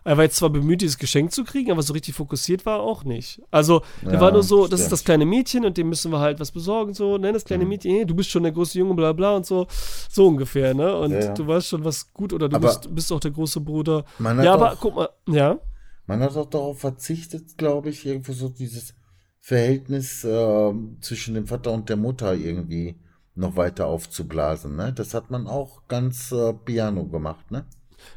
[0.03, 2.83] Er war jetzt zwar bemüht, dieses Geschenk zu kriegen, aber so richtig fokussiert war er
[2.83, 3.41] auch nicht.
[3.51, 4.91] Also, der Ja, war nur so, das ist stimmt.
[4.93, 7.47] das kleine Mädchen und dem müssen wir halt was besorgen, so, nenn das Mhm.
[7.47, 9.67] kleine Mädchen, hey, du bist schon der große Junge, bla bla und so,
[10.09, 10.95] so ungefähr, ne?
[10.97, 11.33] Und Ja, ja.
[11.33, 14.05] du weißt schon, was gut oder du Aber- bist, bist auch der große Bruder.
[14.19, 15.59] Ja, aber auch- guck mal, ja.
[16.07, 18.95] Man hat auch darauf verzichtet, glaube ich, irgendwo so dieses
[19.39, 22.95] Verhältnis ähm, zwischen dem Vater und der Mutter irgendwie
[23.35, 24.75] noch weiter aufzublasen.
[24.75, 24.93] Ne?
[24.93, 27.49] Das hat man auch ganz äh, piano gemacht.
[27.51, 27.65] Ne?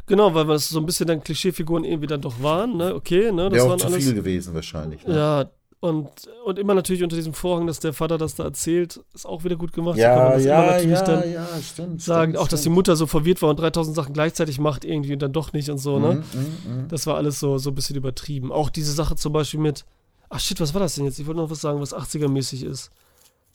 [0.06, 2.94] Genau, weil das so ein bisschen dann Klischeefiguren irgendwie dann doch waren, ne?
[2.94, 3.44] Okay, ne?
[3.44, 4.04] Das Wäre auch waren zu alles.
[4.04, 5.06] viel gewesen wahrscheinlich.
[5.06, 5.16] Ne?
[5.16, 5.50] Ja,
[5.84, 6.08] und,
[6.46, 9.56] und immer natürlich unter diesem Vorhang, dass der Vater das da erzählt, ist auch wieder
[9.56, 9.98] gut gemacht.
[9.98, 12.00] Ja, ja, ja, ja, stimmt.
[12.00, 12.70] sagen, stimmt, auch dass die.
[12.70, 15.76] Mutter so verwirrt war und 3000 Sachen gleichzeitig macht irgendwie und dann doch nicht und
[15.76, 16.14] so, ne?
[16.32, 16.88] Mhm, mhm, mhm.
[16.88, 18.50] Das war alles so, so ein bisschen übertrieben.
[18.50, 19.84] Auch diese Sache zum Beispiel mit,
[20.30, 21.18] ach shit, was war das denn jetzt?
[21.18, 22.90] Ich wollte noch was sagen, was 80er-mäßig ist.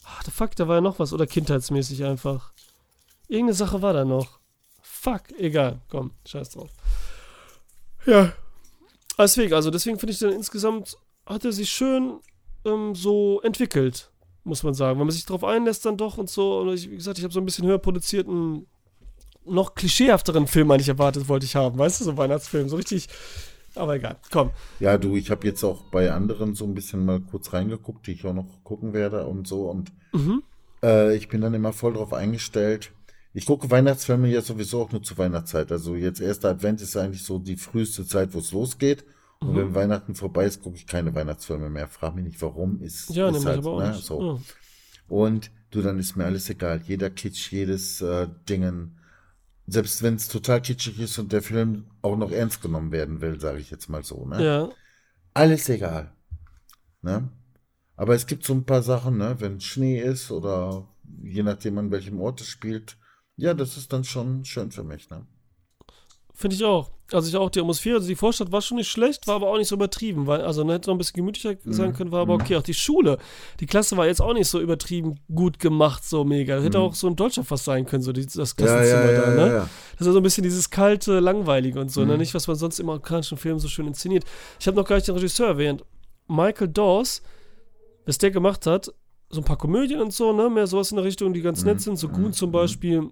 [0.06, 1.14] Ach, the fuck, da war ja noch was.
[1.14, 2.52] Oder kindheitsmäßig einfach.
[3.28, 4.39] Irgendeine Sache war da noch.
[5.02, 5.80] Fuck, egal.
[5.90, 6.70] Komm, scheiß drauf.
[8.06, 8.34] Ja.
[9.18, 12.20] Deswegen, also deswegen finde ich dann insgesamt, hat er sich schön
[12.66, 14.12] ähm, so entwickelt,
[14.44, 15.00] muss man sagen.
[15.00, 16.60] Wenn man sich darauf einlässt dann doch und so.
[16.60, 18.66] Und ich, wie gesagt, ich habe so ein bisschen höher produzierten,
[19.46, 21.78] noch klischeehafteren Film eigentlich erwartet, wollte ich haben.
[21.78, 23.08] Weißt du, so Weihnachtsfilm, so richtig.
[23.76, 24.52] Aber egal, komm.
[24.80, 28.12] Ja, du, ich habe jetzt auch bei anderen so ein bisschen mal kurz reingeguckt, die
[28.14, 29.70] ich auch noch gucken werde und so.
[29.70, 30.44] Und Mhm.
[30.84, 32.92] äh, ich bin dann immer voll drauf eingestellt.
[33.34, 35.72] Ich gucke Weihnachtsfilme ja sowieso auch nur zur Weihnachtszeit.
[35.72, 39.06] Also jetzt erster Advent ist eigentlich so die früheste Zeit, wo es losgeht.
[39.40, 39.56] Und Mhm.
[39.56, 41.88] wenn Weihnachten vorbei ist, gucke ich keine Weihnachtsfilme mehr.
[41.88, 42.82] Frag mich nicht, warum.
[42.82, 44.04] Ist, Ja, ist halt, aber auch ne, nicht.
[44.04, 44.22] so.
[44.22, 44.40] Ja.
[45.08, 46.82] Und du, dann ist mir alles egal.
[46.86, 48.98] Jeder Kitsch, jedes äh, Dingen.
[49.68, 53.40] Selbst wenn es total kitschig ist und der Film auch noch ernst genommen werden will,
[53.40, 54.26] sage ich jetzt mal so.
[54.26, 54.44] Ne?
[54.44, 54.70] ja.
[55.36, 56.12] alles egal.
[57.04, 57.30] Ne?
[57.96, 59.36] Aber es gibt so ein paar Sachen, ne?
[59.40, 60.88] wenn Schnee ist oder
[61.24, 62.98] je nachdem an welchem Ort es spielt,
[63.40, 65.10] ja, das ist dann schon schön für mich.
[65.10, 65.26] Ne?
[66.34, 66.92] Finde ich auch.
[67.12, 69.58] Also ich auch die Atmosphäre, also die Vorstadt war schon nicht schlecht, war aber auch
[69.58, 72.36] nicht so übertrieben, weil, also ne, hätte noch ein bisschen gemütlicher sein können, war aber
[72.36, 72.56] okay.
[72.56, 73.18] Auch die Schule,
[73.60, 76.58] die Klasse war jetzt auch nicht so übertrieben gut gemacht, so mega.
[76.58, 79.22] Das hätte auch so ein Deutscher fast sein können, so die, das Klassenzimmer ja, ja,
[79.22, 79.54] da, ja, ne?
[79.54, 79.70] ja.
[79.98, 82.18] Das ist so ein bisschen dieses kalte, langweilige und so, ne?
[82.18, 84.24] Nicht, was man sonst im amerikanischen Film so schön inszeniert.
[84.60, 85.84] Ich habe noch gar nicht den Regisseur erwähnt.
[86.28, 87.24] Michael Dawes,
[88.06, 88.94] was der gemacht hat,
[89.30, 90.50] so ein paar Komödien und so, ne?
[90.50, 93.10] Mehr sowas in der Richtung, die ganz nett sind, so Goon zum Beispiel.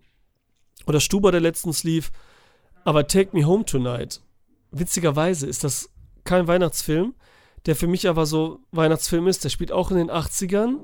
[0.86, 2.12] Oder Stuber, der letztens lief.
[2.84, 4.22] Aber Take Me Home Tonight,
[4.72, 5.90] witzigerweise ist das
[6.24, 7.16] kein Weihnachtsfilm,
[7.66, 9.44] der für mich aber so Weihnachtsfilm ist.
[9.44, 10.78] Der spielt auch in den 80ern,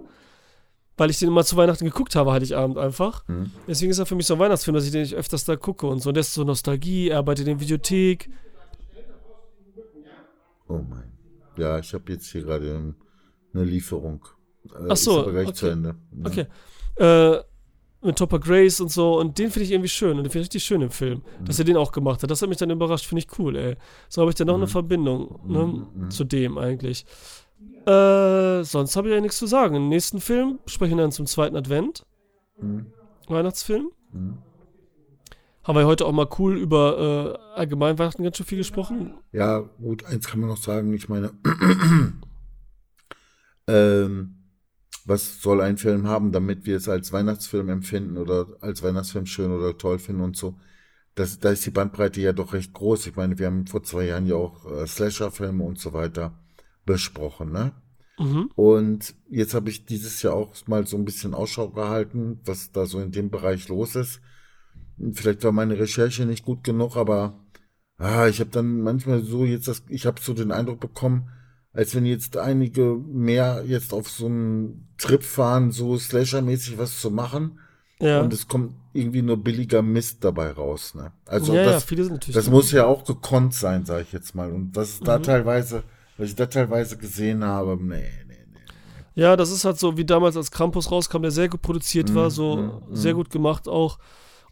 [0.98, 3.24] weil ich den immer zu Weihnachten geguckt habe, Heiligabend einfach.
[3.68, 5.88] Deswegen ist er für mich so ein Weihnachtsfilm, dass ich den nicht öfters da gucke
[5.88, 6.10] und so.
[6.10, 8.30] Und der ist so Nostalgie, er arbeitet in der Videothek.
[10.68, 11.12] Oh mein.
[11.58, 12.96] Ja, ich habe jetzt hier gerade
[13.54, 14.26] eine Lieferung.
[14.66, 15.56] Äh, Ach so, Ist aber gleich okay.
[15.56, 15.96] zu Ende.
[16.12, 16.26] Ja.
[16.26, 16.46] Okay.
[16.96, 17.44] Äh,
[18.04, 19.20] mit Topper Grace und so.
[19.20, 20.18] Und den finde ich irgendwie schön.
[20.18, 21.22] Und den finde ich richtig schön im Film.
[21.46, 22.32] Dass er den auch gemacht hat.
[22.32, 23.06] Das hat mich dann überrascht.
[23.06, 23.76] Finde ich cool, ey.
[24.10, 27.06] So habe ich dann noch eine Verbindung ne, zu dem eigentlich.
[27.86, 29.76] Äh, sonst habe ich ja nichts zu sagen.
[29.76, 32.06] Im nächsten Film sprechen wir dann zum zweiten Advent.
[33.28, 33.92] Weihnachtsfilm.
[35.64, 39.14] Haben wir heute auch mal cool über äh, allgemein Weihnachten ganz schön viel gesprochen.
[39.32, 40.94] Ja, gut, eins kann man noch sagen.
[40.94, 41.32] Ich meine,
[43.68, 44.43] ähm,
[45.06, 49.52] was soll ein Film haben, damit wir es als Weihnachtsfilm empfinden oder als Weihnachtsfilm schön
[49.52, 50.56] oder toll finden und so.
[51.16, 53.08] Das, da ist die Bandbreite ja doch recht groß.
[53.08, 56.40] Ich meine, wir haben vor zwei Jahren ja auch äh, Slasher-Filme und so weiter
[56.86, 57.74] besprochen, ne?
[58.20, 58.50] Mhm.
[58.56, 62.86] Und jetzt habe ich dieses Jahr auch mal so ein bisschen Ausschau gehalten, was da
[62.86, 64.22] so in dem Bereich los ist.
[65.14, 67.44] Vielleicht war meine Recherche nicht gut genug, aber
[67.98, 71.30] ah, ich habe dann manchmal so jetzt das, ich habe so den Eindruck bekommen,
[71.74, 77.12] als wenn jetzt einige mehr jetzt auf so einen Trip fahren, so Slasher-mäßig was zu
[77.12, 77.60] machen.
[78.00, 78.22] Ja.
[78.22, 80.94] Und es kommt irgendwie nur billiger Mist dabei raus.
[80.94, 81.12] Ne?
[81.26, 82.36] Also ja, ja, das, natürlich.
[82.36, 84.52] das muss ja auch gekonnt sein, sage ich jetzt mal.
[84.52, 85.24] Und was da Mhm.
[85.24, 85.84] teilweise,
[86.18, 88.60] was ich da teilweise gesehen habe, nee, nee, nee.
[89.16, 92.16] Ja, das ist halt so wie damals, als Krampus rauskam, der sehr gut produziert Mhm,
[92.16, 93.98] war, so sehr gut gemacht auch.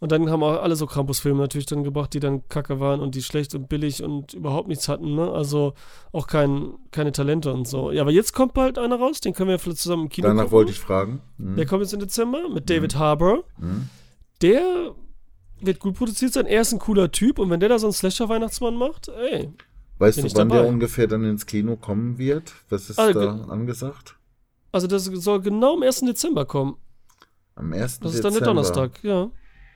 [0.02, 3.14] Und dann haben auch alle so Krampus-Filme natürlich dann gebracht, die dann kacke waren und
[3.14, 5.32] die schlecht und billig und überhaupt nichts hatten, ne?
[5.32, 5.76] Also
[6.12, 7.92] auch kein, keine Talente und so.
[7.92, 10.44] Ja, aber jetzt kommt bald einer raus, den können wir vielleicht zusammen im Kino Danach
[10.46, 10.52] gucken.
[10.58, 11.22] wollte ich fragen.
[11.38, 11.56] Hm.
[11.56, 13.44] Der kommt jetzt im Dezember mit David Harbour.
[14.42, 14.96] Der
[15.60, 16.48] wird gut produziert sein.
[16.48, 19.52] Er ist ein cooler Typ und wenn der da so einen Slasher-Weihnachtsmann macht, ey.
[20.00, 20.62] Weißt du, wann dabei.
[20.64, 22.54] der ungefähr dann ins Kino kommen wird?
[22.70, 24.16] Was ist Ah, da angesagt?
[24.72, 26.00] Also das soll genau am 1.
[26.02, 26.76] Dezember kommen.
[27.54, 28.00] Am 1.
[28.00, 28.40] Das ist dann Dezember.
[28.40, 29.30] der Donnerstag, ja.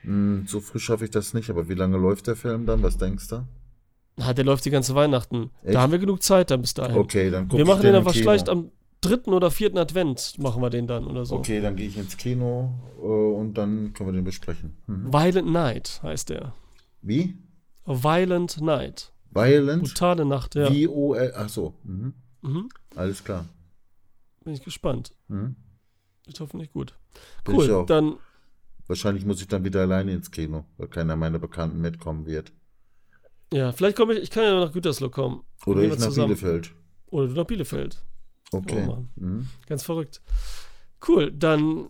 [0.06, 2.82] Hm, so früh schaffe ich das nicht, aber wie lange läuft der Film dann?
[2.82, 3.44] Was denkst du?
[4.16, 5.50] Na, der läuft die ganze Weihnachten.
[5.62, 5.74] Echt?
[5.74, 6.96] Da haben wir genug Zeit dann bis dahin.
[6.96, 10.36] Okay, dann guck wir ich machen den im aber vielleicht am dritten oder vierten Advent
[10.38, 11.36] machen wir den dann oder so.
[11.36, 14.76] Okay, dann gehe ich ins Kino äh, und dann können wir den besprechen.
[14.86, 15.12] Hm.
[15.12, 16.54] Violent Night heißt der.
[17.02, 17.36] Wie?
[17.84, 19.12] Violent Night.
[19.32, 19.82] Violent?
[19.82, 20.72] Brutale Nacht, ja.
[20.72, 21.74] Wie o l Ach so.
[21.82, 22.14] Mhm.
[22.42, 22.68] Mhm.
[22.94, 23.44] Alles klar.
[24.44, 25.12] Bin ich gespannt.
[25.28, 25.56] Mhm.
[26.26, 26.94] Ist hoffentlich gut.
[27.44, 28.16] Bin ich Cool, dann
[28.86, 32.52] Wahrscheinlich muss ich dann wieder alleine ins Kino, weil keiner meiner Bekannten mitkommen wird.
[33.52, 35.42] ja, vielleicht komme ich, ich kann ja nach Gütersloh kommen.
[35.66, 36.28] Oder ich nach zusammen.
[36.28, 36.72] Bielefeld.
[37.06, 38.02] Oder du nach Bielefeld.
[38.52, 38.86] Okay.
[38.88, 39.48] Oh mhm.
[39.66, 40.22] Ganz verrückt.
[41.06, 41.88] Cool, dann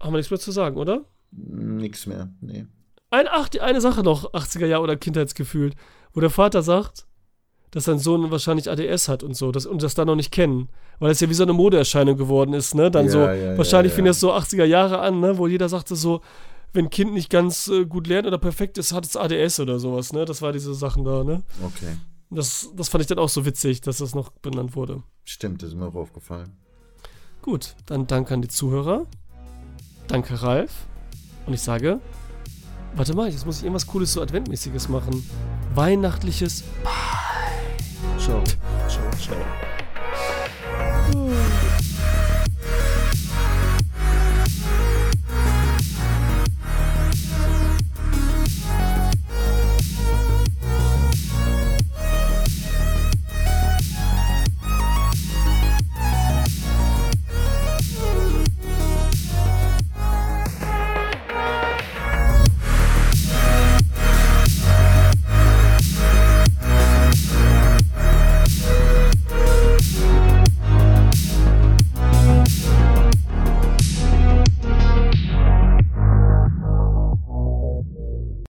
[0.00, 1.04] haben wir nichts mehr zu sagen, oder?
[1.30, 2.32] Nix mehr.
[2.40, 2.66] Nee.
[3.10, 5.72] Ein, ach, die eine Sache noch, 80er Jahre oder Kindheitsgefühl,
[6.12, 7.06] wo der Vater sagt,
[7.74, 10.68] dass sein Sohn wahrscheinlich ADS hat und so das, und das dann noch nicht kennen.
[11.00, 12.88] Weil das ja wie so eine Modeerscheinung geworden ist, ne?
[12.88, 15.38] Dann Ja, so, ja, wahrscheinlich ja, fing das so 80er Jahre an, ne?
[15.38, 16.20] Wo jeder sagte so,
[16.72, 19.80] wenn ein Kind nicht ganz äh, gut lernt oder perfekt ist, hat es ADS oder
[19.80, 20.24] sowas, ne?
[20.24, 21.42] Das war diese Sachen da, ne?
[21.64, 21.96] Okay.
[22.30, 25.02] Das, das fand ich dann auch so witzig, dass das noch benannt wurde.
[25.24, 26.52] Stimmt, das ist mir auch aufgefallen.
[27.42, 29.06] Gut, dann danke an die Zuhörer.
[30.06, 30.86] Danke, Ralf.
[31.46, 31.98] Und ich sage,
[32.94, 35.28] warte mal, jetzt muss ich irgendwas Cooles, so Adventmäßiges machen.
[35.74, 36.62] Weihnachtliches
[38.26, 38.42] 走
[38.88, 39.73] 走走